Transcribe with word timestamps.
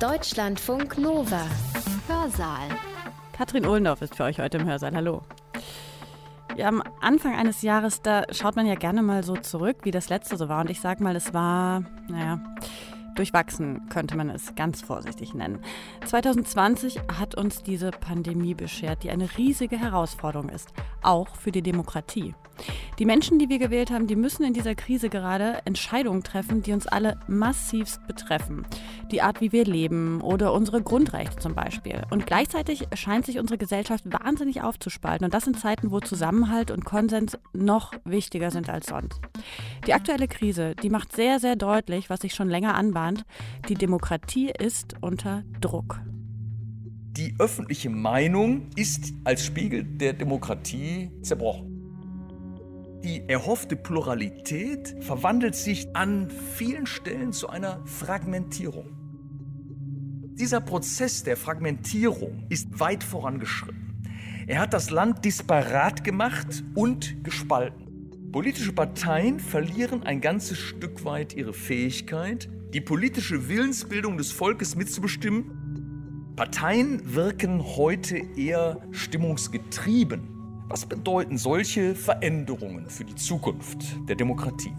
Deutschlandfunk 0.00 0.98
Nova. 0.98 1.46
Hörsaal. 2.08 2.68
Katrin 3.32 3.64
Ohlendorf 3.64 4.02
ist 4.02 4.16
für 4.16 4.24
euch 4.24 4.40
heute 4.40 4.58
im 4.58 4.66
Hörsaal. 4.66 4.94
Hallo. 4.94 5.22
Ja, 6.56 6.66
am 6.66 6.82
Anfang 7.00 7.36
eines 7.36 7.62
Jahres, 7.62 8.02
da 8.02 8.24
schaut 8.30 8.56
man 8.56 8.66
ja 8.66 8.74
gerne 8.74 9.02
mal 9.02 9.22
so 9.22 9.36
zurück, 9.36 9.78
wie 9.84 9.92
das 9.92 10.08
letzte 10.08 10.36
so 10.36 10.48
war. 10.48 10.62
Und 10.62 10.70
ich 10.70 10.80
sag 10.80 11.00
mal, 11.00 11.14
es 11.14 11.32
war, 11.32 11.84
naja, 12.08 12.40
Durchwachsen 13.14 13.88
könnte 13.88 14.16
man 14.16 14.30
es 14.30 14.54
ganz 14.56 14.82
vorsichtig 14.82 15.34
nennen. 15.34 15.60
2020 16.04 17.00
hat 17.16 17.36
uns 17.36 17.62
diese 17.62 17.92
Pandemie 17.92 18.54
beschert, 18.54 19.04
die 19.04 19.10
eine 19.10 19.38
riesige 19.38 19.78
Herausforderung 19.78 20.48
ist, 20.48 20.70
auch 21.02 21.36
für 21.36 21.52
die 21.52 21.62
Demokratie. 21.62 22.34
Die 22.98 23.04
Menschen, 23.04 23.38
die 23.38 23.48
wir 23.48 23.58
gewählt 23.58 23.90
haben, 23.90 24.06
die 24.06 24.16
müssen 24.16 24.44
in 24.44 24.52
dieser 24.52 24.74
Krise 24.74 25.08
gerade 25.08 25.60
Entscheidungen 25.64 26.22
treffen, 26.22 26.62
die 26.62 26.72
uns 26.72 26.86
alle 26.86 27.18
massivst 27.26 28.06
betreffen. 28.06 28.66
Die 29.14 29.22
Art, 29.22 29.40
wie 29.40 29.52
wir 29.52 29.64
leben 29.64 30.20
oder 30.22 30.52
unsere 30.52 30.82
Grundrechte 30.82 31.36
zum 31.36 31.54
Beispiel. 31.54 32.02
Und 32.10 32.26
gleichzeitig 32.26 32.88
scheint 32.94 33.24
sich 33.26 33.38
unsere 33.38 33.58
Gesellschaft 33.58 34.02
wahnsinnig 34.06 34.62
aufzuspalten. 34.62 35.24
Und 35.24 35.32
das 35.32 35.46
in 35.46 35.54
Zeiten, 35.54 35.92
wo 35.92 36.00
Zusammenhalt 36.00 36.72
und 36.72 36.84
Konsens 36.84 37.38
noch 37.52 37.92
wichtiger 38.04 38.50
sind 38.50 38.68
als 38.68 38.88
sonst. 38.88 39.20
Die 39.86 39.94
aktuelle 39.94 40.26
Krise, 40.26 40.74
die 40.82 40.90
macht 40.90 41.12
sehr, 41.14 41.38
sehr 41.38 41.54
deutlich, 41.54 42.10
was 42.10 42.22
sich 42.22 42.34
schon 42.34 42.48
länger 42.48 42.74
anbahnt. 42.74 43.24
Die 43.68 43.76
Demokratie 43.76 44.50
ist 44.50 44.96
unter 45.00 45.44
Druck. 45.60 46.00
Die 47.12 47.36
öffentliche 47.38 47.90
Meinung 47.90 48.70
ist 48.74 49.12
als 49.22 49.44
Spiegel 49.44 49.84
der 49.84 50.14
Demokratie 50.14 51.12
zerbrochen. 51.22 51.70
Die 53.04 53.22
erhoffte 53.28 53.76
Pluralität 53.76 54.96
verwandelt 55.00 55.54
sich 55.54 55.94
an 55.94 56.30
vielen 56.30 56.86
Stellen 56.86 57.34
zu 57.34 57.50
einer 57.50 57.80
Fragmentierung. 57.84 58.93
Dieser 60.34 60.60
Prozess 60.60 61.22
der 61.22 61.36
Fragmentierung 61.36 62.44
ist 62.48 62.80
weit 62.80 63.04
vorangeschritten. 63.04 64.04
Er 64.46 64.60
hat 64.60 64.74
das 64.74 64.90
Land 64.90 65.24
disparat 65.24 66.04
gemacht 66.04 66.64
und 66.74 67.22
gespalten. 67.24 68.30
Politische 68.32 68.72
Parteien 68.72 69.40
verlieren 69.40 70.02
ein 70.02 70.20
ganzes 70.20 70.58
Stück 70.58 71.04
weit 71.04 71.34
ihre 71.34 71.52
Fähigkeit, 71.52 72.48
die 72.72 72.80
politische 72.80 73.48
Willensbildung 73.48 74.18
des 74.18 74.32
Volkes 74.32 74.74
mitzubestimmen. 74.74 76.32
Parteien 76.34 77.14
wirken 77.14 77.62
heute 77.76 78.16
eher 78.36 78.82
stimmungsgetrieben 78.90 80.34
was 80.68 80.86
bedeuten 80.86 81.36
solche 81.36 81.94
Veränderungen 81.94 82.88
für 82.88 83.04
die 83.04 83.14
Zukunft 83.14 83.78
der 84.08 84.16
Demokratie? 84.16 84.72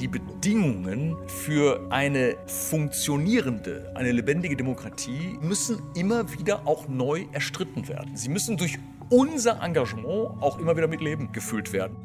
Die 0.00 0.08
Bedingungen 0.08 1.16
für 1.28 1.86
eine 1.90 2.36
funktionierende, 2.46 3.92
eine 3.94 4.10
lebendige 4.10 4.56
Demokratie 4.56 5.38
müssen 5.40 5.82
immer 5.94 6.32
wieder 6.32 6.66
auch 6.66 6.88
neu 6.88 7.26
erstritten 7.32 7.86
werden. 7.88 8.16
Sie 8.16 8.28
müssen 8.28 8.56
durch 8.56 8.78
unser 9.10 9.62
Engagement 9.62 10.42
auch 10.42 10.58
immer 10.58 10.76
wieder 10.76 10.88
mit 10.88 11.02
Leben 11.02 11.30
gefüllt 11.32 11.72
werden. 11.72 11.96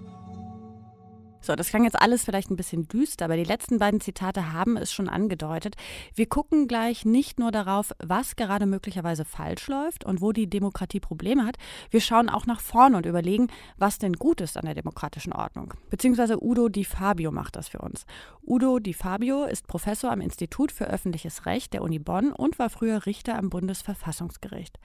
So, 1.39 1.55
das 1.55 1.69
klang 1.69 1.83
jetzt 1.83 1.99
alles 1.99 2.25
vielleicht 2.25 2.49
ein 2.49 2.55
bisschen 2.55 2.87
düster, 2.87 3.25
aber 3.25 3.37
die 3.37 3.43
letzten 3.43 3.77
beiden 3.77 4.01
Zitate 4.01 4.51
haben 4.53 4.75
es 4.75 4.91
schon 4.91 5.07
angedeutet. 5.07 5.75
Wir 6.13 6.27
gucken 6.27 6.67
gleich 6.67 7.05
nicht 7.05 7.39
nur 7.39 7.51
darauf, 7.51 7.91
was 7.99 8.35
gerade 8.35 8.65
möglicherweise 8.65 9.23
falsch 9.23 9.67
läuft 9.67 10.03
und 10.03 10.21
wo 10.21 10.31
die 10.31 10.49
Demokratie 10.49 10.99
Probleme 10.99 11.45
hat. 11.45 11.57
Wir 11.89 12.01
schauen 12.01 12.29
auch 12.29 12.45
nach 12.45 12.59
vorne 12.59 12.97
und 12.97 13.05
überlegen, 13.05 13.47
was 13.77 13.99
denn 13.99 14.13
gut 14.13 14.41
ist 14.41 14.57
an 14.57 14.65
der 14.65 14.75
demokratischen 14.75 15.31
Ordnung. 15.31 15.73
Beziehungsweise 15.89 16.43
Udo 16.43 16.69
Di 16.69 16.83
Fabio 16.83 17.31
macht 17.31 17.55
das 17.55 17.69
für 17.69 17.79
uns. 17.79 18.05
Udo 18.45 18.79
Di 18.79 18.93
Fabio 18.93 19.45
ist 19.45 19.67
Professor 19.67 20.11
am 20.11 20.21
Institut 20.21 20.71
für 20.71 20.85
öffentliches 20.85 21.45
Recht 21.45 21.73
der 21.73 21.83
Uni 21.83 21.99
Bonn 21.99 22.31
und 22.31 22.59
war 22.59 22.69
früher 22.69 23.05
Richter 23.05 23.37
am 23.37 23.49
Bundesverfassungsgericht. 23.49 24.79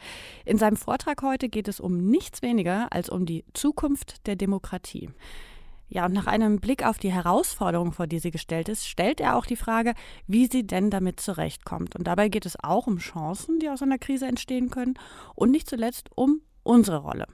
In 0.45 0.59
seinem 0.59 0.77
Vortrag 0.77 1.23
heute 1.23 1.49
geht 1.49 1.69
es 1.69 1.81
um 1.81 1.97
nichts 1.97 2.43
weniger 2.43 2.93
als 2.93 3.09
um 3.09 3.27
die 3.27 3.45
Zukunft 3.55 4.27
der 4.27 4.37
Demokratie. 4.37 5.11
Ja, 5.95 6.07
und 6.07 6.15
nach 6.15 6.27
einem 6.27 6.59
Blick 6.59 6.87
auf 6.87 6.97
die 6.97 7.13
Herausforderung, 7.13 7.93
vor 7.93 8.07
die 8.07 8.19
sie 8.19 8.31
gestellt 8.31 8.71
ist, 8.71 8.89
stellt 8.89 9.21
er 9.21 9.37
auch 9.37 9.45
die 9.45 9.57
Frage, 9.57 9.93
wie 10.27 10.47
sie 10.47 10.67
denn 10.67 10.89
damit 10.89 11.21
zurechtkommt. 11.21 11.97
Und 11.97 12.07
dabei 12.07 12.31
geht 12.31 12.47
es 12.47 12.57
auch 12.59 12.87
um 12.87 12.97
Chancen, 12.97 13.59
die 13.59 13.69
aus 13.69 13.83
einer 13.83 13.99
Krise 13.99 14.25
entstehen 14.25 14.71
können 14.71 14.95
und 15.35 15.51
nicht 15.51 15.69
zuletzt 15.69 16.09
um 16.15 16.41
unsere 16.63 16.97
Rolle. 16.97 17.27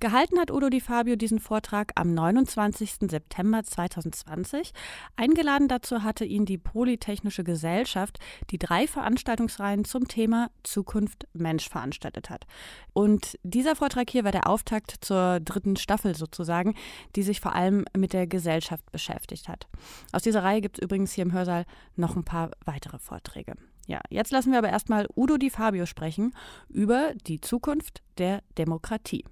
Gehalten 0.00 0.38
hat 0.38 0.52
Udo 0.52 0.68
Di 0.68 0.80
Fabio 0.80 1.16
diesen 1.16 1.40
Vortrag 1.40 1.92
am 1.96 2.14
29. 2.14 3.10
September 3.10 3.64
2020. 3.64 4.72
Eingeladen 5.16 5.66
dazu 5.66 6.04
hatte 6.04 6.24
ihn 6.24 6.44
die 6.44 6.56
Polytechnische 6.58 7.42
Gesellschaft, 7.42 8.20
die 8.50 8.58
drei 8.58 8.86
Veranstaltungsreihen 8.86 9.84
zum 9.84 10.06
Thema 10.06 10.50
Zukunft 10.62 11.26
Mensch 11.32 11.68
veranstaltet 11.68 12.30
hat. 12.30 12.46
Und 12.92 13.38
dieser 13.42 13.74
Vortrag 13.74 14.08
hier 14.08 14.22
war 14.22 14.32
der 14.32 14.48
Auftakt 14.48 14.96
zur 15.00 15.40
dritten 15.40 15.76
Staffel 15.76 16.14
sozusagen, 16.14 16.74
die 17.16 17.22
sich 17.22 17.40
vor 17.40 17.54
allem 17.54 17.84
mit 17.96 18.12
der 18.12 18.28
Gesellschaft 18.28 18.90
beschäftigt 18.92 19.48
hat. 19.48 19.66
Aus 20.12 20.22
dieser 20.22 20.44
Reihe 20.44 20.60
gibt 20.60 20.78
es 20.78 20.84
übrigens 20.84 21.12
hier 21.12 21.22
im 21.22 21.32
Hörsaal 21.32 21.64
noch 21.96 22.14
ein 22.14 22.24
paar 22.24 22.52
weitere 22.64 22.98
Vorträge. 22.98 23.54
Ja, 23.88 24.00
jetzt 24.10 24.30
lassen 24.30 24.52
wir 24.52 24.58
aber 24.58 24.68
erstmal 24.68 25.08
Udo 25.16 25.38
Di 25.38 25.50
Fabio 25.50 25.86
sprechen 25.86 26.34
über 26.68 27.14
die 27.26 27.40
Zukunft 27.40 28.02
der 28.18 28.42
Demokratie. 28.58 29.24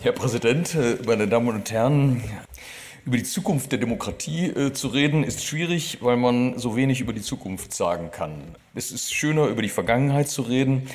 Herr 0.00 0.12
Präsident, 0.12 0.76
äh, 0.76 0.96
meine 1.06 1.26
Damen 1.26 1.48
und 1.48 1.72
Herren, 1.72 2.22
über 3.04 3.16
die 3.16 3.24
Zukunft 3.24 3.72
der 3.72 3.80
Demokratie 3.80 4.46
äh, 4.46 4.72
zu 4.72 4.86
reden, 4.86 5.24
ist 5.24 5.44
schwierig, 5.44 5.98
weil 6.02 6.16
man 6.16 6.56
so 6.56 6.76
wenig 6.76 7.00
über 7.00 7.12
die 7.12 7.20
Zukunft 7.20 7.74
sagen 7.74 8.12
kann. 8.12 8.54
Es 8.76 8.92
ist 8.92 9.12
schöner, 9.12 9.46
über 9.46 9.60
die 9.60 9.68
Vergangenheit 9.68 10.28
zu 10.28 10.42
reden. 10.42 10.88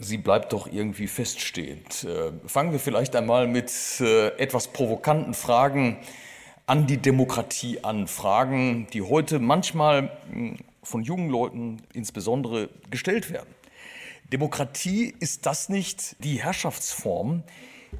Sie 0.00 0.16
bleibt 0.16 0.54
doch 0.54 0.66
irgendwie 0.66 1.08
feststehend. 1.08 2.04
Äh, 2.04 2.32
fangen 2.48 2.72
wir 2.72 2.78
vielleicht 2.78 3.14
einmal 3.16 3.46
mit 3.46 3.70
äh, 4.00 4.28
etwas 4.38 4.68
provokanten 4.68 5.34
Fragen 5.34 5.98
an 6.64 6.86
die 6.86 6.96
Demokratie 6.96 7.84
an. 7.84 8.06
Fragen, 8.08 8.86
die 8.94 9.02
heute 9.02 9.40
manchmal 9.40 10.04
mh, 10.04 10.10
hm, 10.30 10.56
von 10.82 11.02
jungen 11.02 11.28
Leuten 11.28 11.82
insbesondere 11.92 12.70
gestellt 12.90 13.30
werden. 13.30 13.54
Demokratie 14.32 15.14
ist 15.20 15.44
das 15.44 15.68
nicht 15.68 16.16
die 16.24 16.42
Herrschaftsform, 16.42 17.42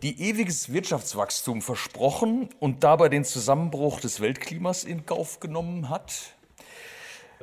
die 0.03 0.21
ewiges 0.23 0.73
Wirtschaftswachstum 0.73 1.63
versprochen 1.63 2.49
und 2.59 2.85
dabei 2.85 3.09
den 3.09 3.25
Zusammenbruch 3.25 4.01
des 4.01 4.21
Weltklimas 4.21 4.85
in 4.85 5.07
Kauf 5.07 5.41
genommen 5.41 5.89
hat? 5.89 6.37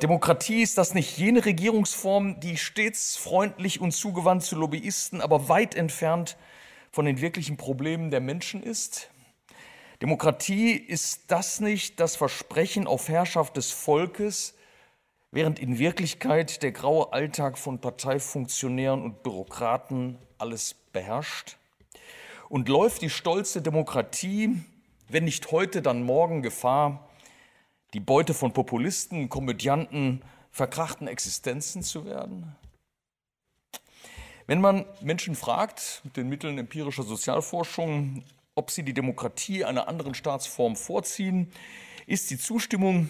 Demokratie 0.02 0.62
ist 0.62 0.78
das 0.78 0.94
nicht 0.94 1.18
jene 1.18 1.46
Regierungsform, 1.46 2.40
die 2.42 2.58
stets 2.58 3.16
freundlich 3.16 3.80
und 3.80 3.92
zugewandt 3.92 4.44
zu 4.44 4.56
Lobbyisten, 4.58 5.22
aber 5.22 5.48
weit 5.48 5.74
entfernt 5.76 6.38
von 6.92 7.06
den 7.06 7.22
wirklichen 7.22 7.56
Problemen 7.56 8.12
der 8.12 8.20
Menschen 8.20 8.62
ist? 8.62 9.10
Demokratie 10.02 10.74
ist 10.74 11.32
das 11.32 11.62
nicht 11.62 12.00
das 12.02 12.18
Versprechen 12.18 12.88
auf 12.88 13.08
Herrschaft 13.08 13.56
des 13.56 13.72
Volkes, 13.72 14.54
während 15.32 15.60
in 15.60 15.80
Wirklichkeit 15.80 16.62
der 16.62 16.74
graue 16.74 17.14
Alltag 17.14 17.58
von 17.58 17.80
Parteifunktionären 17.80 19.02
und 19.02 19.24
Bürokraten 19.24 20.18
alles 20.38 20.74
beherrscht? 20.92 21.58
Und 22.50 22.70
läuft 22.70 23.02
die 23.02 23.10
stolze 23.10 23.62
Demokratie, 23.62 24.62
wenn 25.10 25.26
nicht 25.26 25.52
heute, 25.52 25.82
dann 25.82 26.04
morgen 26.04 26.42
Gefahr, 26.42 27.10
die 27.94 28.00
Beute 28.00 28.34
von 28.34 28.54
Populisten, 28.54 29.30
Komödianten, 29.30 30.22
verkrachten 30.52 31.08
Existenzen 31.08 31.82
zu 31.84 32.06
werden? 32.06 32.56
Wenn 34.48 34.62
man 34.62 34.86
Menschen 35.02 35.36
fragt, 35.36 36.02
mit 36.04 36.18
den 36.18 36.30
Mitteln 36.30 36.58
empirischer 36.58 37.04
Sozialforschung, 37.04 38.24
ob 38.54 38.70
sie 38.70 38.84
die 38.84 38.94
Demokratie 38.94 39.66
einer 39.66 39.88
anderen 39.88 40.14
Staatsform 40.14 40.76
vorziehen, 40.76 41.52
ist 42.06 42.30
die 42.30 42.38
Zustimmung 42.38 43.10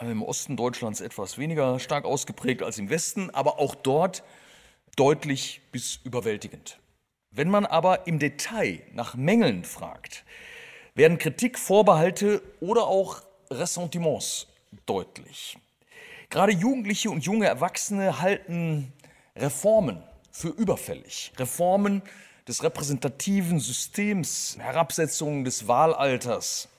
im 0.00 0.22
Osten 0.22 0.56
Deutschlands 0.56 1.00
etwas 1.00 1.38
weniger 1.38 1.80
stark 1.80 2.04
ausgeprägt 2.04 2.62
als 2.62 2.78
im 2.78 2.90
Westen, 2.90 3.30
aber 3.30 3.58
auch 3.58 3.74
dort 3.74 4.22
deutlich 4.94 5.62
bis 5.72 5.96
überwältigend. 6.04 6.78
Wenn 7.36 7.50
man 7.50 7.66
aber 7.66 8.06
im 8.06 8.18
Detail 8.18 8.80
nach 8.94 9.14
Mängeln 9.14 9.62
fragt, 9.64 10.24
werden 10.94 11.18
Kritik, 11.18 11.58
Vorbehalte 11.58 12.40
oder 12.60 12.86
auch 12.86 13.20
Ressentiments 13.50 14.46
deutlich. 14.86 15.58
Gerade 16.30 16.52
Jugendliche 16.52 17.10
und 17.10 17.26
junge 17.26 17.44
Erwachsene 17.44 18.22
halten 18.22 18.90
Reformen 19.36 20.02
für 20.30 20.48
überfällig. 20.48 21.30
Reformen 21.36 22.00
des 22.48 22.62
repräsentativen 22.62 23.60
Systems, 23.60 24.56
Herabsetzungen 24.58 25.44
des 25.44 25.68
Wahlalters 25.68 26.70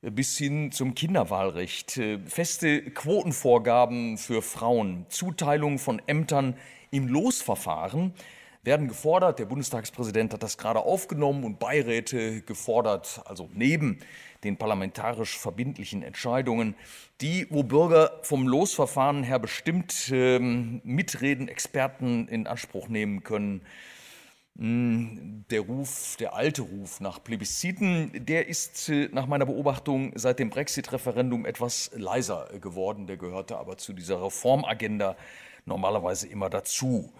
bis 0.00 0.38
hin 0.38 0.72
zum 0.72 0.94
Kinderwahlrecht, 0.94 2.00
feste 2.24 2.82
Quotenvorgaben 2.92 4.16
für 4.16 4.40
Frauen, 4.40 5.04
Zuteilung 5.10 5.78
von 5.78 6.00
Ämtern 6.06 6.56
im 6.90 7.08
Losverfahren 7.08 8.14
werden 8.62 8.86
gefordert. 8.86 9.38
Der 9.38 9.46
Bundestagspräsident 9.46 10.32
hat 10.32 10.42
das 10.42 10.56
gerade 10.56 10.80
aufgenommen 10.80 11.44
und 11.44 11.58
Beiräte 11.58 12.42
gefordert, 12.42 13.20
also 13.24 13.50
neben 13.52 13.98
den 14.44 14.56
parlamentarisch 14.56 15.38
verbindlichen 15.38 16.02
Entscheidungen, 16.02 16.76
die, 17.20 17.46
wo 17.50 17.64
Bürger 17.64 18.20
vom 18.22 18.46
Losverfahren 18.46 19.24
her 19.24 19.38
bestimmt 19.38 20.10
ähm, 20.12 20.80
mitreden, 20.84 21.48
Experten 21.48 22.28
in 22.28 22.46
Anspruch 22.46 22.88
nehmen 22.88 23.22
können. 23.24 23.62
Hm, 24.58 25.44
der 25.50 25.62
Ruf, 25.62 26.16
der 26.18 26.34
alte 26.34 26.62
Ruf 26.62 27.00
nach 27.00 27.22
Plebisziten, 27.22 28.12
der 28.26 28.48
ist 28.48 28.88
äh, 28.88 29.08
nach 29.12 29.26
meiner 29.26 29.46
Beobachtung 29.46 30.12
seit 30.14 30.38
dem 30.38 30.50
Brexit-Referendum 30.50 31.46
etwas 31.46 31.90
leiser 31.94 32.48
geworden. 32.60 33.06
Der 33.06 33.16
gehörte 33.16 33.56
aber 33.56 33.78
zu 33.78 33.92
dieser 33.92 34.22
Reformagenda 34.22 35.16
normalerweise 35.64 36.28
immer 36.28 36.50
dazu. 36.50 37.12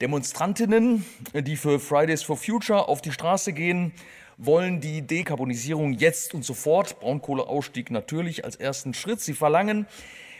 Demonstrantinnen, 0.00 1.04
die 1.34 1.56
für 1.56 1.80
Fridays 1.80 2.22
for 2.22 2.36
Future 2.36 2.86
auf 2.86 3.02
die 3.02 3.10
Straße 3.10 3.52
gehen, 3.52 3.92
wollen 4.36 4.80
die 4.80 5.02
Dekarbonisierung 5.02 5.92
jetzt 5.92 6.34
und 6.34 6.44
sofort, 6.44 7.00
Braunkohleausstieg 7.00 7.90
natürlich 7.90 8.44
als 8.44 8.54
ersten 8.54 8.94
Schritt. 8.94 9.20
Sie 9.20 9.34
verlangen, 9.34 9.88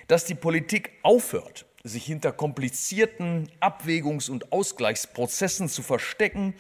dass 0.07 0.25
die 0.25 0.37
Politik 0.37 0.93
aufhört, 1.03 1.67
sich 1.83 2.05
hinter 2.05 2.31
komplizierten 2.31 3.51
Abwägungs- 3.61 4.31
und 4.31 4.53
Ausgleichsprozessen 4.53 5.69
zu 5.69 5.83
verstecken 5.83 6.55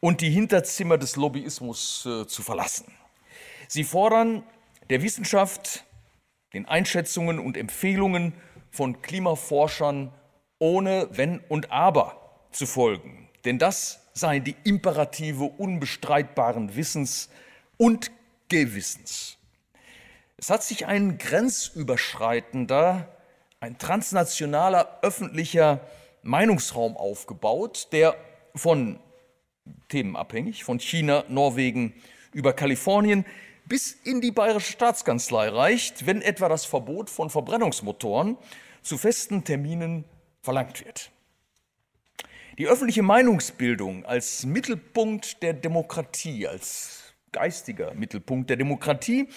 und 0.00 0.20
die 0.20 0.30
Hinterzimmer 0.30 0.98
des 0.98 1.16
Lobbyismus 1.16 2.04
äh, 2.04 2.26
zu 2.26 2.42
verlassen. 2.42 2.92
Sie 3.68 3.84
fordern 3.84 4.42
der 4.90 5.02
Wissenschaft, 5.02 5.86
den 6.52 6.66
Einschätzungen 6.66 7.38
und 7.38 7.56
Empfehlungen 7.56 8.34
von 8.70 9.00
Klimaforschern 9.00 10.12
ohne 10.58 11.08
Wenn 11.10 11.40
und 11.48 11.72
Aber 11.72 12.23
zu 12.54 12.66
folgen. 12.66 13.28
Denn 13.44 13.58
das 13.58 14.00
seien 14.14 14.44
die 14.44 14.56
Imperative 14.64 15.44
unbestreitbaren 15.44 16.76
Wissens 16.76 17.28
und 17.76 18.10
Gewissens. 18.48 19.36
Es 20.36 20.50
hat 20.50 20.62
sich 20.62 20.86
ein 20.86 21.18
grenzüberschreitender, 21.18 23.08
ein 23.60 23.78
transnationaler 23.78 24.98
öffentlicher 25.02 25.80
Meinungsraum 26.22 26.96
aufgebaut, 26.96 27.88
der 27.92 28.16
von 28.54 28.98
Themen 29.88 30.16
abhängig, 30.16 30.64
von 30.64 30.78
China, 30.78 31.24
Norwegen 31.28 31.94
über 32.32 32.52
Kalifornien 32.52 33.24
bis 33.66 33.92
in 33.92 34.20
die 34.20 34.30
bayerische 34.30 34.72
Staatskanzlei 34.72 35.48
reicht, 35.48 36.06
wenn 36.06 36.20
etwa 36.20 36.48
das 36.48 36.66
Verbot 36.66 37.08
von 37.08 37.30
Verbrennungsmotoren 37.30 38.36
zu 38.82 38.98
festen 38.98 39.44
Terminen 39.44 40.04
verlangt 40.42 40.84
wird. 40.84 41.10
Die 42.56 42.68
öffentliche 42.68 43.02
Meinungsbildung 43.02 44.04
als 44.04 44.46
Mittelpunkt 44.46 45.42
der 45.42 45.54
Demokratie, 45.54 46.46
als 46.46 47.12
geistiger 47.32 47.92
Mittelpunkt 47.94 48.48
der 48.48 48.56
Demokratie, 48.56 49.28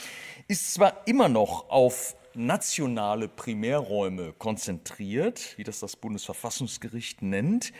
ist 0.47 0.75
zwar 0.75 1.07
immer 1.07 1.27
noch 1.27 1.71
auf 1.71 2.15
nationale 2.35 3.27
Primärräume 3.27 4.33
konzentriert, 4.33 5.57
wie 5.57 5.63
das 5.63 5.79
das 5.79 5.95
Bundesverfassungsgericht 5.95 7.23
nennt, 7.23 7.73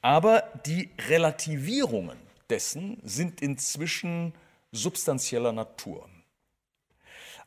aber 0.00 0.42
die 0.66 0.90
Relativierungen 1.08 2.18
dessen 2.50 2.98
sind 3.04 3.40
inzwischen 3.40 4.34
substanzieller 4.72 5.52
Natur. 5.52 6.08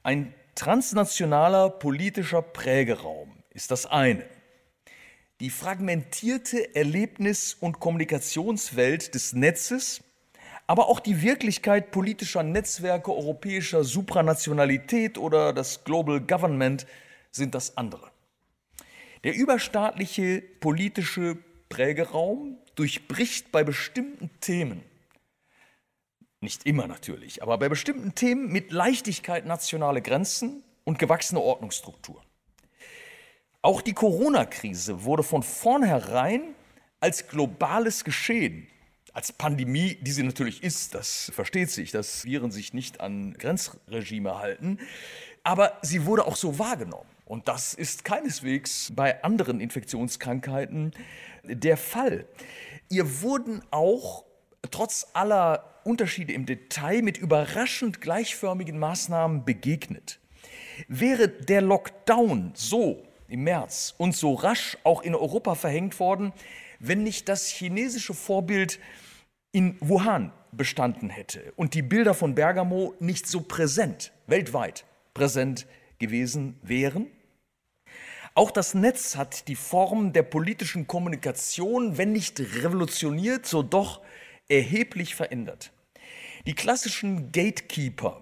Ein 0.03 0.33
transnationaler 0.55 1.69
politischer 1.69 2.41
Prägeraum 2.41 3.33
ist 3.49 3.71
das 3.71 3.85
eine. 3.85 4.23
Die 5.41 5.49
fragmentierte 5.49 6.75
Erlebnis- 6.75 7.57
und 7.59 7.81
Kommunikationswelt 7.81 9.13
des 9.13 9.33
Netzes, 9.33 10.01
aber 10.65 10.87
auch 10.87 11.01
die 11.01 11.21
Wirklichkeit 11.21 11.91
politischer 11.91 12.41
Netzwerke 12.41 13.11
europäischer 13.11 13.83
Supranationalität 13.83 15.17
oder 15.17 15.51
das 15.51 15.83
Global 15.83 16.21
Government 16.21 16.87
sind 17.31 17.53
das 17.53 17.75
andere. 17.75 18.11
Der 19.25 19.35
überstaatliche 19.35 20.41
politische 20.61 21.37
Prägeraum 21.67 22.57
durchbricht 22.75 23.51
bei 23.51 23.65
bestimmten 23.65 24.29
Themen, 24.39 24.83
nicht 26.39 26.65
immer 26.65 26.87
natürlich, 26.87 27.43
aber 27.43 27.57
bei 27.57 27.67
bestimmten 27.67 28.15
Themen 28.15 28.51
mit 28.51 28.71
Leichtigkeit 28.71 29.45
nationale 29.45 30.01
Grenzen 30.01 30.63
und 30.85 30.97
gewachsene 30.97 31.41
Ordnungsstrukturen. 31.41 32.24
Auch 33.65 33.81
die 33.81 33.93
Corona-Krise 33.93 35.05
wurde 35.05 35.23
von 35.23 35.41
vornherein 35.41 36.53
als 36.99 37.27
globales 37.27 38.03
Geschehen, 38.03 38.67
als 39.11 39.33
Pandemie, 39.33 39.97
die 40.01 40.11
sie 40.11 40.21
natürlich 40.21 40.61
ist, 40.61 40.93
das 40.93 41.31
versteht 41.33 41.71
sich, 41.71 41.89
dass 41.89 42.25
Viren 42.25 42.51
sich 42.51 42.75
nicht 42.75 43.01
an 43.01 43.33
Grenzregime 43.33 44.37
halten, 44.37 44.77
aber 45.41 45.79
sie 45.81 46.05
wurde 46.05 46.27
auch 46.27 46.35
so 46.35 46.59
wahrgenommen. 46.59 47.09
Und 47.25 47.47
das 47.47 47.73
ist 47.73 48.05
keineswegs 48.05 48.93
bei 48.95 49.23
anderen 49.23 49.59
Infektionskrankheiten 49.59 50.91
der 51.43 51.77
Fall. 51.77 52.27
Ihr 52.89 53.23
wurden 53.23 53.63
auch 53.71 54.25
trotz 54.69 55.07
aller 55.13 55.81
Unterschiede 55.83 56.33
im 56.33 56.45
Detail 56.45 57.01
mit 57.01 57.17
überraschend 57.17 57.99
gleichförmigen 57.99 58.77
Maßnahmen 58.77 59.43
begegnet. 59.43 60.19
Wäre 60.87 61.29
der 61.29 61.61
Lockdown 61.61 62.51
so 62.53 63.04
im 63.27 63.43
März 63.43 63.93
und 63.97 64.15
so 64.15 64.33
rasch 64.33 64.77
auch 64.83 65.01
in 65.01 65.15
Europa 65.15 65.55
verhängt 65.55 65.99
worden, 65.99 66.33
wenn 66.79 67.03
nicht 67.03 67.29
das 67.29 67.47
chinesische 67.47 68.13
Vorbild 68.13 68.79
in 69.51 69.77
Wuhan 69.79 70.31
bestanden 70.51 71.09
hätte 71.09 71.53
und 71.55 71.73
die 71.73 71.81
Bilder 71.81 72.13
von 72.13 72.35
Bergamo 72.35 72.93
nicht 72.99 73.27
so 73.27 73.41
präsent, 73.41 74.11
weltweit 74.27 74.85
präsent 75.13 75.65
gewesen 75.99 76.59
wären. 76.61 77.07
Auch 78.33 78.51
das 78.51 78.73
Netz 78.73 79.15
hat 79.15 79.47
die 79.47 79.55
Form 79.55 80.11
der 80.11 80.23
politischen 80.23 80.87
Kommunikation, 80.87 81.97
wenn 81.97 82.11
nicht 82.11 82.39
revolutioniert, 82.39 83.45
so 83.45 83.63
doch 83.63 84.01
erheblich 84.49 85.15
verändert. 85.15 85.71
Die 86.45 86.53
klassischen 86.53 87.31
Gatekeeper 87.31 88.21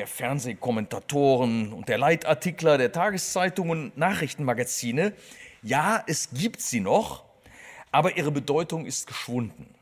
der 0.00 0.06
Fernsehkommentatoren 0.06 1.74
und 1.74 1.90
der 1.90 1.98
Leitartikler 1.98 2.78
der 2.78 2.90
Tageszeitungen, 2.90 3.92
Nachrichtenmagazine. 3.96 5.12
Ja, 5.62 6.02
es 6.06 6.30
gibt 6.32 6.62
sie 6.62 6.80
noch, 6.80 7.26
aber 7.92 8.16
ihre 8.16 8.30
Bedeutung 8.30 8.86
ist 8.86 9.06
geschwunden. 9.06 9.74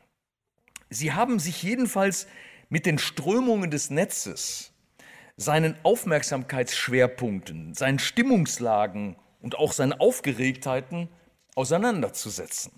Sie 0.89 1.13
haben 1.13 1.39
sich 1.39 1.63
jedenfalls 1.63 2.27
mit 2.67 2.85
den 2.85 2.97
Strömungen 2.97 3.71
des 3.71 3.91
Netzes, 3.91 4.73
seinen 5.37 5.75
Aufmerksamkeitsschwerpunkten, 5.83 7.73
seinen 7.73 7.99
Stimmungslagen 7.99 9.15
und 9.41 9.57
auch 9.57 9.71
seinen 9.71 9.93
Aufgeregtheiten 9.93 11.07
auseinanderzusetzen. 11.55 12.73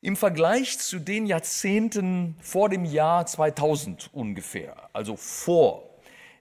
Im 0.00 0.16
Vergleich 0.16 0.78
zu 0.78 1.00
den 1.00 1.26
Jahrzehnten 1.26 2.36
vor 2.40 2.70
dem 2.70 2.86
Jahr 2.86 3.26
2000 3.26 4.08
ungefähr, 4.14 4.88
also 4.94 5.16
vor 5.16 5.89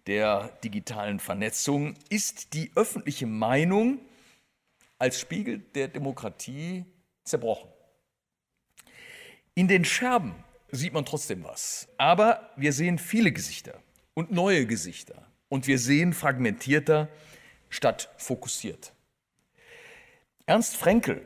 der 0.09 0.57
digitalen 0.63 1.19
Vernetzung 1.19 1.93
ist 2.09 2.55
die 2.55 2.71
öffentliche 2.73 3.27
Meinung 3.27 3.99
als 4.97 5.19
Spiegel 5.19 5.59
der 5.75 5.87
Demokratie 5.87 6.83
zerbrochen. 7.23 7.69
In 9.53 9.67
den 9.67 9.85
Scherben 9.85 10.33
sieht 10.71 10.93
man 10.93 11.05
trotzdem 11.05 11.43
was, 11.43 11.87
aber 11.99 12.49
wir 12.55 12.73
sehen 12.73 12.97
viele 12.97 13.31
Gesichter 13.31 13.83
und 14.15 14.31
neue 14.31 14.65
Gesichter 14.65 15.27
und 15.47 15.67
wir 15.67 15.77
sehen 15.77 16.13
fragmentierter 16.13 17.07
statt 17.69 18.09
fokussiert. 18.17 18.93
Ernst 20.47 20.75
Frenkel 20.75 21.21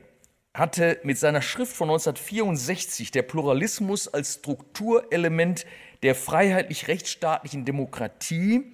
hatte 0.53 0.99
mit 1.03 1.17
seiner 1.17 1.41
Schrift 1.41 1.73
von 1.73 1.89
1964 1.89 3.11
der 3.11 3.21
Pluralismus 3.21 4.09
als 4.09 4.35
Strukturelement 4.35 5.65
der 6.03 6.15
freiheitlich-rechtsstaatlichen 6.15 7.65
Demokratie 7.65 8.73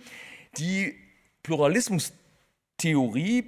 die 0.58 0.96
Pluralismustheorie 1.44 3.46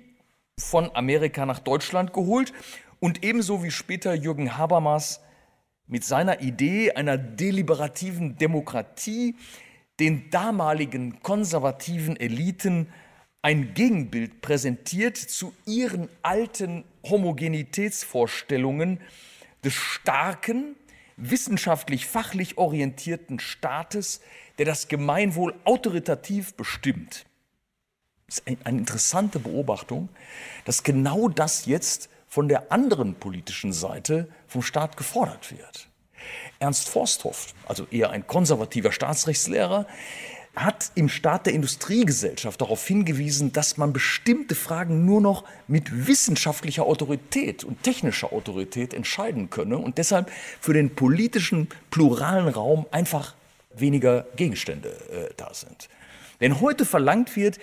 von 0.58 0.96
Amerika 0.96 1.46
nach 1.46 1.60
Deutschland 1.60 2.14
geholt 2.14 2.54
und 3.00 3.24
ebenso 3.24 3.64
wie 3.64 3.72
später 3.72 4.14
Jürgen 4.14 4.58
Habermas 4.58 5.22
mit 5.88 6.06
seiner 6.06 6.42
Idee 6.42 6.92
einer 6.92 7.18
deliberativen 7.18 8.38
Demokratie 8.38 9.36
den 10.00 10.30
damaligen 10.30 11.22
konservativen 11.22 12.16
Eliten 12.16 12.88
ein 13.42 13.74
Gegenbild 13.74 14.42
präsentiert 14.42 15.18
zu 15.18 15.54
ihren 15.66 16.08
alten 16.22 16.84
Homogenitätsvorstellungen 17.04 19.00
des 19.64 19.74
starken, 19.74 20.76
wissenschaftlich 21.22 22.06
fachlich 22.06 22.58
orientierten 22.58 23.40
Staates, 23.40 24.22
der 24.58 24.66
das 24.66 24.88
Gemeinwohl 24.88 25.56
autoritativ 25.64 26.56
bestimmt. 26.56 27.26
Das 28.28 28.40
ist 28.40 28.66
eine 28.66 28.80
interessante 28.80 29.40
Beobachtung, 29.40 30.10
dass 30.66 30.84
genau 30.84 31.30
das 31.30 31.66
jetzt 31.66 32.10
von 32.28 32.48
der 32.48 32.72
anderen 32.72 33.16
politischen 33.16 33.74
Seite 33.74 34.30
vom 34.48 34.62
Staat 34.62 34.96
gefordert 34.98 35.52
wird. 35.52 35.90
Ernst 36.60 36.88
Forsthoff, 36.88 37.54
also 37.68 37.88
eher 37.92 38.12
ein 38.12 38.26
konservativer 38.26 38.92
Staatsrechtslehrer, 38.92 39.86
hat 40.56 40.92
im 40.96 41.08
Staat 41.08 41.46
der 41.46 41.54
Industriegesellschaft 41.54 42.60
darauf 42.60 42.86
hingewiesen, 42.86 43.54
dass 43.54 43.78
man 43.78 43.94
bestimmte 43.94 44.54
Fragen 44.54 45.06
nur 45.06 45.22
noch 45.22 45.46
mit 45.68 46.08
wissenschaftlicher 46.08 46.84
Autorität 46.84 47.64
und 47.64 47.84
technischer 47.84 48.34
Autorität 48.34 48.94
entscheiden 48.94 49.50
könne 49.50 49.78
und 49.78 49.98
deshalb 49.98 50.30
für 50.60 50.74
den 50.74 50.94
politischen 50.94 51.70
pluralen 51.90 52.50
Raum 52.50 52.86
einfach 52.92 53.36
weniger 53.74 54.26
Gegenstände 54.36 54.90
äh, 54.90 55.34
da 55.38 55.54
sind. 55.54 55.88
Denn 56.42 56.60
heute 56.60 56.86
verlangt 56.86 57.38
wird, 57.38 57.60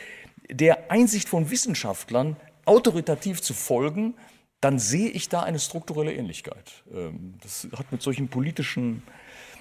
der 0.50 0.90
Einsicht 0.90 1.28
von 1.28 1.50
Wissenschaftlern 1.50 2.36
autoritativ 2.64 3.42
zu 3.42 3.52
folgen, 3.52 4.14
dann 4.60 4.78
sehe 4.78 5.10
ich 5.10 5.28
da 5.28 5.42
eine 5.42 5.58
strukturelle 5.58 6.14
Ähnlichkeit. 6.14 6.84
Ähm, 6.92 7.34
das 7.42 7.68
hat 7.76 7.92
mit 7.92 8.02
solchen 8.02 8.28
politischen 8.28 9.02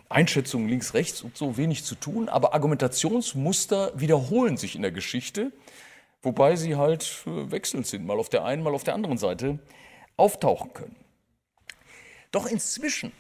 Einschätzungen 0.10 0.70
links, 0.70 0.94
rechts 0.94 1.22
und 1.22 1.38
so 1.38 1.58
wenig 1.58 1.84
zu 1.84 1.96
tun, 1.96 2.30
aber 2.30 2.54
Argumentationsmuster 2.54 3.92
wiederholen 4.00 4.58
sich 4.58 4.76
in 4.76 4.82
der 4.82 4.92
Geschichte, 4.92 5.52
wobei 6.22 6.56
sie 6.56 6.76
halt 6.76 7.24
äh, 7.26 7.52
wechselnd 7.52 7.88
sind, 7.88 8.06
mal 8.06 8.20
auf 8.20 8.30
der 8.30 8.46
einen, 8.46 8.64
mal 8.64 8.74
auf 8.74 8.84
der 8.84 8.94
anderen 8.94 9.18
Seite 9.18 9.60
auftauchen 10.16 10.74
können. 10.74 10.96
Doch 12.32 12.48
inzwischen, 12.48 13.12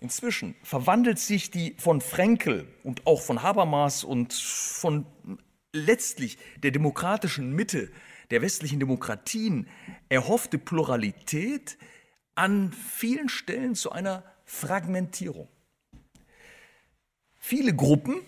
inzwischen 0.00 0.54
verwandelt 0.62 1.18
sich 1.18 1.50
die 1.50 1.74
von 1.78 2.00
Frenkel 2.00 2.66
und 2.82 3.06
auch 3.06 3.22
von 3.22 3.42
Habermas 3.42 4.04
und 4.04 4.32
von 4.32 5.06
letztlich 5.72 6.38
der 6.62 6.70
demokratischen 6.70 7.52
Mitte 7.52 7.90
der 8.30 8.42
westlichen 8.42 8.80
Demokratien 8.80 9.68
erhoffte 10.08 10.58
Pluralität 10.58 11.78
an 12.34 12.72
vielen 12.72 13.28
Stellen 13.28 13.74
zu 13.74 13.92
einer 13.92 14.24
Fragmentierung. 14.44 15.48
Viele 17.48 17.76
Gruppen, 17.76 18.22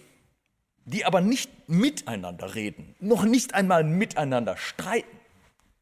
die 0.85 1.05
aber 1.05 1.21
nicht 1.21 1.69
miteinander 1.69 2.55
reden, 2.55 2.95
noch 3.01 3.25
nicht 3.25 3.53
einmal 3.53 3.83
miteinander 3.83 4.57
streiten. 4.57 5.19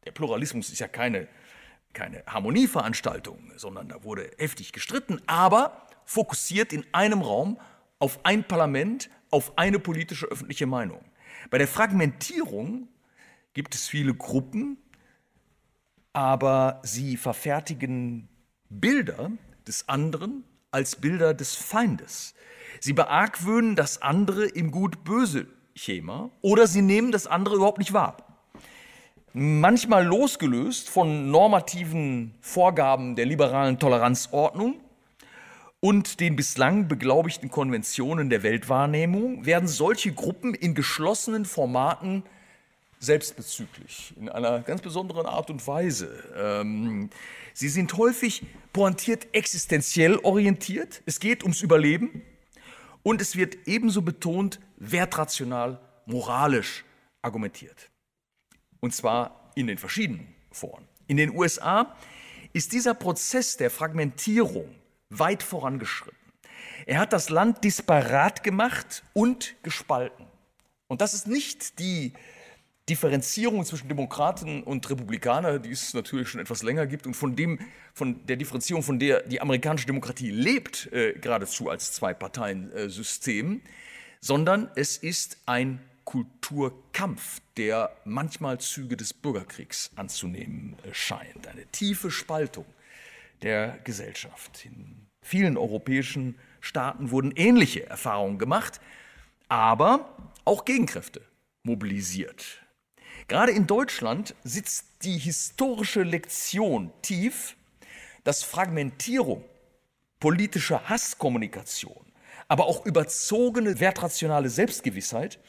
Der 0.05 0.11
Pluralismus 0.11 0.71
ist 0.71 0.79
ja 0.79 0.87
keine, 0.87 1.27
keine 1.93 2.23
Harmonieveranstaltung, 2.25 3.51
sondern 3.55 3.89
da 3.89 4.03
wurde 4.03 4.31
heftig 4.39 4.71
gestritten, 4.71 5.21
aber 5.27 5.85
fokussiert 6.03 6.73
in 6.73 6.83
einem 6.93 7.21
Raum 7.21 7.59
auf 7.99 8.25
ein 8.25 8.43
Parlament, 8.43 9.11
auf 9.29 9.55
eine 9.55 9.77
politische 9.77 10.25
öffentliche 10.25 10.65
Meinung. 10.65 11.05
Bei 11.51 11.59
der 11.59 11.67
Fragmentierung 11.67 12.87
gibt 13.53 13.75
es 13.75 13.87
viele 13.87 14.15
Gruppen, 14.15 14.79
aber 16.11 16.81
sie 16.81 17.17
verfertigen 17.17 18.29
Bilder 18.71 19.29
des 19.67 19.87
anderen 19.87 20.43
als 20.71 20.95
Bilder 20.95 21.33
des 21.33 21.55
Feindes. 21.55 22.33
Sie 22.79 22.93
beargwöhnen 22.93 23.75
das 23.75 24.01
andere 24.01 24.45
im 24.45 24.71
Gut-Böse-Schema 24.71 26.29
oder 26.41 26.67
sie 26.67 26.81
nehmen 26.81 27.11
das 27.11 27.27
andere 27.27 27.55
überhaupt 27.55 27.79
nicht 27.79 27.93
wahr. 27.93 28.17
Manchmal 29.33 30.05
losgelöst 30.05 30.89
von 30.89 31.29
normativen 31.29 32.33
Vorgaben 32.41 33.15
der 33.15 33.25
liberalen 33.25 33.77
Toleranzordnung 33.77 34.79
und 35.79 36.19
den 36.19 36.35
bislang 36.35 36.87
beglaubigten 36.87 37.51
Konventionen 37.51 38.29
der 38.29 38.41
Weltwahrnehmung 38.41 39.45
werden 39.45 39.67
solche 39.67 40.11
Gruppen 40.11 40.53
in 40.55 40.73
geschlossenen 40.73 41.45
Formaten 41.45 42.23
selbstbezüglich, 42.99 44.13
in 44.19 44.27
einer 44.27 44.61
ganz 44.61 44.81
besonderen 44.81 45.27
Art 45.27 45.51
und 45.51 45.65
Weise. 45.67 46.23
Ähm, 46.35 47.11
sie 47.57 47.69
sind 47.69 47.97
häufig 47.97 48.45
pointiert 48.71 49.27
existenziell 49.33 50.17
orientiert. 50.17 51.01
Es 51.05 51.19
geht 51.19 51.41
ums 51.43 51.61
Überleben. 51.61 52.21
Und 53.01 53.21
es 53.21 53.35
wird 53.35 53.57
ebenso 53.65 54.01
betont 54.01 54.59
wertrational, 54.77 55.79
moralisch 56.05 56.85
argumentiert. 57.21 57.89
Und 58.79 58.93
zwar 58.93 59.51
in 59.55 59.67
den 59.67 59.77
verschiedenen 59.77 60.27
Foren. 60.51 60.87
In 61.07 61.17
den 61.17 61.35
USA 61.35 61.95
ist 62.53 62.73
dieser 62.73 62.93
Prozess 62.93 63.57
der 63.57 63.71
Fragmentierung 63.71 64.67
weit 65.09 65.41
vorangeschritten. 65.41 66.17
Er 66.85 66.99
hat 66.99 67.13
das 67.13 67.29
Land 67.29 67.63
disparat 67.63 68.43
gemacht 68.43 69.03
und 69.13 69.55
gespalten. 69.63 70.25
Und 70.87 71.01
das 71.01 71.13
ist 71.13 71.27
nicht 71.27 71.79
die 71.79 72.13
Differenzierung 72.89 73.65
zwischen 73.65 73.89
Demokraten 73.89 74.63
und 74.63 74.89
Republikaner, 74.89 75.59
die 75.59 75.71
es 75.71 75.93
natürlich 75.93 76.29
schon 76.29 76.39
etwas 76.39 76.63
länger 76.63 76.87
gibt 76.87 77.05
und 77.05 77.15
von 77.15 77.35
dem, 77.35 77.59
von 77.93 78.25
der 78.25 78.37
Differenzierung, 78.37 78.81
von 78.81 78.97
der 78.97 79.23
die 79.23 79.41
amerikanische 79.41 79.87
Demokratie 79.87 80.31
lebt, 80.31 80.91
äh, 80.93 81.13
geradezu 81.13 81.69
als 81.69 81.91
Zwei-Parteien-System, 81.93 83.61
sondern 84.21 84.71
es 84.75 84.97
ist 84.97 85.37
ein 85.45 85.79
Kulturkampf, 86.05 87.41
der 87.57 87.91
manchmal 88.05 88.59
Züge 88.61 88.95
des 88.95 89.13
Bürgerkriegs 89.13 89.91
anzunehmen 89.97 90.77
äh, 90.83 90.93
scheint. 90.93 91.47
Eine 91.47 91.65
tiefe 91.65 92.09
Spaltung 92.09 92.65
der 93.41 93.79
Gesellschaft. 93.83 94.63
In 94.63 95.07
vielen 95.21 95.57
europäischen 95.57 96.35
Staaten 96.61 97.11
wurden 97.11 97.33
ähnliche 97.35 97.85
Erfahrungen 97.85 98.39
gemacht, 98.39 98.79
aber 99.49 100.31
auch 100.45 100.63
Gegenkräfte 100.63 101.21
mobilisiert. 101.63 102.61
Gerade 103.27 103.51
in 103.51 103.67
Deutschland 103.67 104.35
sitzt 104.43 104.85
die 105.03 105.17
historische 105.17 106.03
Lektion 106.03 106.91
tief, 107.01 107.57
dass 108.23 108.43
Fragmentierung, 108.43 109.43
politische 110.19 110.87
Hasskommunikation, 110.87 112.05
aber 112.47 112.67
auch 112.67 112.85
überzogene 112.85 113.81
wertrationale 113.81 114.49
Selbstgewissheit 114.49 115.39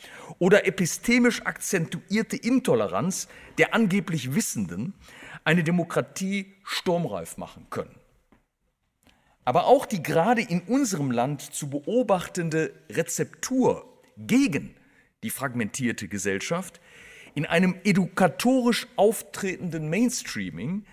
oder 0.40 0.66
epistemisch 0.66 1.42
akzentuierte 1.47 2.37
Intoleranz 2.37 3.28
der 3.58 3.75
angeblich 3.75 4.35
Wissenden 4.35 4.94
eine 5.44 5.62
Demokratie 5.62 6.54
sturmreif 6.64 7.37
machen 7.37 7.68
können. 7.70 7.94
Aber 9.44 9.66
auch 9.66 9.87
die 9.87 10.02
gerade 10.02 10.42
in 10.42 10.62
unserem 10.62 11.12
Land 11.12 11.42
zu 11.42 11.70
beobachtende 11.70 12.75
Rezeptur 12.90 13.87
gegen 14.16 14.75
die 15.23 15.30
fragmentierte 15.30 16.08
Gesellschaft 16.08 16.80
in 17.38 17.47
einem 17.47 17.76
edukatorisch 17.85 18.88
auftretenden 18.97 19.88
Mainstreaming 19.88 20.85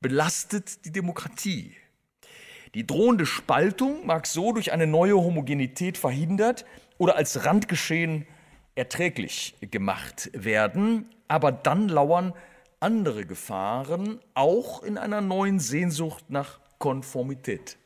belastet 0.00 0.86
die 0.86 0.92
Demokratie. 0.92 1.76
Die 2.74 2.86
drohende 2.86 3.26
Spaltung 3.26 4.06
mag 4.06 4.26
so 4.26 4.54
durch 4.54 4.72
eine 4.72 4.86
neue 4.86 5.16
Homogenität 5.16 5.98
verhindert 5.98 6.64
oder 6.96 7.16
als 7.16 7.44
Randgeschehen 7.44 8.26
erträglich 8.76 9.56
gemacht 9.60 10.30
werden, 10.32 11.04
aber 11.28 11.52
dann 11.52 11.90
lauern 11.90 12.32
andere 12.80 13.26
Gefahren, 13.26 14.20
auch 14.32 14.82
in 14.82 14.96
einer 14.96 15.20
neuen 15.20 15.60
Sehnsucht 15.60 16.24
nach 16.30 16.60
Konformität. 16.78 17.76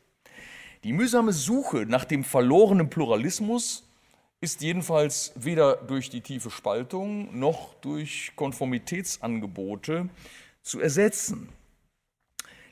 Die 0.84 0.92
mühsame 0.92 1.32
Suche 1.32 1.78
nach 1.78 2.04
dem 2.04 2.22
verlorenen 2.22 2.90
Pluralismus 2.90 3.90
ist 4.44 4.60
jedenfalls 4.60 5.32
weder 5.36 5.76
durch 5.76 6.10
die 6.10 6.20
tiefe 6.20 6.50
Spaltung 6.50 7.36
noch 7.36 7.74
durch 7.80 8.32
Konformitätsangebote 8.36 10.10
zu 10.62 10.80
ersetzen. 10.80 11.48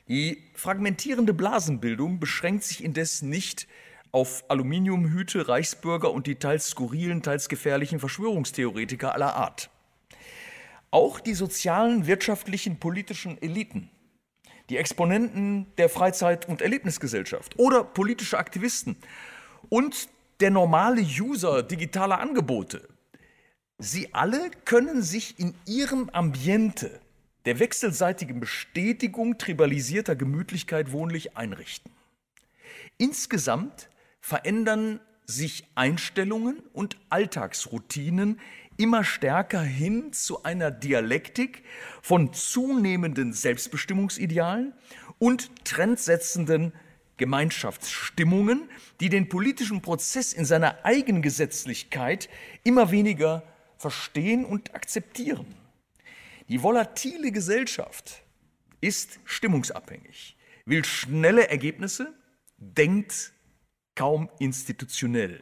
Die 0.07 0.43
fragmentierende 0.53 1.33
Blasenbildung 1.33 2.19
beschränkt 2.19 2.63
sich 2.63 2.83
indes 2.83 3.23
nicht 3.23 3.67
auf 4.11 4.43
Aluminiumhüte, 4.49 5.47
Reichsbürger 5.47 6.11
und 6.11 6.27
die 6.27 6.35
teils 6.35 6.67
skurrilen, 6.67 7.23
teils 7.23 7.49
gefährlichen 7.49 7.99
Verschwörungstheoretiker 7.99 9.15
aller 9.15 9.35
Art. 9.35 9.71
Auch 10.91 11.19
die 11.19 11.33
sozialen, 11.33 12.05
wirtschaftlichen, 12.05 12.77
politischen 12.77 13.41
Eliten, 13.41 13.89
die 14.69 14.77
Exponenten 14.77 15.65
der 15.79 15.89
Freizeit- 15.89 16.47
und 16.47 16.61
Erlebnisgesellschaft 16.61 17.57
oder 17.57 17.83
politische 17.83 18.37
Aktivisten 18.37 18.95
und 19.69 20.07
der 20.39 20.51
normale 20.51 21.01
User 21.01 21.63
digitaler 21.63 22.19
Angebote. 22.19 22.87
Sie 23.77 24.13
alle 24.13 24.51
können 24.65 25.01
sich 25.01 25.39
in 25.39 25.55
ihrem 25.65 26.09
Ambiente 26.11 27.01
der 27.45 27.59
wechselseitigen 27.59 28.39
Bestätigung 28.39 29.37
tribalisierter 29.37 30.15
Gemütlichkeit 30.15 30.91
wohnlich 30.91 31.35
einrichten. 31.35 31.91
Insgesamt 32.97 33.89
verändern 34.21 34.99
sich 35.25 35.65
Einstellungen 35.75 36.61
und 36.73 36.97
Alltagsroutinen 37.09 38.39
immer 38.77 39.03
stärker 39.03 39.61
hin 39.61 40.13
zu 40.13 40.43
einer 40.43 40.71
Dialektik 40.71 41.63
von 42.01 42.33
zunehmenden 42.33 43.33
Selbstbestimmungsidealen 43.33 44.73
und 45.19 45.51
trendsetzenden 45.65 46.73
Gemeinschaftsstimmungen, 47.23 48.69
die 48.99 49.07
den 49.07 49.29
politischen 49.29 49.81
Prozess 49.81 50.33
in 50.33 50.43
seiner 50.43 50.83
Eigengesetzlichkeit 50.83 52.27
immer 52.65 52.91
weniger 52.91 53.43
verstehen 53.77 54.43
und 54.43 54.75
akzeptieren. 54.75 55.45
Die 56.49 56.61
volatile 56.61 57.31
Gesellschaft 57.31 58.23
ist 58.81 59.21
stimmungsabhängig, 59.23 60.35
will 60.65 60.83
schnelle 60.83 61.47
Ergebnisse, 61.47 62.13
denkt 62.57 63.31
kaum 63.95 64.29
institutionell. 64.39 65.39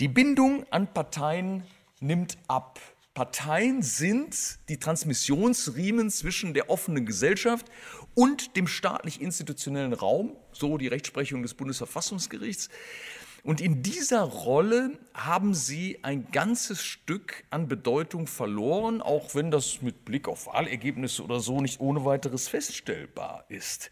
Die 0.00 0.08
Bindung 0.08 0.66
an 0.72 0.92
Parteien 0.92 1.62
nimmt 2.00 2.36
ab. 2.48 2.80
Parteien 3.14 3.80
sind 3.82 4.58
die 4.68 4.80
Transmissionsriemen 4.80 6.10
zwischen 6.10 6.52
der 6.52 6.68
offenen 6.68 7.06
Gesellschaft 7.06 7.70
und 8.14 8.56
dem 8.56 8.66
staatlich-institutionellen 8.66 9.92
Raum, 9.92 10.36
so 10.52 10.78
die 10.78 10.88
Rechtsprechung 10.88 11.42
des 11.42 11.54
Bundesverfassungsgerichts. 11.54 12.68
Und 13.42 13.60
in 13.60 13.82
dieser 13.82 14.22
Rolle 14.22 14.92
haben 15.12 15.52
sie 15.52 15.98
ein 16.02 16.30
ganzes 16.32 16.82
Stück 16.82 17.44
an 17.50 17.68
Bedeutung 17.68 18.26
verloren, 18.26 19.02
auch 19.02 19.34
wenn 19.34 19.50
das 19.50 19.82
mit 19.82 20.06
Blick 20.06 20.28
auf 20.28 20.46
Wahlergebnisse 20.46 21.22
oder 21.22 21.40
so 21.40 21.60
nicht 21.60 21.78
ohne 21.78 22.06
weiteres 22.06 22.48
feststellbar 22.48 23.44
ist. 23.48 23.90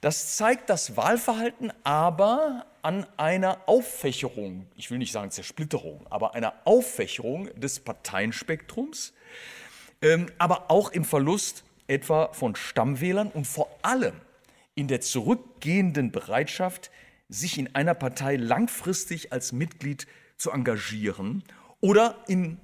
Das 0.00 0.36
zeigt 0.36 0.70
das 0.70 0.96
Wahlverhalten 0.96 1.72
aber 1.84 2.66
an 2.82 3.06
einer 3.16 3.60
Auffächerung, 3.66 4.66
ich 4.76 4.90
will 4.90 4.98
nicht 4.98 5.12
sagen 5.12 5.30
Zersplitterung, 5.30 6.06
aber 6.10 6.34
einer 6.34 6.54
Auffächerung 6.64 7.48
des 7.54 7.80
Parteienspektrums, 7.80 9.12
ähm, 10.00 10.26
aber 10.38 10.70
auch 10.70 10.90
im 10.90 11.04
Verlust 11.04 11.64
etwa 11.88 12.32
von 12.32 12.54
Stammwählern 12.54 13.28
und 13.28 13.46
vor 13.46 13.68
allem 13.82 14.14
in 14.74 14.86
der 14.86 15.00
zurückgehenden 15.00 16.12
Bereitschaft, 16.12 16.90
sich 17.28 17.58
in 17.58 17.74
einer 17.74 17.94
Partei 17.94 18.36
langfristig 18.36 19.32
als 19.32 19.52
Mitglied 19.52 20.06
zu 20.36 20.50
engagieren 20.50 21.42
oder 21.80 22.22
in, 22.28 22.58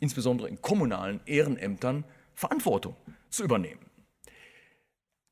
insbesondere 0.00 0.48
in 0.48 0.62
kommunalen 0.62 1.20
Ehrenämtern 1.26 2.04
Verantwortung 2.34 2.96
zu 3.30 3.44
übernehmen. 3.44 3.84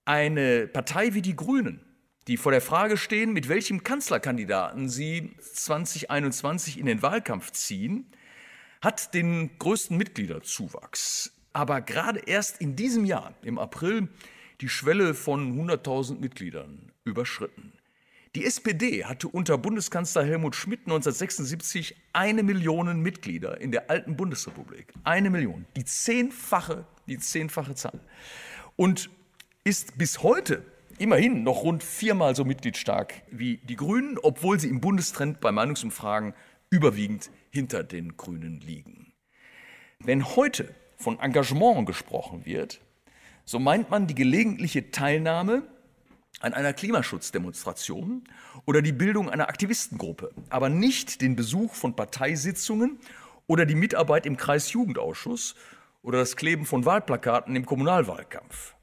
Eine 0.04 0.66
Partei 0.68 1.14
wie 1.14 1.22
die 1.22 1.34
Grünen, 1.34 1.80
die 2.28 2.36
vor 2.36 2.52
der 2.52 2.60
Frage 2.60 2.96
stehen, 2.96 3.32
mit 3.32 3.48
welchem 3.48 3.82
Kanzlerkandidaten 3.82 4.88
sie 4.88 5.34
2021 5.40 6.78
in 6.78 6.86
den 6.86 7.02
Wahlkampf 7.02 7.52
ziehen, 7.52 8.10
hat 8.80 9.14
den 9.14 9.58
größten 9.58 9.96
Mitgliederzuwachs. 9.96 11.32
Aber 11.56 11.80
gerade 11.80 12.20
erst 12.20 12.60
in 12.60 12.76
diesem 12.76 13.06
Jahr, 13.06 13.32
im 13.40 13.58
April, 13.58 14.08
die 14.60 14.68
Schwelle 14.68 15.14
von 15.14 15.58
100.000 15.58 16.20
Mitgliedern 16.20 16.92
überschritten. 17.04 17.72
Die 18.34 18.44
SPD 18.44 19.06
hatte 19.06 19.26
unter 19.28 19.56
Bundeskanzler 19.56 20.22
Helmut 20.22 20.54
Schmidt 20.54 20.80
1976 20.80 21.96
eine 22.12 22.42
Million 22.42 23.00
Mitglieder 23.00 23.58
in 23.58 23.72
der 23.72 23.88
alten 23.88 24.18
Bundesrepublik. 24.18 24.92
Eine 25.02 25.30
Million. 25.30 25.64
Die 25.76 25.86
zehnfache, 25.86 26.84
die 27.06 27.18
zehnfache 27.18 27.75
Zahl. 27.75 28.00
Und 28.76 29.08
ist 29.64 29.96
bis 29.96 30.22
heute 30.22 30.62
immerhin 30.98 31.42
noch 31.42 31.62
rund 31.62 31.82
viermal 31.82 32.36
so 32.36 32.44
mitgliedsstark 32.44 33.14
wie 33.30 33.56
die 33.64 33.76
Grünen, 33.76 34.18
obwohl 34.22 34.60
sie 34.60 34.68
im 34.68 34.82
Bundestrend 34.82 35.40
bei 35.40 35.52
Meinungsumfragen 35.52 36.34
überwiegend 36.68 37.30
hinter 37.48 37.82
den 37.82 38.18
Grünen 38.18 38.60
liegen. 38.60 39.14
Wenn 40.00 40.36
heute 40.36 40.75
von 40.96 41.18
Engagement 41.20 41.86
gesprochen 41.86 42.44
wird, 42.44 42.80
so 43.44 43.58
meint 43.58 43.90
man 43.90 44.06
die 44.06 44.14
gelegentliche 44.14 44.90
Teilnahme 44.90 45.62
an 46.40 46.52
einer 46.52 46.72
Klimaschutzdemonstration 46.72 48.24
oder 48.64 48.82
die 48.82 48.92
Bildung 48.92 49.30
einer 49.30 49.48
Aktivistengruppe, 49.48 50.32
aber 50.50 50.68
nicht 50.68 51.20
den 51.20 51.36
Besuch 51.36 51.74
von 51.74 51.94
Parteisitzungen 51.94 52.98
oder 53.46 53.64
die 53.64 53.74
Mitarbeit 53.74 54.26
im 54.26 54.36
Kreisjugendausschuss 54.36 55.54
oder 56.02 56.18
das 56.18 56.36
Kleben 56.36 56.66
von 56.66 56.84
Wahlplakaten 56.84 57.56
im 57.56 57.64
Kommunalwahlkampf. 57.64 58.74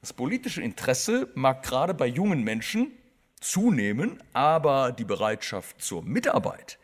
Das 0.00 0.12
politische 0.12 0.62
Interesse 0.62 1.28
mag 1.34 1.62
gerade 1.62 1.92
bei 1.92 2.06
jungen 2.06 2.42
Menschen 2.42 2.92
zunehmen, 3.40 4.22
aber 4.32 4.92
die 4.92 5.04
Bereitschaft 5.04 5.82
zur 5.82 6.02
Mitarbeit 6.02 6.78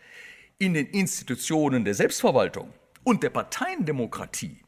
in 0.58 0.75
den 0.75 0.86
Institutionen 0.86 1.84
der 1.84 1.94
Selbstverwaltung 1.94 2.72
und 3.06 3.22
der 3.22 3.30
Parteiendemokratie 3.30 4.58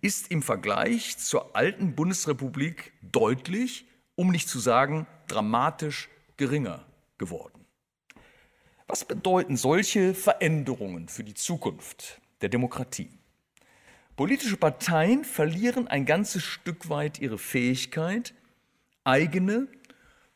ist 0.00 0.30
im 0.30 0.42
Vergleich 0.42 1.18
zur 1.18 1.54
alten 1.54 1.94
Bundesrepublik 1.94 2.94
deutlich, 3.02 3.84
um 4.14 4.30
nicht 4.30 4.48
zu 4.48 4.58
sagen 4.58 5.06
dramatisch 5.26 6.08
geringer 6.38 6.86
geworden. 7.18 7.66
Was 8.86 9.04
bedeuten 9.04 9.58
solche 9.58 10.14
Veränderungen 10.14 11.08
für 11.08 11.24
die 11.24 11.34
Zukunft 11.34 12.22
der 12.40 12.48
Demokratie? 12.48 13.10
Politische 14.16 14.56
Parteien 14.56 15.22
verlieren 15.22 15.88
ein 15.88 16.06
ganzes 16.06 16.42
Stück 16.44 16.88
weit 16.88 17.18
ihre 17.18 17.36
Fähigkeit, 17.36 18.32
eigene, 19.04 19.68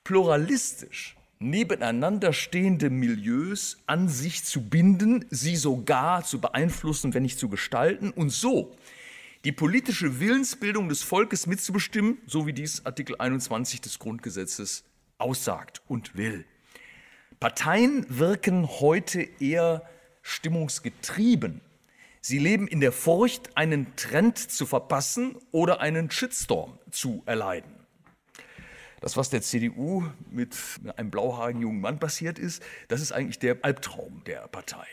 pluralistisch 0.04 1.16
nebeneinander 1.42 2.32
stehende 2.32 2.90
Milieus 2.90 3.78
an 3.86 4.08
sich 4.08 4.44
zu 4.44 4.68
binden, 4.68 5.24
sie 5.30 5.56
sogar 5.56 6.24
zu 6.24 6.40
beeinflussen, 6.40 7.14
wenn 7.14 7.22
nicht 7.22 7.38
zu 7.38 7.48
gestalten 7.48 8.10
und 8.10 8.30
so 8.30 8.74
die 9.44 9.52
politische 9.52 10.20
Willensbildung 10.20 10.88
des 10.88 11.02
Volkes 11.02 11.46
mitzubestimmen, 11.46 12.18
so 12.26 12.46
wie 12.46 12.52
dies 12.52 12.86
Artikel 12.86 13.16
21 13.18 13.80
des 13.80 13.98
Grundgesetzes 13.98 14.84
aussagt 15.18 15.82
und 15.88 16.16
will. 16.16 16.44
Parteien 17.40 18.06
wirken 18.08 18.68
heute 18.68 19.26
eher 19.40 19.82
stimmungsgetrieben 20.22 21.60
Sie 22.24 22.38
leben 22.38 22.68
in 22.68 22.78
der 22.78 22.92
Furcht, 22.92 23.56
einen 23.56 23.96
Trend 23.96 24.38
zu 24.38 24.64
verpassen 24.64 25.36
oder 25.50 25.80
einen 25.80 26.08
Shitstorm 26.08 26.78
zu 26.92 27.24
erleiden. 27.26 27.81
Das, 29.02 29.16
was 29.16 29.30
der 29.30 29.42
CDU 29.42 30.04
mit 30.30 30.56
einem 30.96 31.10
blauhaarigen 31.10 31.60
jungen 31.60 31.80
Mann 31.80 31.98
passiert 31.98 32.38
ist, 32.38 32.62
das 32.86 33.00
ist 33.00 33.10
eigentlich 33.10 33.40
der 33.40 33.58
Albtraum 33.62 34.22
der 34.26 34.46
Parteien. 34.46 34.86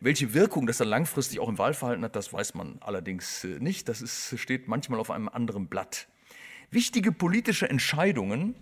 Welche 0.00 0.34
Wirkung 0.34 0.66
das 0.66 0.78
dann 0.78 0.88
langfristig 0.88 1.38
auch 1.38 1.48
im 1.48 1.56
Wahlverhalten 1.56 2.04
hat, 2.04 2.16
das 2.16 2.32
weiß 2.32 2.54
man 2.54 2.78
allerdings 2.80 3.44
äh, 3.44 3.60
nicht. 3.60 3.88
Das 3.88 4.02
ist, 4.02 4.36
steht 4.40 4.66
manchmal 4.66 4.98
auf 4.98 5.12
einem 5.12 5.28
anderen 5.28 5.68
Blatt. 5.68 6.08
Wichtige 6.72 7.12
politische 7.12 7.70
Entscheidungen 7.70 8.56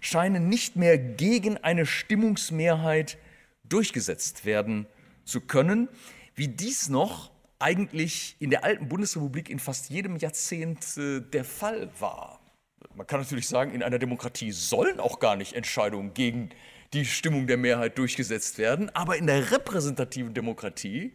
scheinen 0.00 0.48
nicht 0.48 0.76
mehr 0.76 0.98
gegen 0.98 1.56
eine 1.58 1.84
Stimmungsmehrheit 1.84 3.18
durchgesetzt 3.64 4.44
werden 4.44 4.86
zu 5.24 5.40
können 5.40 5.88
wie 6.36 6.46
dies 6.46 6.88
noch 6.88 7.32
eigentlich 7.58 8.36
in 8.38 8.50
der 8.50 8.62
alten 8.62 8.88
Bundesrepublik 8.88 9.50
in 9.50 9.58
fast 9.58 9.90
jedem 9.90 10.16
Jahrzehnt 10.16 10.96
äh, 10.96 11.20
der 11.22 11.44
Fall 11.44 11.90
war. 11.98 12.45
Man 12.94 13.06
kann 13.06 13.20
natürlich 13.20 13.48
sagen, 13.48 13.72
in 13.72 13.82
einer 13.82 13.98
Demokratie 13.98 14.52
sollen 14.52 15.00
auch 15.00 15.18
gar 15.18 15.36
nicht 15.36 15.54
Entscheidungen 15.54 16.14
gegen 16.14 16.50
die 16.92 17.04
Stimmung 17.04 17.46
der 17.46 17.56
Mehrheit 17.56 17.98
durchgesetzt 17.98 18.58
werden, 18.58 18.94
aber 18.94 19.16
in 19.16 19.26
der 19.26 19.50
repräsentativen 19.50 20.34
Demokratie 20.34 21.12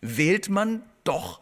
wählt 0.00 0.48
man 0.48 0.82
doch 1.04 1.40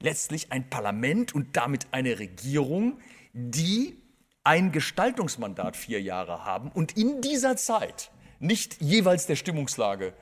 letztlich 0.00 0.52
ein 0.52 0.68
Parlament 0.68 1.34
und 1.34 1.56
damit 1.56 1.86
eine 1.92 2.18
Regierung, 2.18 3.00
die 3.32 3.96
ein 4.44 4.72
Gestaltungsmandat 4.72 5.76
vier 5.76 6.00
Jahre 6.00 6.44
haben 6.44 6.70
und 6.72 6.96
in 6.96 7.20
dieser 7.20 7.56
Zeit 7.56 8.10
nicht 8.40 8.80
jeweils 8.80 9.26
der 9.26 9.36
Stimmungslage 9.36 10.14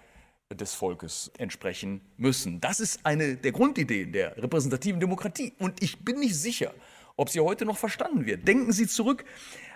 des 0.54 0.74
Volkes 0.74 1.30
entsprechen 1.38 2.00
müssen. 2.16 2.60
Das 2.60 2.80
ist 2.80 3.04
eine 3.04 3.36
der 3.36 3.52
Grundideen 3.52 4.12
der 4.12 4.36
repräsentativen 4.36 5.00
Demokratie. 5.00 5.52
Und 5.58 5.82
ich 5.82 6.04
bin 6.04 6.20
nicht 6.20 6.36
sicher, 6.36 6.72
ob 7.16 7.30
sie 7.30 7.40
heute 7.40 7.64
noch 7.64 7.78
verstanden 7.78 8.26
wird. 8.26 8.46
Denken 8.46 8.72
Sie 8.72 8.86
zurück 8.86 9.24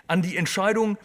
an 0.07 0.21
die 0.21 0.37
Entscheidung 0.37 0.97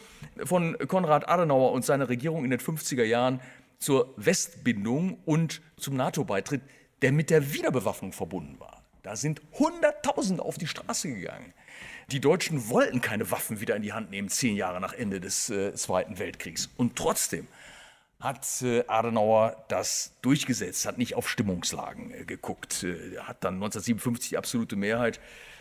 von 0.44 0.76
Konrad 0.88 1.28
Adenauer 1.28 1.72
und 1.72 1.84
seiner 1.84 2.08
Regierung 2.08 2.44
in 2.44 2.50
den 2.50 2.60
50er 2.60 3.04
Jahren 3.04 3.40
zur 3.78 4.12
Westbindung 4.16 5.18
und 5.24 5.60
zum 5.76 5.96
NATO-Beitritt, 5.96 6.62
der 7.02 7.12
mit 7.12 7.30
der 7.30 7.52
Wiederbewaffnung 7.52 8.12
verbunden 8.12 8.58
war. 8.58 8.82
Da 9.02 9.14
sind 9.16 9.40
Hunderttausende 9.52 10.42
auf 10.42 10.58
die 10.58 10.66
Straße 10.66 11.08
gegangen. 11.08 11.52
Die 12.10 12.20
Deutschen 12.20 12.68
wollten 12.68 13.00
keine 13.00 13.30
Waffen 13.30 13.60
wieder 13.60 13.76
in 13.76 13.82
die 13.82 13.92
Hand 13.92 14.10
nehmen, 14.10 14.28
zehn 14.28 14.56
Jahre 14.56 14.80
nach 14.80 14.92
Ende 14.92 15.20
des 15.20 15.50
äh, 15.50 15.74
Zweiten 15.74 16.18
Weltkriegs. 16.18 16.70
Und 16.76 16.96
trotzdem 16.96 17.46
hat 18.18 18.46
äh, 18.62 18.84
Adenauer 18.86 19.64
das 19.68 20.12
durchgesetzt, 20.22 20.86
hat 20.86 20.98
nicht 20.98 21.14
auf 21.14 21.28
Stimmungslagen 21.28 22.12
äh, 22.12 22.24
geguckt, 22.24 22.82
äh, 22.84 23.18
hat 23.18 23.44
dann 23.44 23.54
1957 23.54 24.30
die 24.30 24.38
absolute 24.38 24.76
Mehrheit 24.76 25.20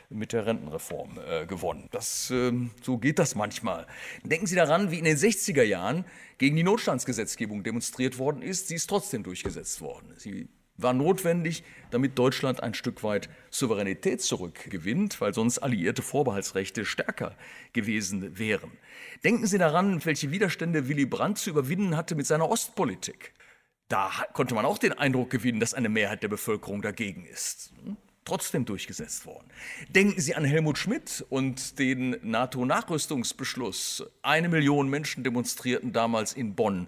mit 0.10 0.34
der 0.34 0.46
Rentenreform 0.46 1.20
gewonnen. 1.48 1.88
Das, 1.92 2.30
ähm, 2.32 2.72
so 2.82 2.98
geht 2.98 3.20
das 3.20 3.36
manchmal. 3.36 3.88
Denken 4.24 4.48
Sie 4.48 4.56
daran, 4.56 4.92
wie 4.92 5.00
in 5.00 5.06
den 5.06 5.18
60er 5.18 5.64
Jahren 5.64 6.06
gegen 6.38 6.56
die 6.56 6.64
Notstandsgesetzgebung 6.64 7.64
demonstriert 7.64 8.18
worden 8.18 8.42
ist. 8.42 8.68
Sie 8.68 8.76
ist 8.76 8.88
trotzdem 8.88 9.24
durchgesetzt 9.24 9.82
worden. 9.82 10.14
Sie 10.18 10.48
war 10.78 10.94
notwendig, 10.94 11.64
damit 11.92 12.18
Deutschland 12.20 12.62
ein 12.62 12.74
Stück 12.74 13.04
weit 13.04 13.30
Souveränität 13.50 14.22
zurückgewinnt, 14.22 15.22
weil 15.22 15.34
sonst 15.34 15.60
alliierte 15.60 16.02
Vorbehaltsrechte 16.02 16.86
stärker 16.86 17.38
gewesen 17.74 18.38
wären. 18.38 18.72
Denken 19.24 19.48
Sie 19.48 19.58
daran, 19.58 20.04
welche 20.04 20.32
Widerstände 20.32 20.88
Willy 20.90 21.06
Brandt 21.06 21.38
zu 21.38 21.50
überwinden 21.50 21.96
hatte 21.96 22.16
mit 22.16 22.28
seiner 22.28 22.50
Ostpolitik. 22.50 23.34
Da 23.88 24.12
konnte 24.34 24.56
man 24.56 24.66
auch 24.66 24.78
den 24.78 24.94
Eindruck 24.94 25.30
gewinnen, 25.30 25.60
dass 25.60 25.74
eine 25.74 25.90
Mehrheit 25.90 26.24
der 26.24 26.28
Bevölkerung 26.28 26.82
dagegen 26.82 27.26
ist. 27.26 27.72
Trotzdem 28.26 28.66
durchgesetzt 28.66 29.26
worden. 29.26 29.48
Denken 29.90 30.20
Sie 30.20 30.36
an 30.36 30.44
Helmut 30.44 30.78
Schmidt 30.80 31.24
und 31.30 31.78
den 31.78 32.18
NATO-Nachrüstungsbeschluss. 32.24 34.04
Eine 34.24 34.50
Million 34.50 34.90
Menschen 34.90 35.24
demonstrierten 35.24 35.94
damals 35.94 36.34
in 36.34 36.56
Bonn 36.56 36.88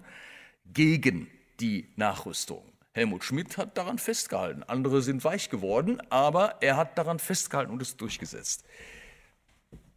gegen 0.74 1.30
die 1.60 1.88
Nachrüstung. 1.96 2.62
Helmut 2.92 3.22
Schmidt 3.22 3.56
hat 3.56 3.78
daran 3.78 3.98
festgehalten. 3.98 4.64
Andere 4.64 5.00
sind 5.00 5.22
weich 5.22 5.48
geworden, 5.48 6.02
aber 6.10 6.56
er 6.60 6.76
hat 6.76 6.98
daran 6.98 7.20
festgehalten 7.20 7.72
und 7.72 7.80
es 7.80 7.96
durchgesetzt. 7.96 8.64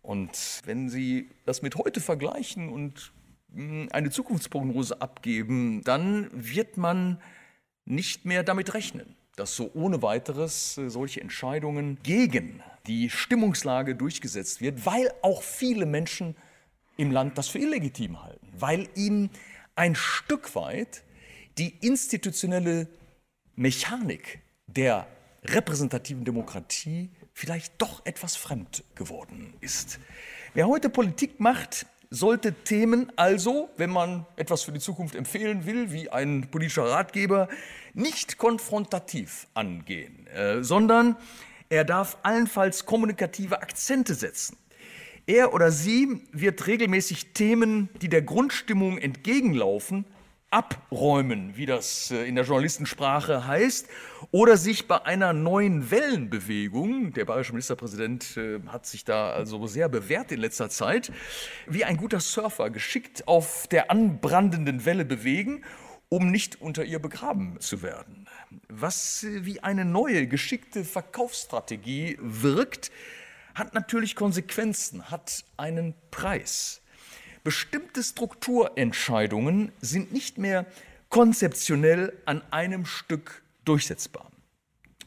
Und 0.04 0.62
wenn 0.66 0.90
Sie 0.90 1.30
das 1.46 1.64
mit 1.64 1.76
heute 1.76 2.02
vergleichen 2.02 2.70
und 2.70 3.12
hm, 3.54 3.90
eine 3.92 4.12
Zukunftsprognose 4.12 5.02
abgeben, 5.02 5.82
dann 5.84 6.30
wird 6.32 6.78
man 6.78 7.20
nicht 7.86 8.26
mehr 8.26 8.44
damit 8.44 8.74
rechnen, 8.74 9.16
dass 9.36 9.56
so 9.56 9.72
ohne 9.74 10.02
weiteres 10.02 10.78
äh, 10.78 10.90
solche 10.90 11.22
Entscheidungen 11.22 11.98
gegen 12.04 12.62
die 12.88 13.10
Stimmungslage 13.10 13.96
durchgesetzt 13.96 14.62
wird, 14.62 14.86
weil 14.86 15.14
auch 15.22 15.44
viele 15.44 15.86
Menschen 15.86 16.36
im 16.98 17.12
Land 17.12 17.38
das 17.38 17.48
für 17.48 17.60
illegitim 17.60 18.22
halten, 18.22 18.48
weil 18.58 18.90
ihnen 18.96 19.30
ein 19.76 19.96
Stück 19.96 20.56
weit 20.56 21.04
die 21.58 21.76
institutionelle 21.86 22.88
Mechanik 23.56 24.42
der 24.68 25.08
repräsentativen 25.44 26.24
Demokratie 26.24 27.10
vielleicht 27.34 27.82
doch 27.82 28.06
etwas 28.06 28.36
fremd 28.36 28.84
geworden 28.96 29.54
ist. 29.62 30.00
Wer 30.54 30.68
heute 30.68 30.90
Politik 30.90 31.40
macht, 31.40 31.86
sollte 32.12 32.54
Themen 32.54 33.12
also, 33.16 33.70
wenn 33.78 33.90
man 33.90 34.26
etwas 34.36 34.64
für 34.64 34.74
die 34.74 34.80
Zukunft 34.80 35.16
empfehlen 35.16 35.66
will, 35.66 35.92
wie 35.92 36.10
ein 36.10 36.52
politischer 36.52 36.84
Ratgeber, 36.84 37.48
nicht 37.94 38.38
konfrontativ 38.38 39.48
angehen, 39.54 40.28
äh, 40.28 40.62
sondern 40.62 41.16
er 41.70 41.86
darf 41.86 42.18
allenfalls 42.22 42.86
kommunikative 42.86 43.62
Akzente 43.62 44.14
setzen. 44.14 44.58
Er 45.26 45.54
oder 45.54 45.72
sie 45.72 46.22
wird 46.34 46.68
regelmäßig 46.68 47.34
Themen, 47.34 47.90
die 48.02 48.10
der 48.10 48.22
Grundstimmung 48.22 48.98
entgegenlaufen, 48.98 50.06
abräumen, 50.52 51.56
wie 51.56 51.66
das 51.66 52.12
äh, 52.12 52.26
in 52.26 52.36
der 52.36 52.44
Journalistensprache 52.44 53.48
heißt, 53.48 53.88
oder 54.32 54.58
sich 54.58 54.88
bei 54.88 55.04
einer 55.06 55.34
neuen 55.34 55.90
Wellenbewegung, 55.90 57.14
der 57.14 57.26
bayerische 57.26 57.54
Ministerpräsident 57.54 58.38
äh, 58.38 58.60
hat 58.68 58.86
sich 58.86 59.06
da 59.06 59.32
also 59.32 59.66
sehr 59.66 59.90
bewährt 59.90 60.32
in 60.32 60.42
letzter 60.42 60.70
Zeit, 60.70 61.12
wie 61.68 61.86
ein 61.86 61.98
guter 61.98 62.20
Surfer 62.20 62.70
geschickt 62.70 63.28
auf 63.28 63.68
der 63.68 63.90
anbrandenden 63.90 64.86
Welle 64.86 65.06
bewegen, 65.06 65.64
um 66.10 66.30
nicht 66.30 66.60
unter 66.62 66.84
ihr 66.84 67.00
begraben 67.00 67.58
zu 67.62 67.82
werden. 67.82 68.28
Was 68.68 69.24
äh, 69.24 69.46
wie 69.46 69.62
eine 69.62 69.86
neue, 69.86 70.28
geschickte 70.28 70.84
Verkaufsstrategie 70.84 72.18
wirkt, 72.20 72.92
hat 73.56 73.74
natürlich 73.74 74.16
Konsequenzen, 74.16 75.10
hat 75.10 75.46
einen 75.56 75.94
Preis. 76.12 76.81
Bestimmte 77.44 78.04
Strukturentscheidungen 78.04 79.72
sind 79.82 80.14
nicht 80.14 80.38
mehr 80.38 80.66
konzeptionell 81.10 82.14
an 82.26 82.42
einem 82.52 82.86
Stück 82.86 83.42
durchsetzbar. 83.66 84.32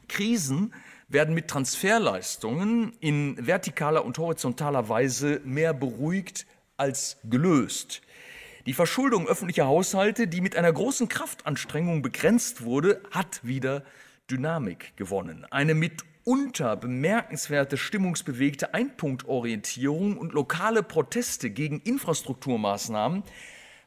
Krisen 0.09 0.75
werden 1.09 1.35
mit 1.35 1.49
Transferleistungen 1.49 2.93
in 3.01 3.37
vertikaler 3.47 4.05
und 4.05 4.19
horizontaler 4.19 4.89
Weise 4.89 5.41
mehr 5.45 5.73
beruhigt 5.73 6.47
als 6.77 7.19
gelöst. 7.25 8.03
Die 8.67 8.73
Verschuldung 8.73 9.29
öffentlicher 9.29 9.67
Haushalte, 9.67 10.27
die 10.27 10.41
mit 10.41 10.57
einer 10.57 10.73
großen 10.73 11.09
Kraftanstrengung 11.09 12.03
begrenzt 12.03 12.65
wurde, 12.65 13.03
hat 13.11 13.41
wieder 13.45 13.85
Dynamik 14.31 14.97
gewonnen. 14.97 15.47
Eine 15.51 15.75
mit 15.75 16.03
unter 16.25 16.77
bemerkenswerte 16.77 17.77
stimmungsbewegte 17.77 18.75
Einpunktorientierung 18.75 20.17
und 20.17 20.33
lokale 20.33 20.83
Proteste 20.83 21.51
gegen 21.51 21.81
Infrastrukturmaßnahmen 21.81 23.23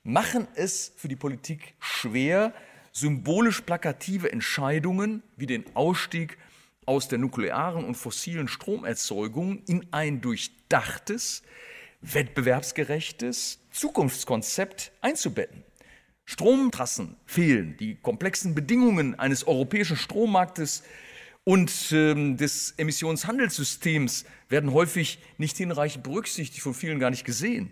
machen 0.03 0.47
es 0.55 0.93
für 0.95 1.07
die 1.07 1.15
Politik 1.15 1.73
schwer, 1.79 2.53
symbolisch 2.91 3.61
plakative 3.61 4.31
Entscheidungen 4.31 5.23
wie 5.35 5.47
den 5.47 5.65
Ausstieg 5.75 6.37
aus 6.85 7.07
der 7.07 7.17
nuklearen 7.17 7.83
und 7.83 7.95
fossilen 7.95 8.47
Stromerzeugung 8.47 9.63
in 9.67 9.85
ein 9.91 10.21
durchdachtes, 10.21 11.43
wettbewerbsgerechtes 12.01 13.59
Zukunftskonzept 13.71 14.91
einzubetten. 15.01 15.63
Stromtrassen 16.23 17.15
fehlen, 17.25 17.77
die 17.77 17.95
komplexen 17.95 18.53
Bedingungen 18.53 19.17
eines 19.17 19.47
europäischen 19.47 19.97
Strommarktes 19.97 20.83
und 21.47 21.93
ähm, 21.93 22.35
des 22.35 22.73
Emissionshandelssystems 22.75 24.25
werden 24.49 24.73
häufig 24.73 25.19
nicht 25.37 25.55
hinreichend 25.55 26.03
berücksichtigt, 26.03 26.61
von 26.61 26.73
vielen 26.73 26.99
gar 26.99 27.09
nicht 27.09 27.23
gesehen. 27.23 27.71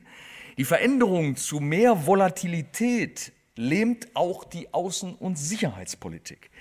Die 0.58 0.64
Veränderung 0.64 1.36
zu 1.36 1.60
mehr 1.60 2.06
Volatilität 2.06 3.34
lähmt 3.58 4.16
auch 4.16 4.46
die 4.46 4.70
Außen- 4.70 5.18
und 5.18 5.38
Sicherheitspolitik. 5.38 6.52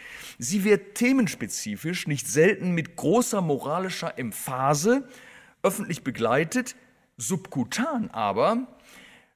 Sie 0.41 0.65
wird 0.65 0.97
themenspezifisch, 0.97 2.09
nicht 2.09 2.27
selten 2.27 2.73
mit 2.73 2.97
großer 2.97 3.41
moralischer 3.41 4.19
Emphase 4.19 5.09
öffentlich 5.63 6.03
begleitet, 6.03 6.75
subkutan 7.17 8.11
aber 8.11 8.67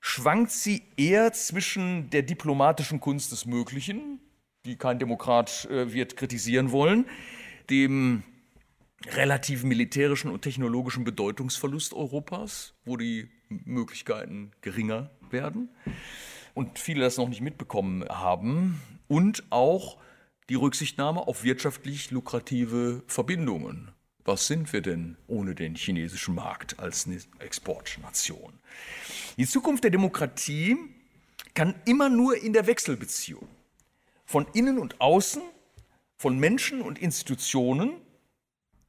schwankt 0.01 0.51
sie 0.51 0.83
eher 0.97 1.33
zwischen 1.33 2.11
der 2.11 2.23
diplomatischen 2.23 2.99
Kunst 2.99 3.31
des 3.31 3.47
Möglichen, 3.47 4.19
die 4.65 4.75
kein 4.75 4.99
Demokrat 4.99 5.67
äh, 5.67 5.93
wird 5.93 6.17
kritisieren 6.17 6.73
wollen, 6.73 7.07
dem 7.71 8.23
relativen 9.07 9.69
militärischen 9.69 10.31
und 10.31 10.43
technologischen 10.43 11.05
Bedeutungsverlust 11.05 11.95
Europas, 11.95 12.75
wo 12.85 12.97
die 12.97 13.31
Möglichkeiten 13.49 14.53
geringer 14.61 15.11
werden 15.31 15.69
und 16.55 16.79
viele 16.79 17.03
das 17.03 17.17
noch 17.17 17.29
nicht 17.29 17.41
mitbekommen 17.41 18.05
haben 18.09 18.81
und 19.07 19.45
auch 19.51 19.99
die 20.49 20.55
Rücksichtnahme 20.55 21.27
auf 21.27 21.45
wirtschaftlich 21.45 22.11
lukrative 22.11 23.03
Verbindungen. 23.07 23.93
Was 24.25 24.47
sind 24.47 24.73
wir 24.73 24.83
denn 24.83 25.17
ohne 25.27 25.55
den 25.55 25.75
chinesischen 25.75 26.35
Markt 26.35 26.79
als 26.79 27.09
Exportnation? 27.39 28.53
Die 29.37 29.47
Zukunft 29.47 29.85
der 29.85 29.91
Demokratie 29.91 30.77
kann 31.55 31.75
immer 31.87 32.09
nur 32.09 32.37
in 32.37 32.53
der 32.53 32.67
Wechselbeziehung 32.67 33.49
von 34.27 34.47
innen 34.53 34.79
und 34.79 35.01
außen 35.01 35.43
von 36.19 36.39
Menschen 36.39 36.83
und 36.83 36.99
Institutionen, 36.99 38.01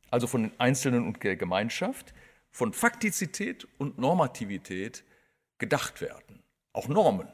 also 0.09 0.27
von 0.27 0.43
den 0.43 0.59
Einzelnen 0.59 1.05
und 1.05 1.23
der 1.23 1.35
Gemeinschaft, 1.35 2.13
von 2.51 2.73
Faktizität 2.73 3.67
und 3.77 3.99
Normativität 3.99 5.03
gedacht 5.59 6.01
werden. 6.01 6.41
Auch 6.73 6.87
Normen 6.87 7.27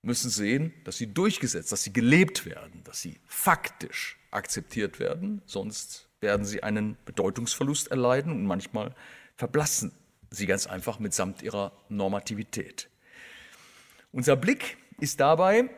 müssen 0.00 0.30
sehen, 0.30 0.72
dass 0.84 0.96
sie 0.96 1.12
durchgesetzt, 1.12 1.70
dass 1.70 1.82
sie 1.82 1.92
gelebt 1.92 2.46
werden, 2.46 2.82
dass 2.84 3.02
sie 3.02 3.20
faktisch 3.26 4.18
akzeptiert 4.30 4.98
werden, 4.98 5.42
sonst 5.44 6.08
werden 6.20 6.46
sie 6.46 6.62
einen 6.62 6.96
Bedeutungsverlust 7.04 7.88
erleiden 7.88 8.32
und 8.32 8.46
manchmal 8.46 8.94
verblassen 9.36 9.92
sie 10.30 10.46
ganz 10.46 10.66
einfach 10.66 10.98
mitsamt 10.98 11.42
ihrer 11.42 11.72
Normativität. 11.88 12.88
Unser 14.12 14.36
Blick 14.36 14.78
ist 14.98 15.20
dabei 15.20 15.68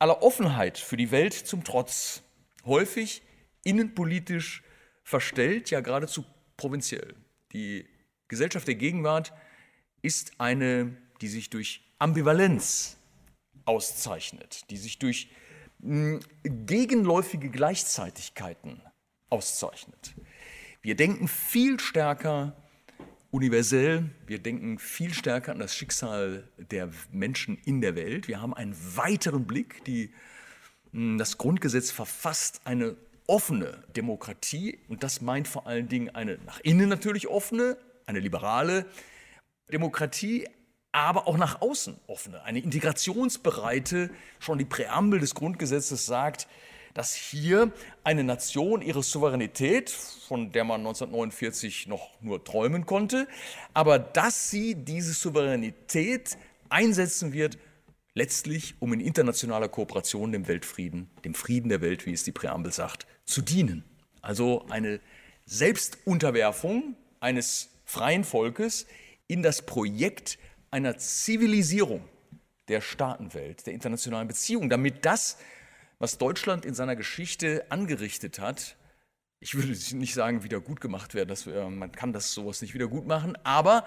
aller 0.00 0.22
Offenheit 0.22 0.78
für 0.78 0.96
die 0.96 1.12
Welt 1.12 1.32
zum 1.32 1.62
Trotz 1.62 2.23
häufig 2.64 3.22
innenpolitisch 3.64 4.62
verstellt, 5.02 5.70
ja 5.70 5.80
geradezu 5.80 6.24
provinziell. 6.56 7.14
Die 7.52 7.86
Gesellschaft 8.28 8.66
der 8.66 8.74
Gegenwart 8.74 9.32
ist 10.02 10.32
eine, 10.38 10.96
die 11.20 11.28
sich 11.28 11.50
durch 11.50 11.82
Ambivalenz 11.98 12.96
auszeichnet, 13.64 14.70
die 14.70 14.76
sich 14.76 14.98
durch 14.98 15.30
hm, 15.80 16.20
gegenläufige 16.42 17.50
Gleichzeitigkeiten 17.50 18.82
auszeichnet. 19.30 20.14
Wir 20.82 20.96
denken 20.96 21.28
viel 21.28 21.80
stärker 21.80 22.56
universell, 23.30 24.10
wir 24.26 24.38
denken 24.38 24.78
viel 24.78 25.12
stärker 25.12 25.52
an 25.52 25.58
das 25.58 25.74
Schicksal 25.74 26.48
der 26.58 26.90
Menschen 27.10 27.58
in 27.64 27.80
der 27.80 27.96
Welt. 27.96 28.28
Wir 28.28 28.40
haben 28.40 28.54
einen 28.54 28.76
weiteren 28.96 29.46
Blick, 29.46 29.84
die 29.84 30.12
das 30.94 31.38
Grundgesetz 31.38 31.90
verfasst 31.90 32.60
eine 32.64 32.96
offene 33.26 33.82
Demokratie 33.96 34.78
und 34.88 35.02
das 35.02 35.20
meint 35.20 35.48
vor 35.48 35.66
allen 35.66 35.88
Dingen 35.88 36.14
eine 36.14 36.38
nach 36.46 36.60
innen 36.60 36.88
natürlich 36.88 37.26
offene, 37.26 37.76
eine 38.06 38.20
liberale 38.20 38.86
Demokratie, 39.72 40.46
aber 40.92 41.26
auch 41.26 41.36
nach 41.36 41.60
außen 41.60 41.96
offene, 42.06 42.42
eine 42.44 42.60
integrationsbereite, 42.60 44.10
schon 44.38 44.58
die 44.58 44.64
Präambel 44.64 45.18
des 45.18 45.34
Grundgesetzes 45.34 46.06
sagt, 46.06 46.46
dass 46.92 47.12
hier 47.12 47.72
eine 48.04 48.22
Nation 48.22 48.80
ihre 48.80 49.02
Souveränität, 49.02 49.90
von 49.90 50.52
der 50.52 50.62
man 50.62 50.82
1949 50.82 51.88
noch 51.88 52.10
nur 52.20 52.44
träumen 52.44 52.86
konnte, 52.86 53.26
aber 53.72 53.98
dass 53.98 54.50
sie 54.50 54.76
diese 54.76 55.12
Souveränität 55.12 56.38
einsetzen 56.68 57.32
wird 57.32 57.58
letztlich 58.14 58.76
um 58.80 58.92
in 58.92 59.00
internationaler 59.00 59.68
Kooperation 59.68 60.32
dem 60.32 60.46
Weltfrieden, 60.48 61.10
dem 61.24 61.34
Frieden 61.34 61.68
der 61.68 61.80
Welt, 61.80 62.06
wie 62.06 62.12
es 62.12 62.24
die 62.24 62.32
Präambel 62.32 62.72
sagt, 62.72 63.06
zu 63.24 63.42
dienen. 63.42 63.84
Also 64.22 64.64
eine 64.70 65.00
Selbstunterwerfung 65.44 66.96
eines 67.20 67.70
freien 67.84 68.24
Volkes 68.24 68.86
in 69.26 69.42
das 69.42 69.62
Projekt 69.62 70.38
einer 70.70 70.96
Zivilisierung 70.96 72.08
der 72.68 72.80
Staatenwelt, 72.80 73.66
der 73.66 73.74
internationalen 73.74 74.28
Beziehungen, 74.28 74.70
damit 74.70 75.04
das 75.04 75.36
was 75.98 76.18
Deutschland 76.18 76.64
in 76.64 76.74
seiner 76.74 76.96
Geschichte 76.96 77.66
angerichtet 77.70 78.38
hat, 78.38 78.76
ich 79.40 79.54
würde 79.54 79.76
nicht 79.96 80.14
sagen, 80.14 80.42
wieder 80.42 80.60
gut 80.60 80.80
gemacht 80.80 81.14
werden, 81.14 81.28
dass 81.28 81.46
wir, 81.46 81.68
man 81.68 81.92
kann 81.92 82.12
das 82.12 82.32
sowas 82.32 82.62
nicht 82.62 82.74
wieder 82.74 82.88
gut 82.88 83.06
machen, 83.06 83.36
aber 83.44 83.84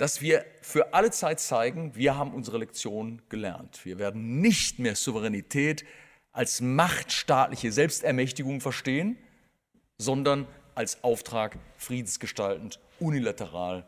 dass 0.00 0.22
wir 0.22 0.46
für 0.62 0.94
alle 0.94 1.10
Zeit 1.10 1.40
zeigen, 1.40 1.94
wir 1.94 2.16
haben 2.16 2.32
unsere 2.32 2.56
Lektion 2.56 3.20
gelernt. 3.28 3.84
Wir 3.84 3.98
werden 3.98 4.40
nicht 4.40 4.78
mehr 4.78 4.96
Souveränität 4.96 5.84
als 6.32 6.62
machtstaatliche 6.62 7.70
Selbstermächtigung 7.70 8.62
verstehen, 8.62 9.18
sondern 9.98 10.46
als 10.74 11.04
Auftrag 11.04 11.58
friedensgestaltend, 11.76 12.80
unilateral, 12.98 13.86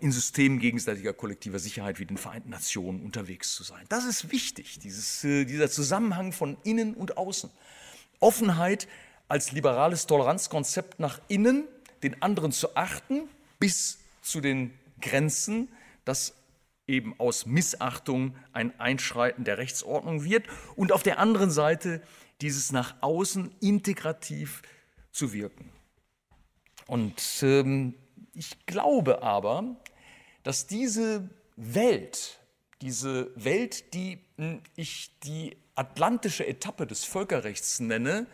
in 0.00 0.10
Systemen 0.10 0.58
gegenseitiger 0.58 1.12
kollektiver 1.12 1.60
Sicherheit 1.60 2.00
wie 2.00 2.06
den 2.06 2.18
Vereinten 2.18 2.50
Nationen 2.50 3.04
unterwegs 3.04 3.54
zu 3.54 3.62
sein. 3.62 3.84
Das 3.88 4.06
ist 4.06 4.32
wichtig, 4.32 4.80
dieses, 4.80 5.22
äh, 5.22 5.44
dieser 5.44 5.70
Zusammenhang 5.70 6.32
von 6.32 6.56
innen 6.64 6.94
und 6.94 7.16
außen. 7.16 7.48
Offenheit 8.18 8.88
als 9.28 9.52
liberales 9.52 10.08
Toleranzkonzept 10.08 10.98
nach 10.98 11.20
innen, 11.28 11.68
den 12.02 12.20
anderen 12.22 12.50
zu 12.50 12.74
achten, 12.74 13.28
bis 13.60 14.00
zu 14.20 14.40
den 14.40 14.72
Grenzen, 15.04 15.68
dass 16.04 16.34
eben 16.86 17.18
aus 17.18 17.46
Missachtung 17.46 18.36
ein 18.52 18.78
Einschreiten 18.80 19.44
der 19.44 19.58
Rechtsordnung 19.58 20.24
wird 20.24 20.46
und 20.76 20.92
auf 20.92 21.02
der 21.02 21.18
anderen 21.18 21.50
Seite 21.50 22.02
dieses 22.40 22.72
nach 22.72 22.96
außen 23.00 23.54
integrativ 23.60 24.62
zu 25.12 25.32
wirken. 25.32 25.70
Und 26.86 27.22
ähm, 27.42 27.94
ich 28.34 28.66
glaube 28.66 29.22
aber, 29.22 29.76
dass 30.42 30.66
diese 30.66 31.30
Welt, 31.56 32.40
diese 32.82 33.30
Welt, 33.36 33.94
die 33.94 34.18
hm, 34.36 34.60
ich 34.76 35.18
die 35.20 35.56
atlantische 35.74 36.46
Etappe 36.46 36.86
des 36.86 37.04
Völkerrechts 37.04 37.80
nenne, 37.80 38.26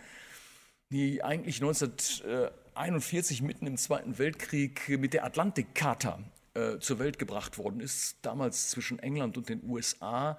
die 0.90 1.22
eigentlich 1.22 1.56
1941 1.56 3.42
mitten 3.42 3.66
im 3.66 3.76
Zweiten 3.76 4.18
Weltkrieg 4.18 4.88
mit 4.98 5.14
der 5.14 5.24
Atlantikcharta 5.24 6.18
äh, 6.54 6.78
zur 6.78 6.98
Welt 6.98 7.18
gebracht 7.18 7.58
worden 7.58 7.80
ist, 7.80 8.18
damals 8.22 8.70
zwischen 8.70 8.98
England 8.98 9.36
und 9.36 9.48
den 9.48 9.62
USA, 9.64 10.38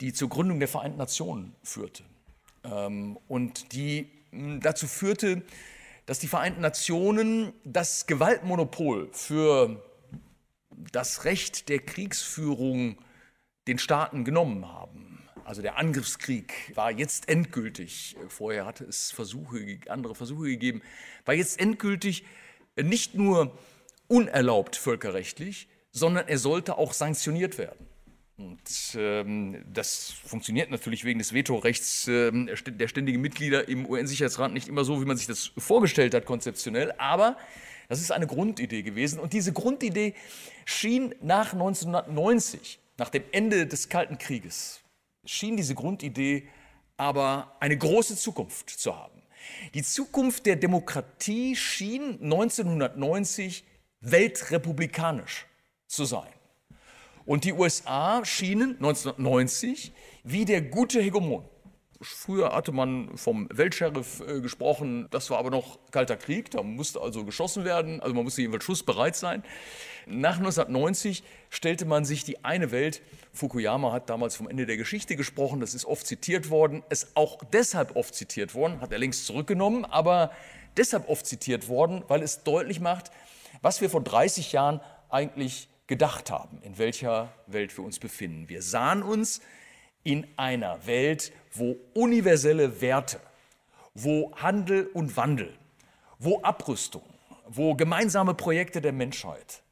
die 0.00 0.12
zur 0.12 0.28
Gründung 0.28 0.58
der 0.58 0.68
Vereinten 0.68 0.98
Nationen 0.98 1.54
führte. 1.62 2.04
Ähm, 2.64 3.18
und 3.28 3.72
die 3.72 4.10
hm, 4.30 4.60
dazu 4.60 4.86
führte, 4.86 5.42
dass 6.06 6.18
die 6.18 6.28
Vereinten 6.28 6.60
Nationen 6.60 7.52
das 7.64 8.06
Gewaltmonopol 8.06 9.08
für 9.12 9.82
das 10.92 11.24
Recht 11.24 11.68
der 11.68 11.78
Kriegsführung 11.78 12.98
den 13.66 13.78
Staaten 13.78 14.24
genommen 14.24 14.68
haben. 14.68 15.22
Also 15.44 15.60
der 15.60 15.76
Angriffskrieg 15.76 16.72
war 16.74 16.90
jetzt 16.90 17.28
endgültig, 17.28 18.16
vorher 18.28 18.64
hatte 18.64 18.84
es 18.84 19.10
Versuche, 19.10 19.78
andere 19.88 20.14
Versuche 20.14 20.46
gegeben, 20.46 20.82
war 21.26 21.34
jetzt 21.34 21.60
endgültig 21.60 22.24
nicht 22.76 23.14
nur 23.14 23.56
unerlaubt 24.08 24.76
völkerrechtlich, 24.76 25.68
sondern 25.90 26.28
er 26.28 26.38
sollte 26.38 26.76
auch 26.78 26.92
sanktioniert 26.92 27.58
werden. 27.58 27.86
Und 28.36 28.96
ähm, 28.96 29.64
das 29.72 30.10
funktioniert 30.26 30.70
natürlich 30.70 31.04
wegen 31.04 31.20
des 31.20 31.32
Vetorechts 31.32 32.08
ähm, 32.08 32.50
der 32.66 32.88
ständigen 32.88 33.20
Mitglieder 33.20 33.68
im 33.68 33.86
UN-Sicherheitsrat 33.86 34.52
nicht 34.52 34.66
immer 34.66 34.84
so, 34.84 35.00
wie 35.00 35.04
man 35.04 35.16
sich 35.16 35.28
das 35.28 35.52
vorgestellt 35.56 36.14
hat, 36.14 36.24
konzeptionell. 36.24 36.92
Aber 36.98 37.36
das 37.88 38.00
ist 38.00 38.10
eine 38.10 38.26
Grundidee 38.26 38.82
gewesen. 38.82 39.20
Und 39.20 39.32
diese 39.32 39.52
Grundidee 39.52 40.14
schien 40.64 41.14
nach 41.20 41.52
1990, 41.52 42.80
nach 42.98 43.10
dem 43.10 43.22
Ende 43.30 43.68
des 43.68 43.88
Kalten 43.88 44.18
Krieges, 44.18 44.80
schien 45.24 45.56
diese 45.56 45.76
Grundidee 45.76 46.48
aber 46.96 47.56
eine 47.60 47.76
große 47.76 48.16
Zukunft 48.16 48.70
zu 48.70 48.96
haben. 48.96 49.22
Die 49.74 49.82
Zukunft 49.82 50.46
der 50.46 50.56
Demokratie 50.56 51.54
schien 51.54 52.18
1990 52.20 53.64
weltrepublikanisch 54.04 55.46
zu 55.86 56.04
sein. 56.04 56.28
Und 57.26 57.44
die 57.44 57.52
USA 57.52 58.24
schienen 58.24 58.76
1990 58.76 59.92
wie 60.24 60.44
der 60.44 60.62
gute 60.62 61.00
Hegemon. 61.00 61.44
Früher 62.00 62.54
hatte 62.54 62.72
man 62.72 63.16
vom 63.16 63.48
Weltsheriff 63.50 64.20
äh, 64.20 64.40
gesprochen, 64.40 65.08
das 65.10 65.30
war 65.30 65.38
aber 65.38 65.50
noch 65.50 65.78
kalter 65.90 66.16
Krieg, 66.16 66.50
da 66.50 66.62
musste 66.62 67.00
also 67.00 67.24
geschossen 67.24 67.64
werden, 67.64 68.00
also 68.00 68.14
man 68.14 68.24
musste 68.24 68.42
jedenfalls 68.42 68.64
schussbereit 68.64 69.16
sein. 69.16 69.42
Nach 70.06 70.36
1990 70.36 71.22
stellte 71.48 71.86
man 71.86 72.04
sich 72.04 72.24
die 72.24 72.44
eine 72.44 72.72
Welt, 72.72 73.00
Fukuyama 73.32 73.92
hat 73.92 74.10
damals 74.10 74.36
vom 74.36 74.48
Ende 74.48 74.66
der 74.66 74.76
Geschichte 74.76 75.16
gesprochen, 75.16 75.60
das 75.60 75.74
ist 75.74 75.86
oft 75.86 76.06
zitiert 76.06 76.50
worden, 76.50 76.82
ist 76.90 77.16
auch 77.16 77.38
deshalb 77.52 77.96
oft 77.96 78.14
zitiert 78.14 78.54
worden, 78.54 78.82
hat 78.82 78.92
er 78.92 78.98
längst 78.98 79.24
zurückgenommen, 79.24 79.86
aber 79.86 80.30
deshalb 80.76 81.08
oft 81.08 81.24
zitiert 81.24 81.68
worden, 81.68 82.04
weil 82.08 82.22
es 82.22 82.42
deutlich 82.42 82.80
macht, 82.80 83.10
was 83.64 83.80
wir 83.80 83.88
vor 83.88 84.02
30 84.02 84.52
Jahren 84.52 84.80
eigentlich 85.08 85.68
gedacht 85.86 86.30
haben, 86.30 86.60
in 86.60 86.76
welcher 86.76 87.32
Welt 87.46 87.74
wir 87.78 87.82
uns 87.82 87.98
befinden. 87.98 88.50
Wir 88.50 88.60
sahen 88.60 89.02
uns 89.02 89.40
in 90.02 90.26
einer 90.36 90.86
Welt, 90.86 91.32
wo 91.50 91.76
universelle 91.94 92.82
Werte, 92.82 93.20
wo 93.94 94.36
Handel 94.36 94.90
und 94.92 95.16
Wandel, 95.16 95.56
wo 96.18 96.42
Abrüstung, 96.42 97.04
wo 97.46 97.74
gemeinsame 97.74 98.34
Projekte 98.34 98.82
der 98.82 98.92
Menschheit 98.92 99.62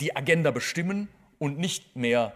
die 0.00 0.16
Agenda 0.16 0.50
bestimmen 0.50 1.08
und 1.38 1.58
nicht 1.58 1.94
mehr 1.94 2.32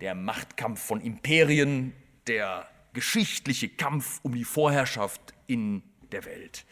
der 0.00 0.16
Machtkampf 0.16 0.80
von 0.80 1.00
Imperien, 1.00 1.92
der 2.26 2.66
geschichtliche 2.92 3.68
Kampf 3.68 4.18
um 4.24 4.34
die 4.34 4.44
Vorherrschaft 4.44 5.32
in 5.46 5.84
der 6.10 6.24
Welt. 6.24 6.64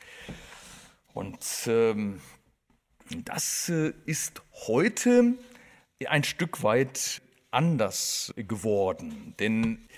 Und 1.15 1.47
ähm, 1.69 2.21
das 3.25 3.69
äh, 3.69 3.93
ist 4.05 4.43
heute 4.67 5.35
ein 6.07 6.25
Stück 6.25 6.63
weit 6.63 7.23
anders 7.51 8.33
geworden. 8.37 9.35
Denn 9.39 9.89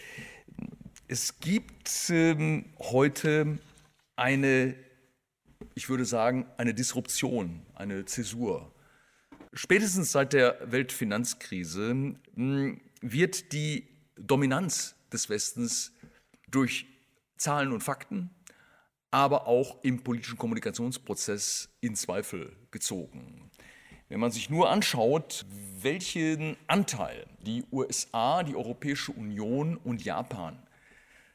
es 1.08 1.40
gibt 1.40 2.10
ähm, 2.10 2.66
heute 2.78 3.58
eine, 4.16 4.74
ich 5.74 5.88
würde 5.88 6.04
sagen, 6.04 6.46
eine 6.56 6.74
Disruption, 6.74 7.62
eine 7.74 8.04
Zäsur. 8.04 8.72
Spätestens 9.54 10.12
seit 10.12 10.34
der 10.34 10.58
Weltfinanzkrise 10.70 12.16
hm, 12.34 12.80
wird 13.00 13.52
die 13.52 13.88
Dominanz 14.16 14.94
des 15.12 15.28
Westens 15.28 15.92
durch 16.50 16.86
Zahlen 17.36 17.72
und 17.72 17.82
Fakten, 17.82 18.30
aber 19.10 19.46
auch 19.46 19.82
im 19.82 20.02
politischen 20.02 20.38
Kommunikationsprozess 20.38 21.70
in 21.80 21.94
Zweifel 21.94 22.56
gezogen. 22.70 23.50
Wenn 24.08 24.20
man 24.20 24.30
sich 24.30 24.48
nur 24.48 24.70
anschaut, 24.70 25.44
welchen 25.80 26.56
Anteil 26.66 27.26
die 27.40 27.64
USA, 27.70 28.42
die 28.42 28.56
Europäische 28.56 29.12
Union 29.12 29.76
und 29.76 30.02
Japan, 30.02 30.62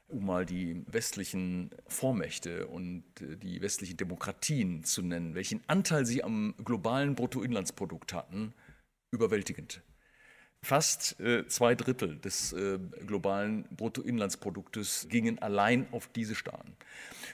um 0.07 0.25
mal 0.25 0.45
die 0.45 0.83
westlichen 0.87 1.71
Vormächte 1.87 2.67
und 2.67 3.03
äh, 3.21 3.37
die 3.37 3.61
westlichen 3.61 3.97
Demokratien 3.97 4.83
zu 4.83 5.01
nennen, 5.01 5.35
welchen 5.35 5.61
Anteil 5.67 6.05
sie 6.05 6.23
am 6.23 6.53
globalen 6.63 7.15
Bruttoinlandsprodukt 7.15 8.13
hatten, 8.13 8.53
überwältigend. 9.11 9.81
Fast 10.63 11.19
äh, 11.19 11.45
zwei 11.47 11.75
Drittel 11.75 12.17
des 12.19 12.53
äh, 12.53 12.79
globalen 13.05 13.65
Bruttoinlandsproduktes 13.75 15.07
gingen 15.09 15.37
allein 15.39 15.87
auf 15.91 16.07
diese 16.07 16.35
Staaten. 16.35 16.77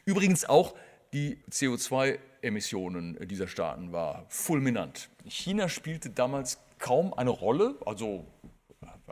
Übrigens 0.03 0.45
auch 0.45 0.73
die 1.13 1.37
CO2-Emissionen 1.51 3.19
dieser 3.27 3.47
Staaten 3.47 3.91
war 3.91 4.25
fulminant. 4.29 5.09
China 5.27 5.69
spielte 5.69 6.09
damals 6.09 6.57
kaum 6.79 7.13
eine 7.13 7.29
Rolle, 7.29 7.75
also 7.85 8.25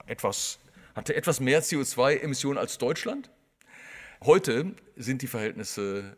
etwas, 0.07 0.57
hatte 0.95 1.15
etwas 1.15 1.39
mehr 1.39 1.61
CO2-Emissionen 1.61 2.57
als 2.57 2.79
Deutschland. 2.79 3.29
Heute 4.25 4.73
sind 4.95 5.21
die 5.21 5.27
Verhältnisse 5.27 6.17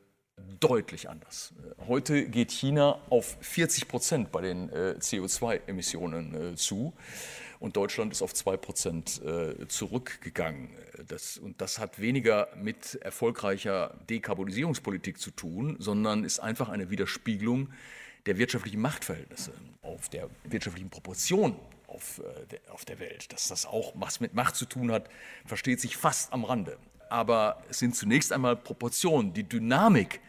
deutlich 0.61 1.09
anders. 1.09 1.53
Heute 1.87 2.29
geht 2.29 2.51
China 2.51 2.99
auf 3.09 3.37
40 3.41 3.89
Prozent 3.89 4.31
bei 4.31 4.39
den 4.41 4.69
äh, 4.69 4.95
CO2-Emissionen 4.99 6.53
äh, 6.53 6.55
zu 6.55 6.93
und 7.59 7.75
Deutschland 7.75 8.13
ist 8.13 8.21
auf 8.21 8.33
2 8.33 8.57
Prozent 8.57 9.21
äh, 9.21 9.67
zurückgegangen. 9.67 10.69
Das, 11.07 11.37
und 11.37 11.59
das 11.61 11.77
hat 11.77 11.99
weniger 11.99 12.47
mit 12.55 12.95
erfolgreicher 12.95 13.95
Dekarbonisierungspolitik 14.09 15.19
zu 15.19 15.31
tun, 15.31 15.75
sondern 15.79 16.23
ist 16.23 16.39
einfach 16.39 16.69
eine 16.69 16.89
Widerspiegelung 16.89 17.69
der 18.25 18.37
wirtschaftlichen 18.37 18.79
Machtverhältnisse, 18.79 19.51
auf 19.81 20.07
der 20.09 20.29
wirtschaftlichen 20.43 20.89
Proportion 20.89 21.55
auf, 21.87 22.21
der, 22.51 22.59
auf 22.71 22.85
der 22.85 22.99
Welt. 22.99 23.31
Dass 23.33 23.47
das 23.47 23.65
auch 23.65 23.93
was 23.95 24.19
mit 24.19 24.33
Macht 24.33 24.55
zu 24.55 24.65
tun 24.65 24.91
hat, 24.91 25.09
versteht 25.45 25.81
sich 25.81 25.97
fast 25.97 26.31
am 26.31 26.45
Rande. 26.45 26.77
Aber 27.09 27.63
es 27.69 27.79
sind 27.79 27.95
zunächst 27.95 28.31
einmal 28.31 28.55
Proportionen, 28.55 29.33
die 29.33 29.43
Dynamik. 29.43 30.21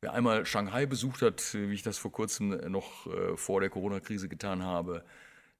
Wer 0.00 0.12
einmal 0.12 0.44
Shanghai 0.44 0.84
besucht 0.86 1.22
hat, 1.22 1.54
wie 1.54 1.72
ich 1.72 1.82
das 1.82 1.96
vor 1.96 2.12
kurzem 2.12 2.50
noch 2.70 3.06
vor 3.36 3.60
der 3.60 3.70
Corona-Krise 3.70 4.28
getan 4.28 4.62
habe, 4.62 5.04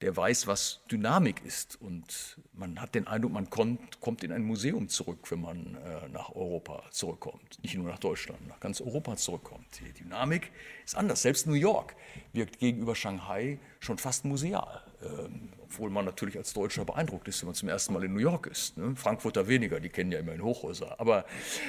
der 0.03 0.17
weiß, 0.17 0.49
was 0.49 0.81
Dynamik 0.91 1.43
ist. 1.45 1.81
Und 1.81 2.39
man 2.53 2.81
hat 2.81 2.95
den 2.95 3.07
Eindruck, 3.07 3.33
man 3.33 3.49
kommt, 3.49 4.01
kommt 4.01 4.25
in 4.25 4.33
ein 4.33 4.43
Museum 4.43 4.89
zurück, 4.89 5.31
wenn 5.31 5.41
man 5.41 5.77
äh, 5.77 6.09
nach 6.09 6.35
Europa 6.35 6.83
zurückkommt. 6.91 7.63
Nicht 7.63 7.77
nur 7.77 7.89
nach 7.89 8.01
Deutschland, 8.01 8.47
nach 8.49 8.59
ganz 8.61 8.81
Europa 8.81 9.17
zurückkommt. 9.17 9.67
Die 9.81 9.93
Dynamik 9.93 10.51
ist 10.85 10.97
anders. 10.97 11.23
Selbst 11.23 11.47
New 11.47 11.55
York 11.55 11.95
wirkt 12.33 12.59
gegenüber 12.59 12.97
Shanghai 12.97 13.59
schon 13.79 13.97
fast 13.97 14.25
museal. 14.25 14.83
Ähm, 15.03 15.51
obwohl 15.63 15.89
man 15.89 16.05
natürlich 16.05 16.37
als 16.37 16.53
Deutscher 16.53 16.85
beeindruckt 16.85 17.29
ist, 17.29 17.41
wenn 17.41 17.47
man 17.47 17.55
zum 17.55 17.69
ersten 17.69 17.95
Mal 17.95 18.05
in 18.05 18.13
New 18.13 18.21
York 18.21 18.47
ist. 18.49 18.77
Ne? 18.77 18.95
Frankfurter 18.97 19.47
weniger, 19.47 19.81
die 19.81 19.89
kennen 19.89 20.13
ja 20.13 20.19
immerhin 20.19 20.43
Hochhäuser. 20.43 21.01
Aber, 21.01 21.25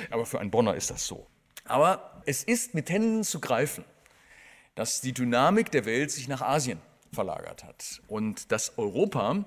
aber 0.09 0.25
für 0.25 0.39
einen 0.39 0.51
Bonner 0.51 0.75
ist 0.75 0.89
das 0.89 1.05
so. 1.07 1.27
Aber 1.65 2.21
es 2.25 2.43
ist 2.43 2.73
mit 2.73 2.89
Händen 2.89 3.23
zu 3.23 3.39
greifen, 3.39 3.85
dass 4.75 5.01
die 5.01 5.13
Dynamik 5.13 5.71
der 5.71 5.85
Welt 5.85 6.09
sich 6.11 6.27
nach 6.27 6.41
Asien 6.41 6.81
verlagert 7.13 7.63
hat 7.63 8.01
und 8.07 8.51
dass 8.51 8.77
Europa 8.77 9.45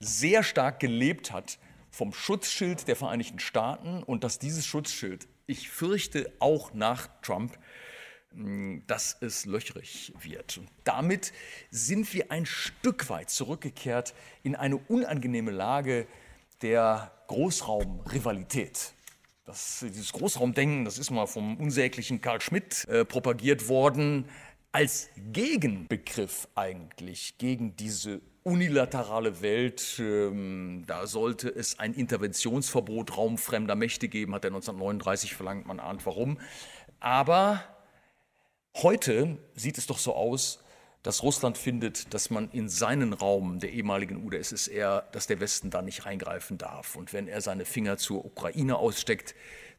sehr 0.00 0.42
stark 0.42 0.80
gelebt 0.80 1.32
hat 1.32 1.58
vom 1.90 2.12
Schutzschild 2.12 2.88
der 2.88 2.96
Vereinigten 2.96 3.38
Staaten 3.38 4.02
und 4.02 4.24
dass 4.24 4.38
dieses 4.38 4.66
Schutzschild, 4.66 5.28
ich 5.46 5.68
fürchte 5.68 6.32
auch 6.38 6.72
nach 6.72 7.08
Trump, 7.20 7.58
hm, 8.32 8.82
dass 8.86 9.16
es 9.20 9.44
löchrig 9.44 10.14
wird. 10.20 10.58
Und 10.58 10.68
damit 10.84 11.32
sind 11.70 12.12
wir 12.14 12.30
ein 12.30 12.46
Stück 12.46 13.10
weit 13.10 13.30
zurückgekehrt 13.30 14.14
in 14.42 14.56
eine 14.56 14.76
unangenehme 14.76 15.50
Lage 15.50 16.06
der 16.62 17.12
Großraumrivalität. 17.28 18.94
Das, 19.44 19.80
dieses 19.80 20.12
Großraumdenken, 20.12 20.84
das 20.84 20.98
ist 20.98 21.10
mal 21.10 21.26
vom 21.26 21.56
unsäglichen 21.58 22.20
Karl 22.20 22.40
Schmidt 22.40 22.86
äh, 22.88 23.04
propagiert 23.04 23.68
worden, 23.68 24.28
als 24.72 25.10
Gegenbegriff 25.32 26.48
eigentlich 26.54 27.36
gegen 27.36 27.76
diese 27.76 28.22
unilaterale 28.42 29.42
Welt. 29.42 29.96
Ähm, 29.98 30.84
da 30.86 31.06
sollte 31.06 31.48
es 31.48 31.78
ein 31.78 31.94
Interventionsverbot 31.94 33.16
raumfremder 33.16 33.76
Mächte 33.76 34.08
geben, 34.08 34.34
hat 34.34 34.44
er 34.44 34.50
1939 34.50 35.34
verlangt, 35.34 35.66
man 35.66 35.78
ahnt 35.78 36.04
warum. 36.06 36.38
Aber 37.00 37.62
heute 38.76 39.38
sieht 39.54 39.76
es 39.76 39.86
doch 39.86 39.98
so 39.98 40.14
aus, 40.14 40.58
dass 41.02 41.22
Russland 41.22 41.58
findet, 41.58 42.14
dass 42.14 42.30
man 42.30 42.50
in 42.50 42.68
seinen 42.68 43.12
Raum 43.12 43.58
der 43.58 43.72
ehemaligen 43.72 44.24
UdSSR, 44.24 45.08
dass 45.12 45.26
der 45.26 45.40
Westen 45.40 45.68
da 45.70 45.82
nicht 45.82 46.06
reingreifen 46.06 46.58
darf. 46.58 46.96
Und 46.96 47.12
wenn 47.12 47.28
er 47.28 47.40
seine 47.40 47.64
Finger 47.64 47.98
zur 47.98 48.24
Ukraine 48.24 48.76
aussteckt, 48.76 49.34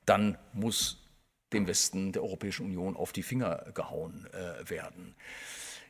dann 0.06 0.38
muss 0.52 1.03
dem 1.54 1.68
Westen 1.68 2.12
der 2.12 2.24
Europäischen 2.24 2.66
Union 2.66 2.96
auf 2.96 3.12
die 3.12 3.24
Finger 3.24 3.66
gehauen 3.74 4.28
äh, 4.34 4.70
werden. 4.70 5.16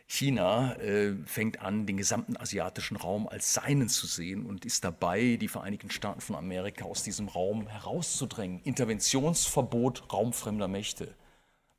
China 0.08 0.76
äh, 0.76 1.16
fängt 1.26 1.62
an, 1.62 1.86
den 1.86 1.98
gesamten 1.98 2.38
asiatischen 2.38 2.98
Raum 2.98 3.28
als 3.28 3.54
seinen 3.54 3.90
zu 3.90 4.06
sehen 4.06 4.46
und 4.46 4.66
ist 4.66 4.84
dabei, 4.84 5.38
die 5.40 5.48
Vereinigten 5.48 5.90
Staaten 5.90 6.22
von 6.22 6.36
Amerika 6.36 6.86
aus 6.86 7.04
diesem 7.04 7.30
Raum 7.30 7.68
herauszudrängen. 7.68 8.62
Interventionsverbot 8.64 10.14
raumfremder 10.14 10.68
Mächte. 10.68 11.16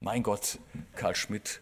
Mein 0.01 0.23
Gott, 0.23 0.59
Karl 0.97 1.15
Schmidt 1.15 1.61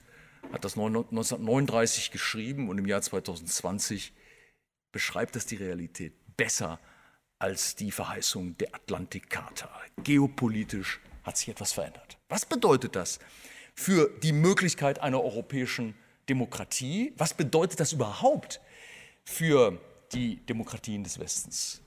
hat 0.52 0.64
das 0.64 0.72
1939 0.72 2.10
geschrieben 2.10 2.68
und 2.68 2.78
im 2.78 2.86
Jahr 2.86 3.02
2020 3.02 4.12
beschreibt 4.92 5.36
das 5.36 5.46
die 5.46 5.56
Realität 5.56 6.14
besser 6.36 6.78
als 7.38 7.74
die 7.74 7.90
Verheißung 7.90 8.56
der 8.58 8.74
Atlantikcharta. 8.74 9.68
Geopolitisch 10.02 11.00
hat 11.24 11.36
sich 11.36 11.48
etwas 11.48 11.72
verändert. 11.72 12.18
Was 12.28 12.46
bedeutet 12.46 12.96
das 12.96 13.18
für 13.74 14.10
die 14.22 14.32
Möglichkeit 14.32 15.00
einer 15.00 15.22
europäischen 15.22 15.94
Demokratie? 16.28 17.12
Was 17.16 17.34
bedeutet 17.34 17.80
das 17.80 17.92
überhaupt 17.92 18.60
für 19.24 19.78
die 20.12 20.36
Demokratien 20.46 21.04
des 21.04 21.18
Westens? 21.18 21.82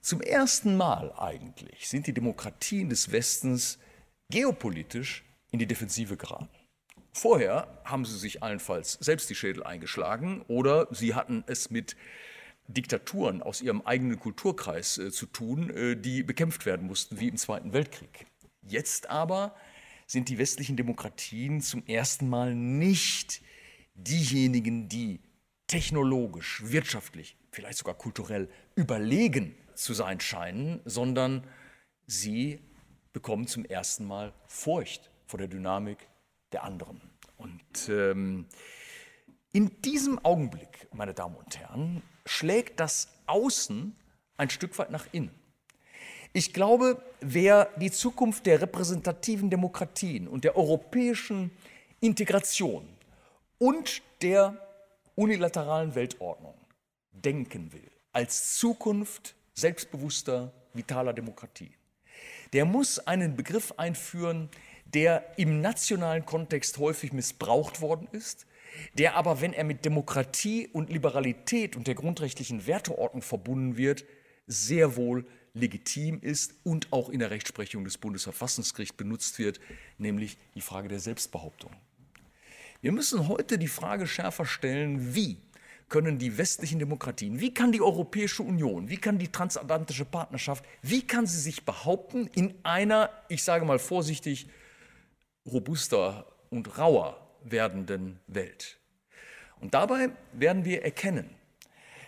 Zum 0.00 0.20
ersten 0.20 0.76
Mal 0.76 1.12
eigentlich 1.18 1.88
sind 1.88 2.06
die 2.06 2.14
Demokratien 2.14 2.88
des 2.88 3.10
Westens 3.12 3.78
geopolitisch 4.30 5.24
in 5.50 5.58
die 5.58 5.66
Defensive 5.66 6.16
geraten. 6.16 6.48
Vorher 7.12 7.80
haben 7.84 8.04
sie 8.04 8.16
sich 8.16 8.42
allenfalls 8.42 8.92
selbst 9.00 9.28
die 9.28 9.34
Schädel 9.34 9.64
eingeschlagen 9.64 10.42
oder 10.46 10.86
sie 10.92 11.14
hatten 11.14 11.42
es 11.46 11.70
mit 11.70 11.96
Diktaturen 12.68 13.42
aus 13.42 13.60
ihrem 13.60 13.80
eigenen 13.82 14.20
Kulturkreis 14.20 14.98
äh, 14.98 15.10
zu 15.10 15.26
tun, 15.26 15.70
äh, 15.70 15.96
die 15.96 16.22
bekämpft 16.22 16.66
werden 16.66 16.86
mussten, 16.86 17.18
wie 17.18 17.28
im 17.28 17.36
Zweiten 17.36 17.72
Weltkrieg. 17.72 18.26
Jetzt 18.68 19.10
aber 19.10 19.54
sind 20.06 20.28
die 20.28 20.38
westlichen 20.38 20.76
Demokratien 20.76 21.60
zum 21.60 21.84
ersten 21.86 22.28
Mal 22.28 22.54
nicht 22.54 23.42
diejenigen, 23.94 24.88
die 24.88 25.20
technologisch, 25.66 26.62
wirtschaftlich, 26.64 27.36
vielleicht 27.50 27.78
sogar 27.78 27.94
kulturell 27.94 28.48
überlegen 28.74 29.54
zu 29.74 29.94
sein 29.94 30.20
scheinen, 30.20 30.80
sondern 30.84 31.46
sie 32.06 32.60
bekommen 33.12 33.46
zum 33.46 33.64
ersten 33.64 34.04
Mal 34.06 34.32
Furcht 34.46 35.10
vor 35.26 35.38
der 35.38 35.48
Dynamik 35.48 35.98
der 36.52 36.64
anderen. 36.64 37.00
Und 37.36 37.88
ähm, 37.88 38.46
in 39.52 39.80
diesem 39.82 40.18
Augenblick, 40.24 40.88
meine 40.92 41.14
Damen 41.14 41.36
und 41.36 41.58
Herren, 41.58 42.02
schlägt 42.26 42.80
das 42.80 43.08
Außen 43.26 43.94
ein 44.36 44.50
Stück 44.50 44.78
weit 44.78 44.90
nach 44.90 45.06
innen. 45.12 45.34
Ich 46.38 46.52
glaube, 46.52 47.02
wer 47.20 47.68
die 47.80 47.90
Zukunft 47.90 48.46
der 48.46 48.62
repräsentativen 48.62 49.50
Demokratien 49.50 50.28
und 50.28 50.44
der 50.44 50.56
europäischen 50.56 51.50
Integration 51.98 52.88
und 53.58 54.02
der 54.22 54.56
unilateralen 55.16 55.96
Weltordnung 55.96 56.54
denken 57.10 57.72
will, 57.72 57.90
als 58.12 58.56
Zukunft 58.56 59.34
selbstbewusster, 59.54 60.52
vitaler 60.74 61.12
Demokratie, 61.12 61.72
der 62.52 62.64
muss 62.64 63.00
einen 63.00 63.34
Begriff 63.34 63.74
einführen, 63.76 64.48
der 64.84 65.36
im 65.38 65.60
nationalen 65.60 66.24
Kontext 66.24 66.78
häufig 66.78 67.12
missbraucht 67.12 67.80
worden 67.80 68.06
ist, 68.12 68.46
der 68.94 69.16
aber, 69.16 69.40
wenn 69.40 69.54
er 69.54 69.64
mit 69.64 69.84
Demokratie 69.84 70.68
und 70.68 70.88
Liberalität 70.88 71.74
und 71.74 71.88
der 71.88 71.96
grundrechtlichen 71.96 72.68
Werteordnung 72.68 73.22
verbunden 73.22 73.76
wird, 73.76 74.04
sehr 74.46 74.94
wohl 74.94 75.26
legitim 75.58 76.20
ist 76.20 76.54
und 76.64 76.92
auch 76.92 77.08
in 77.08 77.20
der 77.20 77.30
Rechtsprechung 77.30 77.84
des 77.84 77.98
Bundesverfassungsgerichts 77.98 78.96
benutzt 78.96 79.38
wird, 79.38 79.60
nämlich 79.98 80.38
die 80.54 80.60
Frage 80.60 80.88
der 80.88 81.00
Selbstbehauptung. 81.00 81.72
Wir 82.80 82.92
müssen 82.92 83.28
heute 83.28 83.58
die 83.58 83.68
Frage 83.68 84.06
schärfer 84.06 84.46
stellen, 84.46 85.14
wie 85.14 85.38
können 85.88 86.18
die 86.18 86.36
westlichen 86.36 86.78
Demokratien, 86.78 87.40
wie 87.40 87.52
kann 87.52 87.72
die 87.72 87.80
Europäische 87.80 88.42
Union, 88.42 88.88
wie 88.88 88.98
kann 88.98 89.18
die 89.18 89.28
transatlantische 89.28 90.04
Partnerschaft, 90.04 90.64
wie 90.82 91.06
kann 91.06 91.26
sie 91.26 91.40
sich 91.40 91.64
behaupten 91.64 92.28
in 92.34 92.54
einer, 92.62 93.10
ich 93.28 93.42
sage 93.42 93.64
mal 93.64 93.78
vorsichtig, 93.78 94.48
robuster 95.46 96.26
und 96.50 96.78
rauer 96.78 97.26
werdenden 97.42 98.20
Welt. 98.26 98.78
Und 99.60 99.74
dabei 99.74 100.10
werden 100.32 100.64
wir 100.64 100.82
erkennen, 100.82 101.30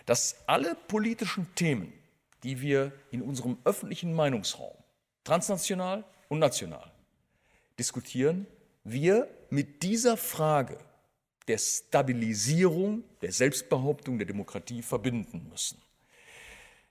dass 0.05 0.37
alle 0.47 0.75
politischen 0.87 1.53
Themen, 1.55 1.91
die 2.43 2.61
wir 2.61 2.91
in 3.11 3.21
unserem 3.21 3.57
öffentlichen 3.65 4.13
Meinungsraum, 4.13 4.75
transnational 5.23 6.03
und 6.27 6.39
national, 6.39 6.91
diskutieren, 7.77 8.47
wir 8.83 9.27
mit 9.49 9.83
dieser 9.83 10.17
Frage 10.17 10.77
der 11.47 11.57
Stabilisierung, 11.57 13.03
der 13.21 13.31
Selbstbehauptung 13.31 14.17
der 14.17 14.27
Demokratie 14.27 14.81
verbinden 14.81 15.47
müssen. 15.49 15.81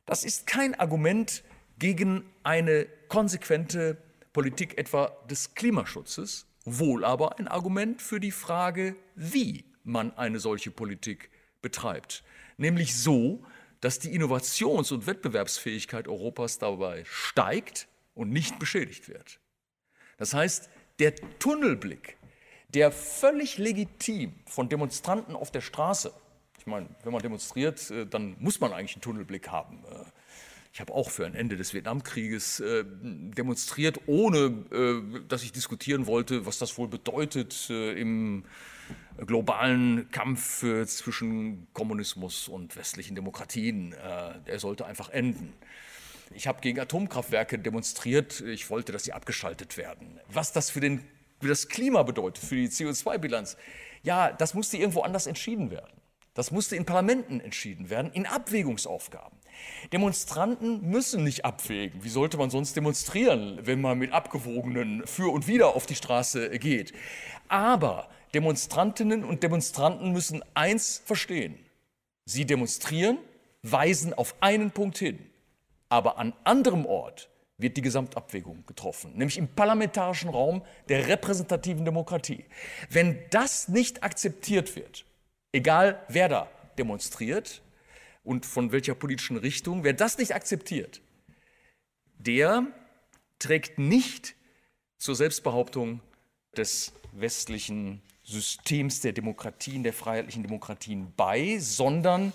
Das 0.07 0.25
ist 0.25 0.47
kein 0.47 0.75
Argument 0.75 1.43
gegen 1.79 2.25
eine 2.43 2.87
konsequente 3.09 3.97
Politik 4.33 4.79
etwa 4.79 5.17
des 5.29 5.55
Klimaschutzes, 5.55 6.47
wohl 6.65 7.05
aber 7.05 7.39
ein 7.39 7.49
Argument 7.49 8.03
für 8.03 8.21
die 8.21 8.31
Frage, 8.31 8.97
wie 9.15 9.65
man 9.83 10.17
eine 10.17 10.41
solche 10.41 10.71
Politik 10.71 11.31
betreibt. 11.63 12.23
Nämlich 12.59 12.97
so, 12.97 13.45
dass 13.81 13.99
die 13.99 14.15
Innovations- 14.15 14.93
und 14.93 15.07
Wettbewerbsfähigkeit 15.07 16.09
Europas 16.09 16.59
dabei 16.59 17.05
steigt 17.07 17.89
und 18.15 18.31
nicht 18.31 18.59
beschädigt 18.59 19.09
wird. 19.09 19.41
Das 20.19 20.35
heißt, 20.35 20.69
der 20.99 21.15
Tunnelblick, 21.39 22.19
der 22.69 22.93
völlig 22.93 23.59
legitim 23.59 24.35
von 24.47 24.69
Demonstranten 24.69 25.35
auf 25.35 25.51
der 25.51 25.63
Straße, 25.63 26.13
ich 26.59 26.67
meine, 26.67 26.89
wenn 27.03 27.13
man 27.13 27.23
demonstriert, 27.23 27.91
äh, 27.91 28.07
dann 28.07 28.37
muss 28.39 28.61
man 28.61 28.73
eigentlich 28.73 28.97
einen 28.97 29.03
Tunnelblick 29.03 29.49
haben. 29.49 29.83
Äh, 30.71 30.73
ich 30.73 30.81
habe 30.81 30.93
auch 30.93 31.11
für 31.11 31.27
ein 31.27 31.35
Ende 31.35 31.57
des 31.57 31.75
Vietnamkrieges 31.75 32.61
äh, 32.61 32.85
demonstriert, 32.85 34.01
ohne 34.07 35.21
dass 35.29 35.43
ich 35.43 35.53
diskutieren 35.53 36.07
wollte, 36.07 36.47
was 36.47 36.59
das 36.59 36.79
wohl 36.79 36.89
bedeutet 36.89 37.71
im 37.71 38.45
globalen 39.27 40.11
Kampf 40.11 40.65
zwischen 40.87 41.67
Kommunismus 41.73 42.49
und 42.49 42.77
westlichen 42.77 43.15
Demokratien. 43.15 43.93
Äh, 43.93 44.41
der 44.47 44.59
sollte 44.59 44.87
einfach 44.87 45.11
enden. 45.11 45.53
Ich 46.33 46.47
habe 46.47 46.61
gegen 46.61 46.79
Atomkraftwerke 46.79 47.59
demonstriert. 47.59 48.41
Ich 48.41 48.71
wollte, 48.71 48.93
dass 48.93 49.05
sie 49.05 49.13
abgeschaltet 49.13 49.77
werden. 49.77 50.21
Was 50.29 50.53
das 50.53 50.71
für, 50.71 50.81
den, 50.81 51.05
für 51.41 51.49
das 51.49 51.69
Klima 51.69 52.03
bedeutet, 52.05 52.45
für 52.45 52.55
die 52.55 52.69
CO2-Bilanz, 52.69 53.57
ja, 54.03 54.33
das 54.33 54.55
musste 54.55 54.77
irgendwo 54.77 55.03
anders 55.03 55.27
entschieden 55.27 55.71
werden. 55.71 56.01
Das 56.35 56.53
musste 56.53 56.77
in 56.77 56.87
Parlamenten 56.87 57.41
entschieden 57.41 57.91
werden, 57.91 58.13
in 58.13 58.27
Abwägungsaufgaben. 58.27 59.40
Demonstranten 59.93 60.89
müssen 60.89 61.25
nicht 61.25 61.45
abwägen. 61.45 62.05
Wie 62.05 62.09
sollte 62.09 62.37
man 62.37 62.51
sonst 62.51 62.77
demonstrieren, 62.77 63.59
wenn 63.63 63.81
man 63.81 63.99
mit 63.99 64.13
abgewogenen 64.13 65.07
Für 65.07 65.33
und 65.33 65.49
Wider 65.49 65.75
auf 65.75 65.87
die 65.87 65.95
Straße 65.95 66.51
geht? 66.59 66.93
Aber 67.49 68.09
Demonstrantinnen 68.35 69.25
und 69.25 69.43
Demonstranten 69.43 70.13
müssen 70.13 70.43
eins 70.55 71.03
verstehen. 71.05 71.59
Sie 72.25 72.45
demonstrieren, 72.45 73.19
weisen 73.63 74.15
auf 74.15 74.37
einen 74.41 74.71
Punkt 74.71 74.99
hin. 74.99 75.19
Aber 75.89 76.19
an 76.19 76.33
anderem 76.45 76.87
Ort 76.87 77.29
wird 77.59 77.77
die 77.77 77.83
Gesamtabwägung 77.83 78.65
getroffen, 78.67 79.13
nämlich 79.17 79.37
im 79.37 79.49
parlamentarischen 79.49 80.31
Raum 80.31 80.63
der 80.89 81.09
repräsentativen 81.09 81.85
Demokratie. 81.85 82.45
Wenn 82.89 83.19
das 83.31 83.69
nicht 83.69 84.03
akzeptiert 84.03 84.77
wird, 84.77 85.05
egal 85.53 86.01
wer 86.09 86.29
da 86.29 86.49
demonstriert 86.79 87.61
und 88.23 88.47
von 88.47 88.73
welcher 88.73 88.95
politischen 88.95 89.37
Richtung, 89.37 89.85
wer 89.85 89.93
das 89.93 90.19
nicht 90.19 90.35
akzeptiert, 90.35 91.01
der 92.19 92.67
trägt 93.39 93.79
nicht 93.79 94.35
zur 94.99 95.17
Selbstbehauptung 95.17 96.01
des 96.57 96.93
westlichen 97.13 98.03
Systems 98.23 99.01
der 99.01 99.13
Demokratien, 99.13 99.83
der 99.83 99.93
freiheitlichen 99.93 100.43
Demokratien 100.43 101.13
bei, 101.17 101.59
sondern 101.59 102.33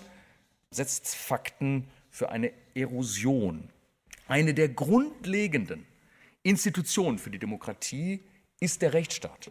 setzt 0.70 1.14
Fakten 1.14 1.88
für 2.10 2.28
eine 2.30 2.52
Erosion. 2.74 3.70
Eine 4.28 4.52
der 4.54 4.68
grundlegenden 4.68 5.86
Institutionen 6.42 7.18
für 7.18 7.30
die 7.30 7.38
Demokratie 7.38 8.20
ist 8.60 8.82
der 8.82 8.92
Rechtsstaat. 8.92 9.50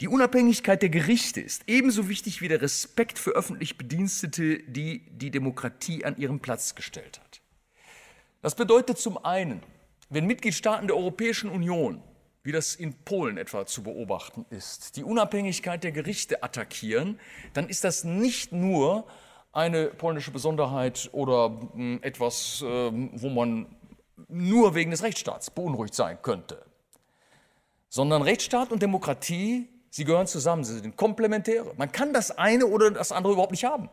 Die 0.00 0.08
Unabhängigkeit 0.08 0.80
der 0.80 0.88
Gerichte 0.88 1.42
ist 1.42 1.64
ebenso 1.66 2.08
wichtig 2.08 2.40
wie 2.40 2.48
der 2.48 2.62
Respekt 2.62 3.18
für 3.18 3.32
öffentlich 3.32 3.76
Bedienstete, 3.76 4.60
die 4.60 5.02
die 5.10 5.30
Demokratie 5.30 6.06
an 6.06 6.16
ihren 6.16 6.40
Platz 6.40 6.74
gestellt 6.74 7.20
hat. 7.20 7.42
Das 8.40 8.54
bedeutet 8.54 8.96
zum 8.96 9.22
einen, 9.22 9.62
wenn 10.08 10.26
Mitgliedstaaten 10.26 10.86
der 10.86 10.96
Europäischen 10.96 11.50
Union, 11.50 12.02
wie 12.42 12.52
das 12.52 12.74
in 12.74 12.94
Polen 12.94 13.36
etwa 13.36 13.66
zu 13.66 13.82
beobachten 13.82 14.46
ist, 14.48 14.96
die 14.96 15.04
Unabhängigkeit 15.04 15.84
der 15.84 15.92
Gerichte 15.92 16.42
attackieren, 16.42 17.20
dann 17.52 17.68
ist 17.68 17.84
das 17.84 18.02
nicht 18.02 18.52
nur 18.52 19.06
eine 19.52 19.88
polnische 19.88 20.30
Besonderheit 20.30 21.10
oder 21.12 21.60
hm, 21.74 21.98
etwas, 22.00 22.64
ähm, 22.66 23.10
wo 23.12 23.28
man 23.28 23.66
nur 24.28 24.74
wegen 24.74 24.92
des 24.92 25.02
Rechtsstaats 25.02 25.50
beunruhigt 25.50 25.94
sein 25.94 26.22
könnte, 26.22 26.64
sondern 27.90 28.22
Rechtsstaat 28.22 28.72
und 28.72 28.80
Demokratie 28.80 29.68
Sie 29.90 30.04
gehören 30.04 30.28
zusammen, 30.28 30.62
sie 30.62 30.78
sind 30.78 30.96
komplementäre. 30.96 31.74
Man 31.76 31.90
kann 31.90 32.12
das 32.12 32.30
eine 32.30 32.66
oder 32.66 32.92
das 32.92 33.10
andere 33.10 33.32
überhaupt 33.32 33.50
nicht 33.50 33.64
haben. 33.64 33.90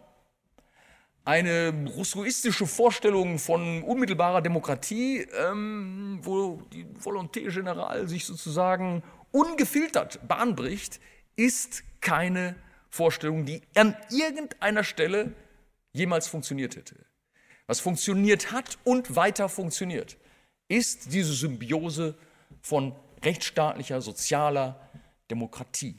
Eine 1.26 1.74
rousseauistische 1.94 2.68
Vorstellung 2.68 3.38
von 3.40 3.84
unmittelbarer 3.84 4.42
Demokratie, 4.42 5.28
ähm, 5.38 6.20
wo 6.22 6.62
die 6.72 6.86
Volonté 6.86 7.50
Générale 7.50 8.08
sich 8.08 8.26
sozusagen 8.26 9.04
ungefiltert 9.32 10.26
Bahn 10.28 10.56
bricht, 10.56 11.02
ist 11.36 11.84
keine 12.00 12.56
Vorstellung, 12.90 13.46
die 13.46 13.62
an 13.76 13.98
irgendeiner 14.10 14.84
Stelle 14.84 15.34
jemals 15.92 16.28
funktioniert 16.28 16.76
hätte. 16.76 16.96
Was 17.66 17.80
funktioniert 17.82 18.52
hat 18.52 18.78
und 18.86 19.16
weiter 19.16 19.50
funktioniert, 19.50 20.16
ist 20.70 21.12
diese 21.14 21.34
Symbiose 21.34 22.16
von 22.62 22.96
rechtsstaatlicher, 23.24 24.02
sozialer, 24.02 24.87
Demokratie. 25.30 25.96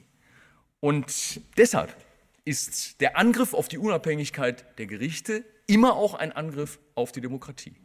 Und 0.79 1.41
deshalb 1.57 1.95
ist 2.45 3.01
der 3.01 3.17
Angriff 3.17 3.53
auf 3.53 3.67
die 3.67 3.77
Unabhängigkeit 3.77 4.65
der 4.79 4.87
Gerichte 4.87 5.43
immer 5.67 5.95
auch 5.95 6.13
ein 6.13 6.31
Angriff 6.31 6.79
auf 6.95 7.11
die 7.11 7.21
Demokratie. 7.21 7.75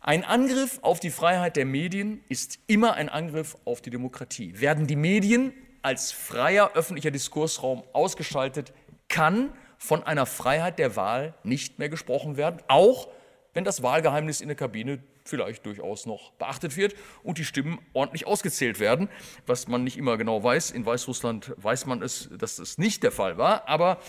Ein 0.00 0.24
Angriff 0.24 0.78
auf 0.82 0.98
die 0.98 1.10
Freiheit 1.10 1.56
der 1.56 1.66
Medien 1.66 2.24
ist 2.28 2.58
immer 2.66 2.94
ein 2.94 3.08
Angriff 3.08 3.56
auf 3.64 3.82
die 3.82 3.90
Demokratie. 3.90 4.58
Werden 4.60 4.86
die 4.86 4.96
Medien 4.96 5.52
als 5.82 6.10
freier 6.10 6.72
öffentlicher 6.74 7.10
Diskursraum 7.10 7.84
ausgeschaltet, 7.92 8.72
kann 9.08 9.52
von 9.78 10.02
einer 10.04 10.26
Freiheit 10.26 10.78
der 10.78 10.96
Wahl 10.96 11.34
nicht 11.44 11.78
mehr 11.78 11.88
gesprochen 11.88 12.36
werden, 12.36 12.62
auch 12.68 13.08
wenn 13.52 13.64
das 13.64 13.82
Wahlgeheimnis 13.82 14.40
in 14.40 14.48
der 14.48 14.56
Kabine 14.56 15.02
vielleicht 15.24 15.66
durchaus 15.66 16.06
noch 16.06 16.32
beachtet 16.32 16.76
wird 16.76 16.94
und 17.22 17.38
die 17.38 17.44
Stimmen 17.44 17.78
ordentlich 17.92 18.26
ausgezählt 18.26 18.80
werden, 18.80 19.08
was 19.46 19.68
man 19.68 19.84
nicht 19.84 19.96
immer 19.96 20.16
genau 20.16 20.42
weiß. 20.42 20.70
In 20.70 20.84
Weißrussland 20.84 21.52
weiß 21.56 21.86
man 21.86 22.02
es, 22.02 22.28
dass 22.36 22.56
das 22.56 22.78
nicht 22.78 23.02
der 23.02 23.12
Fall 23.12 23.38
war, 23.38 23.68
aber, 23.68 24.00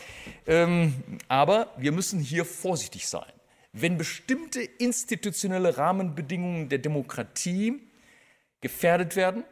ähm, 0.47 0.95
aber 1.27 1.73
wir 1.77 1.91
müssen 1.91 2.19
hier 2.19 2.45
vorsichtig 2.45 3.07
sein. 3.07 3.31
Wenn 3.71 3.97
bestimmte 3.97 4.61
institutionelle 4.61 5.77
Rahmenbedingungen 5.77 6.69
der 6.69 6.79
Demokratie 6.79 7.81
gefährdet 8.61 9.15
werden, 9.15 9.43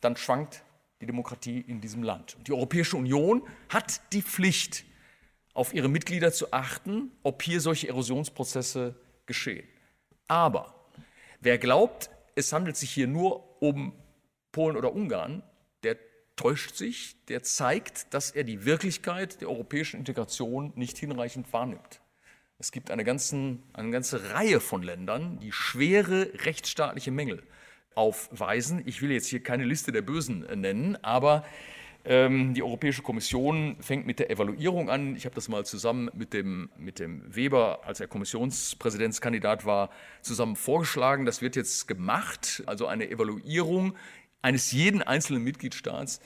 dann 0.00 0.16
schwankt 0.16 0.62
die 1.00 1.06
Demokratie 1.06 1.60
in 1.60 1.80
diesem 1.80 2.02
Land. 2.02 2.36
Und 2.36 2.48
die 2.48 2.52
Europäische 2.52 2.96
Union 2.96 3.42
hat 3.68 4.00
die 4.12 4.22
Pflicht, 4.22 4.84
auf 5.52 5.74
ihre 5.74 5.88
Mitglieder 5.88 6.32
zu 6.32 6.52
achten, 6.52 7.10
ob 7.22 7.42
hier 7.42 7.60
solche 7.60 7.88
Erosionsprozesse 7.88 8.94
geschehen. 9.26 9.66
Aber 10.28 10.74
Wer 11.40 11.56
glaubt, 11.56 12.10
es 12.34 12.52
handelt 12.52 12.76
sich 12.76 12.90
hier 12.90 13.06
nur 13.06 13.62
um 13.62 13.94
Polen 14.52 14.76
oder 14.76 14.92
Ungarn, 14.92 15.42
der 15.82 15.96
täuscht 16.36 16.74
sich, 16.74 17.16
der 17.26 17.42
zeigt, 17.42 18.12
dass 18.12 18.30
er 18.30 18.44
die 18.44 18.66
Wirklichkeit 18.66 19.40
der 19.40 19.48
europäischen 19.48 19.96
Integration 19.96 20.72
nicht 20.76 20.98
hinreichend 20.98 21.50
wahrnimmt. 21.52 22.02
Es 22.58 22.72
gibt 22.72 22.90
eine, 22.90 23.04
ganzen, 23.04 23.62
eine 23.72 23.90
ganze 23.90 24.34
Reihe 24.34 24.60
von 24.60 24.82
Ländern, 24.82 25.38
die 25.40 25.50
schwere 25.50 26.30
rechtsstaatliche 26.44 27.10
Mängel 27.10 27.42
aufweisen. 27.94 28.82
Ich 28.84 29.00
will 29.00 29.10
jetzt 29.10 29.28
hier 29.28 29.42
keine 29.42 29.64
Liste 29.64 29.92
der 29.92 30.02
Bösen 30.02 30.40
nennen, 30.60 31.02
aber 31.02 31.46
die 32.02 32.62
Europäische 32.62 33.02
Kommission 33.02 33.76
fängt 33.80 34.06
mit 34.06 34.20
der 34.20 34.30
Evaluierung 34.30 34.88
an. 34.88 35.16
Ich 35.16 35.26
habe 35.26 35.34
das 35.34 35.48
mal 35.48 35.66
zusammen 35.66 36.10
mit 36.14 36.32
dem, 36.32 36.70
mit 36.78 36.98
dem 36.98 37.22
Weber, 37.34 37.80
als 37.84 38.00
er 38.00 38.08
Kommissionspräsidentskandidat 38.08 39.66
war, 39.66 39.90
zusammen 40.22 40.56
vorgeschlagen. 40.56 41.26
Das 41.26 41.42
wird 41.42 41.56
jetzt 41.56 41.88
gemacht, 41.88 42.62
also 42.64 42.86
eine 42.86 43.10
Evaluierung 43.10 43.94
eines 44.40 44.72
jeden 44.72 45.02
einzelnen 45.02 45.44
Mitgliedstaats, 45.44 46.20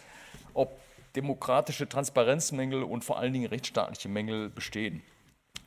ob 0.53 0.79
demokratische 1.17 1.89
Transparenzmängel 1.89 2.83
und 2.83 3.05
vor 3.05 3.19
allen 3.19 3.33
Dingen 3.33 3.47
rechtsstaatliche 3.47 4.09
Mängel 4.09 4.51
bestehen. 4.51 5.03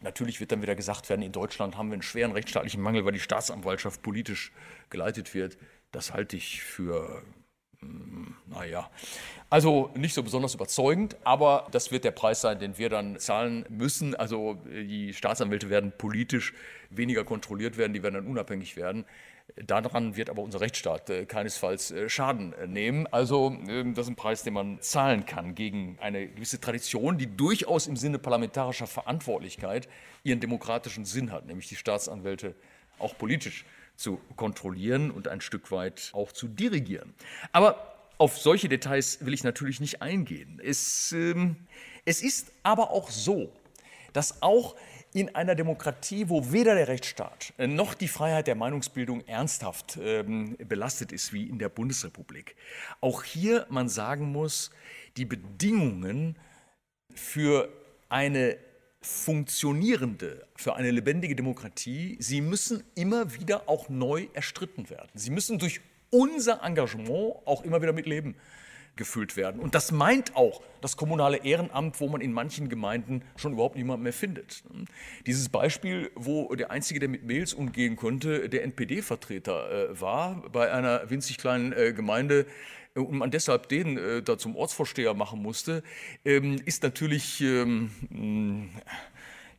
Natürlich 0.01 0.39
wird 0.39 0.51
dann 0.51 0.61
wieder 0.61 0.75
gesagt 0.75 1.09
werden, 1.09 1.21
in 1.21 1.31
Deutschland 1.31 1.77
haben 1.77 1.89
wir 1.89 1.93
einen 1.93 2.01
schweren 2.01 2.31
rechtsstaatlichen 2.31 2.81
Mangel, 2.81 3.03
weil 3.05 3.13
die 3.13 3.19
Staatsanwaltschaft 3.19 4.01
politisch 4.01 4.51
geleitet 4.89 5.33
wird. 5.33 5.57
Das 5.91 6.13
halte 6.13 6.37
ich 6.37 6.61
für 6.61 7.23
naja, 8.47 8.89
also 9.49 9.91
nicht 9.95 10.13
so 10.13 10.23
besonders 10.23 10.55
überzeugend, 10.55 11.15
aber 11.23 11.67
das 11.71 11.91
wird 11.91 12.03
der 12.03 12.11
Preis 12.11 12.41
sein, 12.41 12.59
den 12.59 12.77
wir 12.77 12.89
dann 12.89 13.19
zahlen 13.19 13.65
müssen. 13.69 14.15
Also 14.15 14.57
die 14.65 15.13
Staatsanwälte 15.13 15.69
werden 15.69 15.93
politisch 15.97 16.53
weniger 16.89 17.23
kontrolliert 17.23 17.77
werden, 17.77 17.93
die 17.93 18.03
werden 18.03 18.15
dann 18.15 18.27
unabhängig 18.27 18.75
werden. 18.75 19.05
Daran 19.55 20.17
wird 20.17 20.29
aber 20.29 20.41
unser 20.41 20.59
Rechtsstaat 20.59 21.09
äh, 21.09 21.25
keinesfalls 21.25 21.91
äh, 21.91 22.09
Schaden 22.09 22.53
nehmen. 22.67 23.07
Also 23.07 23.57
ähm, 23.67 23.93
das 23.93 24.07
ist 24.07 24.11
ein 24.11 24.15
Preis, 24.17 24.43
den 24.43 24.53
man 24.53 24.81
zahlen 24.81 25.25
kann 25.25 25.55
gegen 25.55 25.97
eine 26.01 26.27
gewisse 26.27 26.59
Tradition, 26.59 27.17
die 27.17 27.33
durchaus 27.37 27.87
im 27.87 27.95
Sinne 27.95 28.19
parlamentarischer 28.19 28.87
Verantwortlichkeit 28.87 29.87
ihren 30.23 30.41
demokratischen 30.41 31.05
Sinn 31.05 31.31
hat, 31.31 31.45
nämlich 31.45 31.69
die 31.69 31.77
Staatsanwälte 31.77 32.55
auch 32.99 33.17
politisch 33.17 33.63
zu 33.97 34.21
kontrollieren 34.35 35.11
und 35.11 35.27
ein 35.27 35.41
Stück 35.41 35.71
weit 35.71 36.11
auch 36.13 36.31
zu 36.31 36.47
dirigieren. 36.47 37.13
Aber 37.51 37.95
auf 38.17 38.37
solche 38.37 38.69
Details 38.69 39.25
will 39.25 39.33
ich 39.33 39.43
natürlich 39.43 39.79
nicht 39.79 40.01
eingehen. 40.01 40.61
Es, 40.63 41.11
ähm, 41.11 41.67
es 42.05 42.21
ist 42.21 42.51
aber 42.63 42.91
auch 42.91 43.09
so, 43.09 43.51
dass 44.13 44.41
auch 44.41 44.75
in 45.13 45.33
einer 45.35 45.55
Demokratie, 45.55 46.29
wo 46.29 46.51
weder 46.51 46.75
der 46.75 46.87
Rechtsstaat 46.87 47.53
noch 47.57 47.93
die 47.93 48.07
Freiheit 48.07 48.47
der 48.47 48.55
Meinungsbildung 48.55 49.21
ernsthaft 49.21 49.97
ähm, 50.01 50.57
belastet 50.67 51.11
ist 51.11 51.33
wie 51.33 51.47
in 51.47 51.59
der 51.59 51.69
Bundesrepublik, 51.69 52.55
auch 53.01 53.23
hier 53.23 53.65
man 53.69 53.89
sagen 53.89 54.31
muss, 54.31 54.71
die 55.15 55.25
Bedingungen 55.25 56.37
für 57.13 57.69
eine 58.09 58.57
funktionierende, 59.07 60.45
für 60.55 60.75
eine 60.75 60.91
lebendige 60.91 61.35
Demokratie, 61.35 62.17
sie 62.19 62.41
müssen 62.41 62.83
immer 62.93 63.33
wieder 63.33 63.69
auch 63.69 63.89
neu 63.89 64.27
erstritten 64.33 64.89
werden. 64.89 65.09
Sie 65.13 65.31
müssen 65.31 65.59
durch 65.59 65.79
unser 66.09 66.61
Engagement 66.63 67.35
auch 67.45 67.63
immer 67.63 67.81
wieder 67.81 67.93
mit 67.93 68.05
Leben 68.05 68.35
gefüllt 68.97 69.37
werden. 69.37 69.61
Und 69.61 69.75
das 69.75 69.91
meint 69.91 70.35
auch 70.35 70.61
das 70.81 70.97
kommunale 70.97 71.37
Ehrenamt, 71.37 72.01
wo 72.01 72.09
man 72.09 72.19
in 72.19 72.33
manchen 72.33 72.67
Gemeinden 72.67 73.21
schon 73.37 73.53
überhaupt 73.53 73.75
niemanden 73.75 74.03
mehr 74.03 74.13
findet. 74.13 74.63
Dieses 75.25 75.49
Beispiel, 75.49 76.11
wo 76.15 76.53
der 76.55 76.71
Einzige, 76.71 76.99
der 76.99 77.07
mit 77.07 77.23
Mails 77.23 77.53
umgehen 77.53 77.95
konnte, 77.95 78.49
der 78.49 78.63
NPD-Vertreter 78.63 79.91
äh, 79.91 80.01
war, 80.01 80.43
bei 80.51 80.71
einer 80.71 81.09
winzig 81.09 81.37
kleinen 81.37 81.71
äh, 81.73 81.93
Gemeinde, 81.93 82.45
und 83.01 83.17
man 83.17 83.31
deshalb 83.31 83.69
den 83.69 83.97
äh, 83.97 84.21
da 84.21 84.37
zum 84.37 84.55
Ortsvorsteher 84.55 85.13
machen 85.13 85.41
musste, 85.41 85.83
ähm, 86.25 86.61
ist 86.65 86.83
natürlich, 86.83 87.41
ähm, 87.41 88.69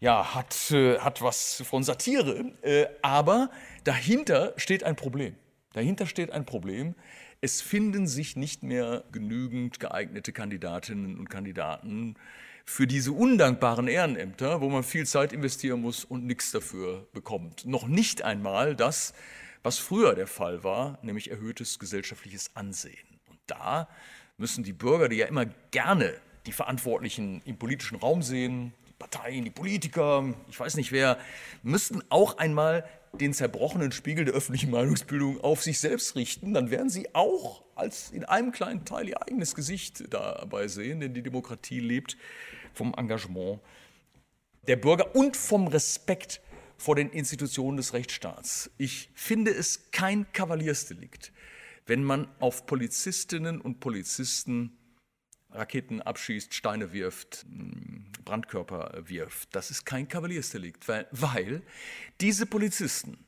ja, 0.00 0.34
hat, 0.34 0.70
äh, 0.70 0.98
hat 0.98 1.22
was 1.22 1.62
von 1.66 1.82
Satire, 1.82 2.52
äh, 2.62 2.86
aber 3.02 3.50
dahinter 3.84 4.54
steht 4.56 4.84
ein 4.84 4.96
Problem. 4.96 5.34
Dahinter 5.72 6.06
steht 6.06 6.30
ein 6.32 6.44
Problem. 6.44 6.94
Es 7.40 7.62
finden 7.62 8.06
sich 8.06 8.36
nicht 8.36 8.62
mehr 8.62 9.04
genügend 9.12 9.78
geeignete 9.78 10.32
Kandidatinnen 10.32 11.18
und 11.18 11.30
Kandidaten 11.30 12.16
für 12.64 12.86
diese 12.86 13.12
undankbaren 13.12 13.88
Ehrenämter, 13.88 14.60
wo 14.60 14.68
man 14.68 14.82
viel 14.82 15.06
Zeit 15.06 15.32
investieren 15.32 15.80
muss 15.80 16.04
und 16.04 16.26
nichts 16.26 16.50
dafür 16.50 17.08
bekommt. 17.12 17.64
Noch 17.64 17.86
nicht 17.86 18.22
einmal 18.22 18.76
das, 18.76 19.14
was 19.62 19.78
früher 19.78 20.14
der 20.14 20.26
Fall 20.26 20.64
war, 20.64 20.98
nämlich 21.02 21.30
erhöhtes 21.30 21.78
gesellschaftliches 21.78 22.54
Ansehen. 22.54 23.07
Da 23.48 23.88
müssen 24.36 24.62
die 24.62 24.72
Bürger, 24.72 25.08
die 25.08 25.16
ja 25.16 25.26
immer 25.26 25.46
gerne 25.70 26.14
die 26.46 26.52
Verantwortlichen 26.52 27.42
im 27.44 27.58
politischen 27.58 27.96
Raum 27.96 28.22
sehen, 28.22 28.72
die 28.88 28.92
Parteien, 28.92 29.44
die 29.44 29.50
Politiker, 29.50 30.34
ich 30.48 30.58
weiß 30.58 30.76
nicht 30.76 30.92
wer, 30.92 31.18
müssten 31.62 32.02
auch 32.08 32.38
einmal 32.38 32.88
den 33.12 33.32
zerbrochenen 33.32 33.92
Spiegel 33.92 34.24
der 34.24 34.34
öffentlichen 34.34 34.70
Meinungsbildung 34.70 35.40
auf 35.40 35.62
sich 35.62 35.80
selbst 35.80 36.14
richten, 36.14 36.54
dann 36.54 36.70
werden 36.70 36.90
sie 36.90 37.14
auch 37.14 37.64
als 37.74 38.10
in 38.10 38.24
einem 38.24 38.52
kleinen 38.52 38.84
Teil 38.84 39.08
ihr 39.08 39.22
eigenes 39.22 39.54
Gesicht 39.54 40.12
dabei 40.12 40.68
sehen, 40.68 41.00
denn 41.00 41.14
die 41.14 41.22
Demokratie 41.22 41.80
lebt 41.80 42.16
vom 42.74 42.94
Engagement 42.96 43.60
der 44.66 44.76
Bürger 44.76 45.14
und 45.16 45.36
vom 45.36 45.68
Respekt 45.68 46.40
vor 46.76 46.94
den 46.94 47.10
Institutionen 47.10 47.76
des 47.76 47.92
Rechtsstaats. 47.92 48.70
Ich 48.78 49.10
finde 49.14 49.50
es 49.50 49.90
kein 49.90 50.30
Kavaliersdelikt, 50.32 51.32
wenn 51.88 52.04
man 52.04 52.28
auf 52.38 52.66
Polizistinnen 52.66 53.60
und 53.60 53.80
Polizisten 53.80 54.78
Raketen 55.50 56.02
abschießt, 56.02 56.52
Steine 56.52 56.92
wirft, 56.92 57.46
Brandkörper 58.24 58.92
wirft. 59.06 59.54
Das 59.56 59.70
ist 59.70 59.86
kein 59.86 60.06
Kavaliersdelikt, 60.06 60.86
weil, 60.86 61.08
weil 61.10 61.62
diese 62.20 62.44
Polizisten, 62.44 63.24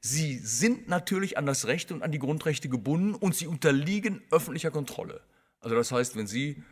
sie 0.00 0.38
sind 0.38 0.88
natürlich 0.88 1.36
an 1.36 1.46
das 1.46 1.66
Recht 1.66 1.90
und 1.90 2.04
an 2.04 2.12
die 2.12 2.20
Grundrechte 2.20 2.68
gebunden 2.68 3.14
und 3.14 3.34
sie 3.34 3.48
unterliegen 3.48 4.22
öffentlicher 4.30 4.70
Kontrolle. 4.70 5.20
Also 5.58 5.74
das 5.74 5.90
heißt, 5.90 6.14
wenn 6.14 6.28
sie 6.28 6.62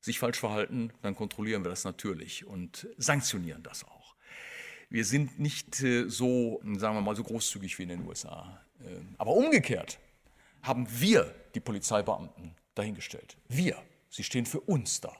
sich 0.00 0.20
falsch 0.20 0.38
verhalten, 0.38 0.92
dann 1.02 1.16
kontrollieren 1.16 1.64
wir 1.64 1.70
das 1.70 1.82
natürlich 1.82 2.46
und 2.46 2.86
sanktionieren 2.96 3.64
das 3.64 3.82
auch. 3.82 4.14
Wir 4.90 5.04
sind 5.04 5.40
nicht 5.40 5.82
äh, 5.82 6.08
so, 6.08 6.60
sagen 6.76 6.94
wir 6.94 7.00
mal, 7.00 7.16
so 7.16 7.24
großzügig 7.24 7.76
wie 7.78 7.84
in 7.84 7.88
den 7.88 8.06
USA. 8.06 8.64
Äh, 8.80 9.00
aber 9.18 9.32
umgekehrt 9.32 9.98
haben 10.64 10.86
wir 10.90 11.32
die 11.54 11.60
Polizeibeamten 11.60 12.54
dahingestellt. 12.74 13.36
Wir. 13.48 13.76
Sie 14.10 14.24
stehen 14.24 14.46
für 14.46 14.60
uns 14.60 15.00
da. 15.00 15.12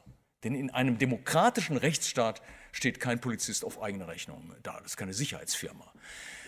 Denn 0.43 0.55
in 0.55 0.71
einem 0.71 0.99
demokratischen 0.99 1.77
Rechtsstaat 1.77 2.43
steht 2.73 3.01
kein 3.01 3.21
Polizist 3.21 3.65
auf 3.65 3.83
eigene 3.83 4.09
Rechnung 4.09 4.53
da. 4.63 4.75
Das 4.81 4.93
ist 4.93 4.97
keine 4.97 5.15
Sicherheitsfirma. 5.15 5.93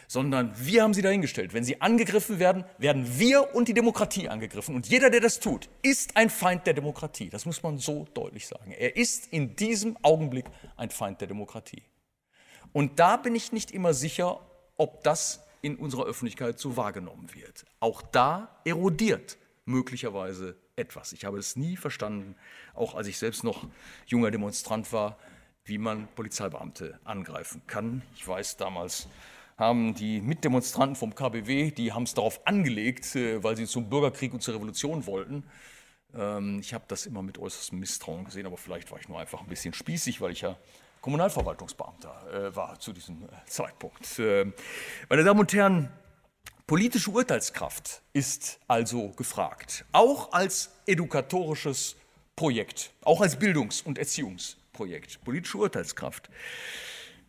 Sondern 0.09 0.55
wir 0.57 0.83
haben 0.83 0.95
sie 0.95 1.03
dahingestellt. 1.03 1.53
Wenn 1.53 1.65
sie 1.65 1.81
angegriffen 1.81 2.39
werden, 2.39 2.65
werden 2.79 3.19
wir 3.19 3.55
und 3.55 3.69
die 3.69 3.75
Demokratie 3.75 4.29
angegriffen. 4.29 4.75
Und 4.75 4.87
jeder, 4.89 5.11
der 5.11 5.21
das 5.21 5.41
tut, 5.41 5.69
ist 5.83 6.17
ein 6.17 6.31
Feind 6.31 6.67
der 6.67 6.75
Demokratie. 6.75 7.29
Das 7.29 7.47
muss 7.47 7.63
man 7.63 7.79
so 7.79 8.07
deutlich 8.15 8.47
sagen. 8.47 8.71
Er 8.73 8.97
ist 8.97 9.33
in 9.33 9.57
diesem 9.57 9.97
Augenblick 10.03 10.47
ein 10.77 10.91
Feind 10.91 11.21
der 11.21 11.29
Demokratie. 11.29 11.83
Und 12.73 13.01
da 13.01 13.17
bin 13.17 13.35
ich 13.35 13.53
nicht 13.53 13.73
immer 13.73 13.95
sicher, 13.95 14.41
ob 14.77 15.03
das 15.03 15.46
in 15.63 15.77
unserer 15.77 16.05
Öffentlichkeit 16.05 16.59
so 16.59 16.77
wahrgenommen 16.77 17.35
wird. 17.35 17.65
Auch 17.81 18.03
da 18.03 18.61
erodiert 18.65 19.39
möglicherweise 19.65 20.57
etwas. 20.77 21.13
Ich 21.13 21.25
habe 21.25 21.39
es 21.39 21.57
nie 21.57 21.77
verstanden, 21.77 22.37
auch 22.75 22.95
als 22.95 23.09
ich 23.09 23.19
selbst 23.19 23.45
noch 23.45 23.67
junger 24.07 24.31
Demonstrant 24.31 24.93
war, 24.93 25.19
wie 25.65 25.79
man 25.79 26.07
Polizeibeamte 26.15 27.01
angreifen 27.05 27.63
kann. 27.67 28.03
Ich 28.15 28.27
weiß, 28.27 28.57
damals 28.57 29.09
haben 29.57 29.95
die 29.95 30.21
Mitdemonstranten 30.21 30.97
vom 30.97 31.15
KBW, 31.15 31.71
die 31.71 31.93
haben 31.93 32.05
es 32.05 32.15
darauf 32.15 32.47
angelegt, 32.47 33.17
äh, 33.17 33.43
weil 33.43 33.57
sie 33.57 33.67
zum 33.67 33.89
Bürgerkrieg 33.89 34.33
und 34.33 34.43
zur 34.43 34.55
Revolution 34.55 35.07
wollten. 35.07 35.45
Ähm, 36.15 36.61
ich 36.61 36.75
habe 36.75 36.85
das 36.89 37.07
immer 37.07 37.23
mit 37.23 37.39
äußerstem 37.39 37.79
Misstrauen 37.79 38.25
gesehen, 38.25 38.47
aber 38.47 38.59
vielleicht 38.59 38.91
war 38.91 39.01
ich 39.01 39.09
nur 39.09 39.19
einfach 39.19 39.41
ein 39.41 39.49
bisschen 39.49 39.75
spießig, 39.75 40.21
weil 40.21 40.33
ich 40.33 40.43
ja 40.43 40.57
Kommunalverwaltungsbeamter 41.01 42.49
äh, 42.51 42.57
war 42.57 42.79
zu 42.79 42.93
diesem 42.93 43.23
äh, 43.23 43.27
Zeitpunkt. 43.47 44.19
Meine 44.19 45.25
Damen 45.25 45.41
und 45.41 45.53
Herren, 45.53 45.91
Politische 46.67 47.13
Urteilskraft 47.13 48.03
ist 48.13 48.59
also 48.67 49.11
gefragt, 49.11 49.85
auch 49.93 50.33
als 50.33 50.73
edukatorisches 50.87 51.95
Projekt, 52.35 52.93
auch 53.03 53.21
als 53.21 53.39
Bildungs- 53.39 53.83
und 53.83 53.99
Erziehungsprojekt. 53.99 55.23
Politische 55.23 55.59
Urteilskraft. 55.59 56.29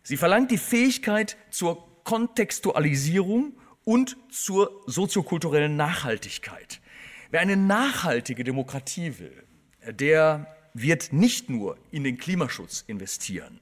Sie 0.01 0.17
verlangt 0.17 0.49
die 0.49 0.57
Fähigkeit 0.57 1.37
zur 1.51 1.87
Kontextualisierung 2.03 3.53
und 3.83 4.17
zur 4.31 4.81
soziokulturellen 4.87 5.75
Nachhaltigkeit. 5.75 6.81
Wer 7.29 7.41
eine 7.41 7.57
nachhaltige 7.57 8.43
Demokratie 8.43 9.19
will, 9.19 9.43
der 9.87 10.56
wird 10.81 11.13
nicht 11.13 11.49
nur 11.49 11.77
in 11.91 12.03
den 12.03 12.17
Klimaschutz 12.17 12.83
investieren, 12.87 13.59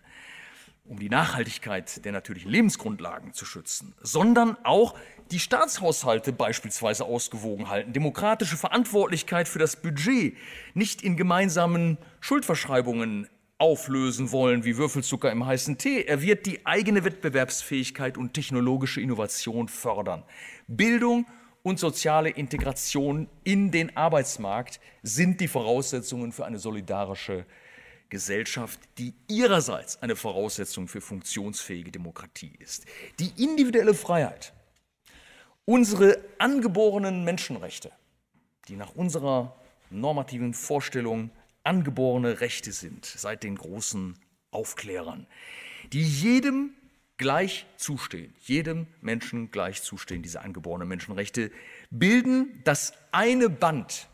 um 0.86 1.00
die 1.00 1.10
Nachhaltigkeit 1.10 2.06
der 2.06 2.12
natürlichen 2.12 2.52
Lebensgrundlagen 2.52 3.34
zu 3.34 3.46
schützen, 3.46 3.96
sondern 4.02 4.58
auch 4.64 4.96
die 5.32 5.40
Staatshaushalte 5.40 6.32
beispielsweise 6.32 7.06
ausgewogen 7.06 7.70
halten, 7.70 7.94
demokratische 7.94 8.58
Verantwortlichkeit 8.58 9.48
für 9.48 9.60
das 9.60 9.76
Budget 9.76 10.38
nicht 10.74 11.02
in 11.02 11.18
gemeinsamen 11.18 11.98
Schuldverschreibungen 12.20 13.28
auflösen 13.58 14.32
wollen 14.32 14.66
wie 14.66 14.78
Würfelzucker 14.78 15.32
im 15.32 15.46
heißen 15.46 15.78
Tee. 15.78 16.04
Er 16.04 16.22
wird 16.22 16.46
die 16.46 16.66
eigene 16.66 17.06
Wettbewerbsfähigkeit 17.06 18.18
und 18.18 18.34
technologische 18.34 19.02
Innovation 19.02 19.70
fördern. 19.70 20.24
Bildung 20.68 21.26
und 21.66 21.80
soziale 21.80 22.30
Integration 22.30 23.28
in 23.44 23.72
den 23.72 23.98
Arbeitsmarkt 23.98 24.80
sind 25.02 25.42
die 25.42 25.48
Voraussetzungen 25.48 26.32
für 26.32 26.46
eine 26.46 26.60
solidarische 26.60 27.48
Gesellschaft, 28.10 28.80
die 29.00 29.16
ihrerseits 29.28 30.00
eine 30.04 30.16
Voraussetzung 30.16 30.88
für 30.88 31.02
funktionsfähige 31.02 31.90
Demokratie 31.92 32.54
ist. 32.60 32.86
Die 33.20 33.32
individuelle 33.44 33.96
Freiheit 33.96 34.54
Unsere 35.68 36.20
angeborenen 36.38 37.24
Menschenrechte, 37.24 37.92
die 38.68 38.76
nach 38.76 38.94
unserer 38.94 39.56
normativen 39.90 40.54
Vorstellung 40.54 41.32
angeborene 41.64 42.40
Rechte 42.42 42.72
sind, 42.72 43.04
seit 43.04 43.42
den 43.42 43.56
großen 43.56 44.20
Aufklärern, 44.52 45.26
die 45.92 46.04
jedem 46.04 46.76
gleich 47.18 47.66
zustehen, 47.78 48.34
jedem 48.42 48.88
Menschen 49.02 49.52
gleich 49.52 49.82
zustehen, 49.82 50.22
diese 50.22 50.42
angeborenen 50.42 50.88
Menschenrechte, 50.88 51.52
bilden 51.90 52.62
das 52.64 52.94
eine 53.12 53.50
Band, 53.50 54.08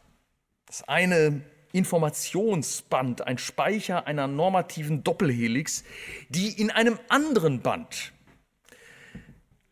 das 0.67 0.87
eine 0.87 1.41
Informationsband, 1.73 3.25
ein 3.25 3.37
Speicher 3.37 4.05
einer 4.05 4.27
normativen 4.27 5.03
Doppelhelix, 5.03 5.83
die 6.29 6.49
in 6.49 6.69
einem 6.69 6.99
anderen 7.07 7.61
Band 7.61 8.11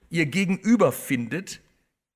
ihr 0.10 0.26
Gegenüber 0.26 0.92
findet, 0.92 1.62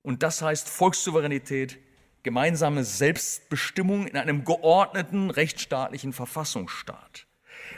und 0.01 0.23
das 0.23 0.41
heißt 0.41 0.67
Volkssouveränität, 0.67 1.77
gemeinsame 2.23 2.83
Selbstbestimmung 2.83 4.07
in 4.07 4.17
einem 4.17 4.45
geordneten 4.45 5.29
rechtsstaatlichen 5.29 6.13
Verfassungsstaat. 6.13 7.27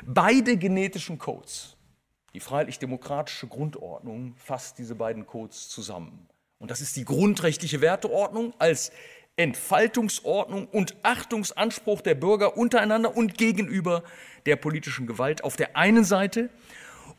Beide 0.06 0.58
genetischen 0.58 1.18
Codes, 1.18 1.75
die 2.36 2.42
freiheitlich-demokratische 2.42 3.48
Grundordnung 3.48 4.36
fasst 4.36 4.78
diese 4.78 4.94
beiden 4.94 5.26
Codes 5.26 5.70
zusammen. 5.70 6.28
Und 6.60 6.70
das 6.70 6.82
ist 6.82 6.98
die 6.98 7.06
grundrechtliche 7.06 7.80
Werteordnung 7.80 8.54
als 8.60 8.92
Entfaltungsordnung 9.38 10.68
und 10.68 10.98
Achtungsanspruch 11.02 12.02
der 12.02 12.16
Bürger 12.16 12.58
untereinander 12.58 13.16
und 13.16 13.38
gegenüber 13.38 14.04
der 14.46 14.58
politischen 14.58 15.08
Gewalt 15.08 15.46
auf 15.46 15.56
der 15.56 15.78
einen 15.78 16.04
Seite 16.04 16.50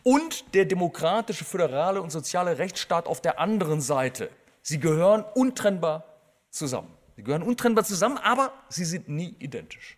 und 0.03 0.53
der 0.53 0.67
demokratische, 0.67 1.47
föderale 1.47 2.03
und 2.03 2.11
soziale 2.11 2.59
Rechtsstaat 2.59 3.07
auf 3.07 3.23
der 3.23 3.41
anderen 3.41 3.81
Seite. 3.81 4.29
Sie 4.61 4.81
gehören 4.81 5.25
untrennbar 5.35 6.05
zusammen. 6.51 6.93
Sie 7.17 7.23
gehören 7.23 7.43
untrennbar 7.43 7.85
zusammen, 7.85 8.19
aber 8.19 8.53
sie 8.69 8.85
sind 8.85 9.09
nie 9.09 9.35
identisch. 9.39 9.97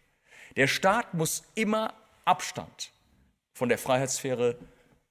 Der 0.54 0.68
Staat 0.68 1.12
muss 1.12 1.42
immer 1.56 1.92
Abstand 2.24 2.92
von 3.52 3.68
der 3.68 3.78
Freiheitssphäre 3.78 4.56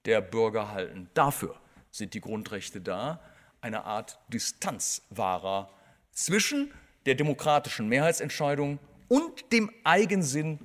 der 0.04 0.20
Bürger 0.20 0.72
halten. 0.72 1.10
Dafür 1.14 1.56
sind 1.90 2.14
die 2.14 2.20
Grundrechte 2.20 2.80
da, 2.80 3.20
eine 3.60 3.84
Art 3.84 4.18
Distanzwahrer 4.28 5.70
zwischen 6.12 6.72
der 7.06 7.14
demokratischen 7.14 7.88
Mehrheitsentscheidung 7.88 8.78
und 9.08 9.52
dem 9.52 9.70
Eigensinn 9.84 10.58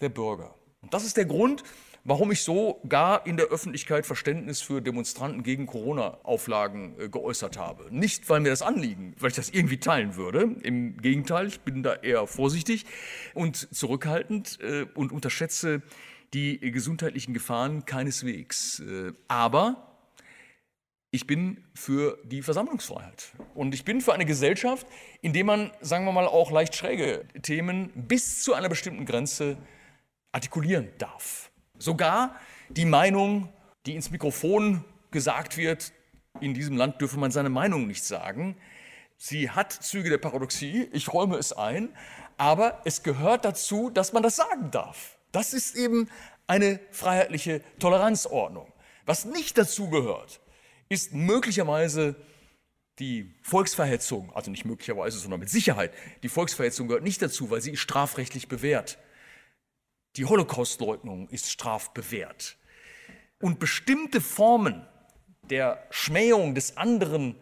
der 0.00 0.08
Bürger. 0.08 0.54
Und 0.80 0.92
das 0.92 1.04
ist 1.04 1.16
der 1.16 1.24
Grund, 1.24 1.62
warum 2.04 2.30
ich 2.30 2.42
so 2.42 2.80
gar 2.88 3.26
in 3.26 3.36
der 3.36 3.46
Öffentlichkeit 3.46 4.04
Verständnis 4.04 4.60
für 4.60 4.82
Demonstranten 4.82 5.42
gegen 5.42 5.66
Corona-Auflagen 5.66 6.96
äh, 6.98 7.08
geäußert 7.08 7.56
habe. 7.56 7.86
Nicht, 7.90 8.28
weil 8.28 8.40
mir 8.40 8.50
das 8.50 8.62
anliegen, 8.62 9.14
weil 9.18 9.30
ich 9.30 9.36
das 9.36 9.50
irgendwie 9.50 9.78
teilen 9.78 10.16
würde. 10.16 10.56
Im 10.62 10.98
Gegenteil, 10.98 11.46
ich 11.46 11.60
bin 11.60 11.82
da 11.82 11.94
eher 11.94 12.26
vorsichtig 12.26 12.84
und 13.32 13.74
zurückhaltend 13.74 14.58
äh, 14.60 14.86
und 14.94 15.12
unterschätze 15.12 15.82
die 16.34 16.58
gesundheitlichen 16.72 17.32
Gefahren 17.32 17.86
keineswegs. 17.86 18.80
Äh, 18.80 19.12
aber 19.28 19.94
ich 21.10 21.28
bin 21.28 21.64
für 21.74 22.18
die 22.24 22.42
Versammlungsfreiheit. 22.42 23.32
Und 23.54 23.72
ich 23.72 23.84
bin 23.84 24.00
für 24.00 24.12
eine 24.12 24.26
Gesellschaft, 24.26 24.84
in 25.22 25.32
der 25.32 25.44
man, 25.44 25.70
sagen 25.80 26.04
wir 26.04 26.12
mal, 26.12 26.26
auch 26.26 26.50
leicht 26.50 26.74
schräge 26.74 27.24
Themen 27.40 27.90
bis 27.94 28.42
zu 28.42 28.52
einer 28.52 28.68
bestimmten 28.68 29.06
Grenze 29.06 29.56
artikulieren 30.32 30.88
darf. 30.98 31.52
Sogar 31.78 32.34
die 32.68 32.84
Meinung, 32.84 33.48
die 33.86 33.94
ins 33.94 34.10
Mikrofon 34.10 34.84
gesagt 35.12 35.56
wird, 35.56 35.92
in 36.40 36.52
diesem 36.52 36.76
Land 36.76 37.00
dürfe 37.00 37.16
man 37.16 37.30
seine 37.30 37.48
Meinung 37.48 37.86
nicht 37.86 38.02
sagen. 38.02 38.56
Sie 39.16 39.50
hat 39.50 39.72
Züge 39.72 40.10
der 40.10 40.18
Paradoxie, 40.18 40.88
ich 40.92 41.12
räume 41.12 41.36
es 41.36 41.52
ein, 41.52 41.90
aber 42.36 42.80
es 42.84 43.04
gehört 43.04 43.44
dazu, 43.44 43.88
dass 43.88 44.12
man 44.12 44.24
das 44.24 44.34
sagen 44.34 44.72
darf. 44.72 45.13
Das 45.34 45.52
ist 45.52 45.74
eben 45.74 46.08
eine 46.46 46.78
freiheitliche 46.92 47.60
Toleranzordnung. 47.80 48.72
Was 49.04 49.24
nicht 49.24 49.58
dazu 49.58 49.90
gehört, 49.90 50.40
ist 50.88 51.12
möglicherweise 51.12 52.14
die 53.00 53.34
Volksverhetzung, 53.42 54.32
also 54.32 54.52
nicht 54.52 54.64
möglicherweise, 54.64 55.18
sondern 55.18 55.40
mit 55.40 55.50
Sicherheit, 55.50 55.92
die 56.22 56.28
Volksverhetzung 56.28 56.86
gehört 56.86 57.02
nicht 57.02 57.20
dazu, 57.20 57.50
weil 57.50 57.60
sie 57.60 57.72
ist 57.72 57.80
strafrechtlich 57.80 58.46
bewährt. 58.46 58.96
Die 60.14 60.24
Holocaustleugnung 60.24 61.28
ist 61.30 61.50
strafbewehrt. 61.50 62.56
Und 63.40 63.58
bestimmte 63.58 64.20
Formen 64.20 64.86
der 65.50 65.84
Schmähung 65.90 66.54
des 66.54 66.76
anderen, 66.76 67.34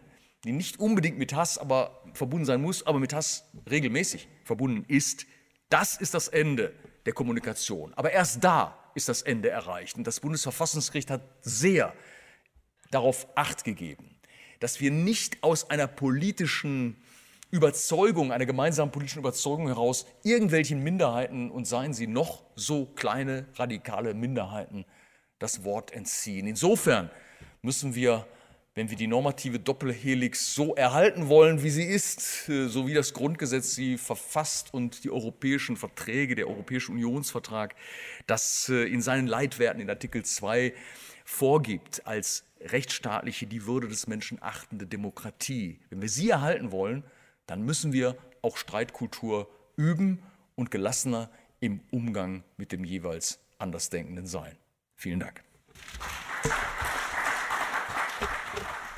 die 0.45 0.51
nicht 0.51 0.79
unbedingt 0.79 1.19
mit 1.19 1.35
Hass 1.35 1.59
aber 1.59 2.01
verbunden 2.15 2.45
sein 2.45 2.59
muss, 2.59 2.87
aber 2.87 2.99
mit 2.99 3.13
Hass 3.13 3.47
regelmäßig 3.69 4.27
verbunden 4.45 4.83
ist, 4.87 5.27
das 5.69 5.95
ist 5.95 6.15
das 6.15 6.27
Ende 6.27 6.73
der 7.05 7.13
Kommunikation. 7.13 7.93
Aber 7.95 8.11
erst 8.11 8.43
da 8.43 8.77
ist 8.95 9.09
das 9.09 9.21
Ende 9.21 9.49
erreicht. 9.49 9.97
Und 9.97 10.05
das 10.05 10.19
Bundesverfassungsgericht 10.19 11.09
hat 11.09 11.21
sehr 11.41 11.93
darauf 12.91 13.27
acht 13.35 13.63
gegeben, 13.63 14.19
dass 14.59 14.79
wir 14.79 14.91
nicht 14.91 15.43
aus 15.43 15.69
einer 15.69 15.87
politischen 15.87 17.01
Überzeugung, 17.51 18.31
einer 18.31 18.45
gemeinsamen 18.45 18.91
politischen 18.91 19.19
Überzeugung 19.19 19.67
heraus 19.67 20.05
irgendwelchen 20.23 20.83
Minderheiten 20.83 21.51
und 21.51 21.65
seien 21.65 21.93
sie 21.93 22.07
noch 22.07 22.43
so 22.55 22.85
kleine 22.85 23.45
radikale 23.55 24.13
Minderheiten 24.13 24.85
das 25.37 25.63
Wort 25.63 25.91
entziehen. 25.91 26.47
Insofern 26.47 27.11
müssen 27.61 27.95
wir, 27.95 28.25
wenn 28.75 28.89
wir 28.89 28.97
die 28.97 29.07
normative 29.07 29.59
Doppelhelix 29.59 30.55
so 30.55 30.75
erhalten 30.75 31.29
wollen, 31.29 31.61
wie 31.63 31.69
sie 31.69 31.83
ist, 31.83 32.49
äh, 32.49 32.67
so 32.67 32.87
wie 32.87 32.93
das 32.93 33.13
Grundgesetz 33.13 33.75
sie 33.75 33.97
verfasst 33.97 34.73
und 34.73 35.03
die 35.03 35.11
europäischen 35.11 35.77
Verträge, 35.77 36.35
der 36.35 36.47
Europäische 36.47 36.91
Unionsvertrag, 36.91 37.75
das 38.25 38.69
äh, 38.69 38.85
in 38.85 39.01
seinen 39.01 39.27
Leitwerten 39.27 39.81
in 39.81 39.89
Artikel 39.89 40.23
2 40.23 40.73
vorgibt 41.23 42.05
als 42.05 42.45
rechtsstaatliche, 42.61 43.45
die 43.45 43.65
Würde 43.65 43.87
des 43.87 44.07
Menschen 44.07 44.41
achtende 44.41 44.87
Demokratie. 44.87 45.79
Wenn 45.89 46.01
wir 46.01 46.09
sie 46.09 46.29
erhalten 46.29 46.71
wollen, 46.71 47.03
dann 47.45 47.61
müssen 47.61 47.93
wir 47.93 48.17
auch 48.41 48.57
Streitkultur 48.57 49.49
üben 49.75 50.23
und 50.55 50.71
gelassener 50.71 51.29
im 51.59 51.81
Umgang 51.91 52.43
mit 52.57 52.71
dem 52.71 52.83
jeweils 52.83 53.39
Andersdenkenden 53.57 54.27
sein. 54.27 54.57
Vielen 54.95 55.19
Dank. 55.19 55.43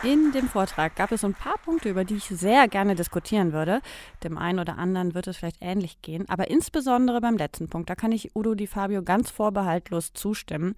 In 0.05 0.31
dem 0.33 0.47
Vortrag 0.47 0.95
gab 0.95 1.11
es 1.11 1.25
ein 1.25 1.33
paar 1.33 1.57
Punkte, 1.57 1.89
über 1.89 2.05
die 2.05 2.17
ich 2.17 2.25
sehr 2.25 2.67
gerne 2.67 2.93
diskutieren 2.93 3.53
würde. 3.53 3.81
Dem 4.23 4.37
einen 4.37 4.59
oder 4.59 4.77
anderen 4.77 5.15
wird 5.15 5.25
es 5.25 5.37
vielleicht 5.37 5.57
ähnlich 5.61 6.03
gehen, 6.03 6.29
aber 6.29 6.47
insbesondere 6.51 7.21
beim 7.21 7.37
letzten 7.37 7.69
Punkt, 7.69 7.89
da 7.89 7.95
kann 7.95 8.11
ich 8.11 8.35
Udo 8.35 8.53
Di 8.53 8.67
Fabio 8.67 9.01
ganz 9.01 9.31
vorbehaltlos 9.31 10.13
zustimmen. 10.13 10.75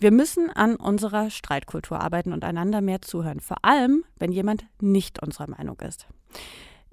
Wir 0.00 0.10
müssen 0.10 0.50
an 0.50 0.74
unserer 0.74 1.30
Streitkultur 1.30 2.00
arbeiten 2.00 2.32
und 2.32 2.42
einander 2.44 2.80
mehr 2.80 3.00
zuhören, 3.00 3.38
vor 3.38 3.58
allem 3.62 4.02
wenn 4.18 4.32
jemand 4.32 4.66
nicht 4.80 5.22
unserer 5.22 5.48
Meinung 5.48 5.78
ist. 5.78 6.08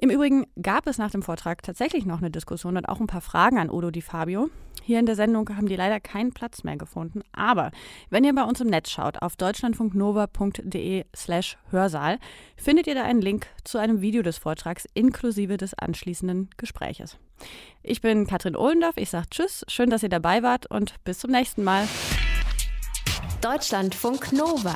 Im 0.04 0.10
Übrigen 0.10 0.48
gab 0.60 0.88
es 0.88 0.98
nach 0.98 1.12
dem 1.12 1.22
Vortrag 1.22 1.62
tatsächlich 1.62 2.08
noch 2.08 2.18
eine 2.18 2.32
Diskussion 2.32 2.76
und 2.76 2.90
auch 2.90 3.00
ein 3.00 3.06
paar 3.06 3.22
Fragen 3.22 3.60
an 3.60 3.70
Udo 3.70 3.92
Di 3.92 4.02
Fabio. 4.02 4.50
Hier 4.82 4.98
in 4.98 5.06
der 5.06 5.16
Sendung 5.16 5.48
haben 5.56 5.68
die 5.68 5.76
leider 5.76 6.00
keinen 6.00 6.34
Platz 6.34 6.64
mehr 6.64 6.76
gefunden. 6.76 7.22
Aber 7.34 7.70
wenn 8.10 8.24
ihr 8.24 8.34
bei 8.34 8.42
uns 8.42 8.60
im 8.62 8.68
Netz 8.68 8.90
schaut, 8.90 9.22
auf 9.22 9.36
deutschlandfunknova.de 9.36 11.06
slash 11.16 11.60
Hörsaal, 11.70 12.18
findet 12.58 12.88
ihr 12.88 12.96
da 12.96 13.04
einen 13.04 13.22
Link 13.22 13.46
zu 13.64 13.78
einem 13.78 14.02
Video 14.02 14.24
des 14.24 14.40
Vortrags 14.40 14.88
inklusive 14.96 15.58
des 15.58 15.76
anschließenden 15.76 16.50
Gespräches. 16.58 17.20
Ich 17.84 18.02
bin 18.02 18.26
Katrin 18.26 18.56
Ohlendorf, 18.56 18.98
ich 18.98 19.12
sage 19.12 19.28
Tschüss, 19.30 19.64
schön, 19.68 19.92
dass 19.92 20.02
ihr 20.02 20.10
dabei 20.10 20.42
wart 20.42 20.66
und 20.66 20.96
bis 21.04 21.20
zum 21.20 21.30
nächsten 21.30 21.64
Mal. 21.64 21.88
Deutschlandfunk 23.40 24.34
Nova. 24.34 24.76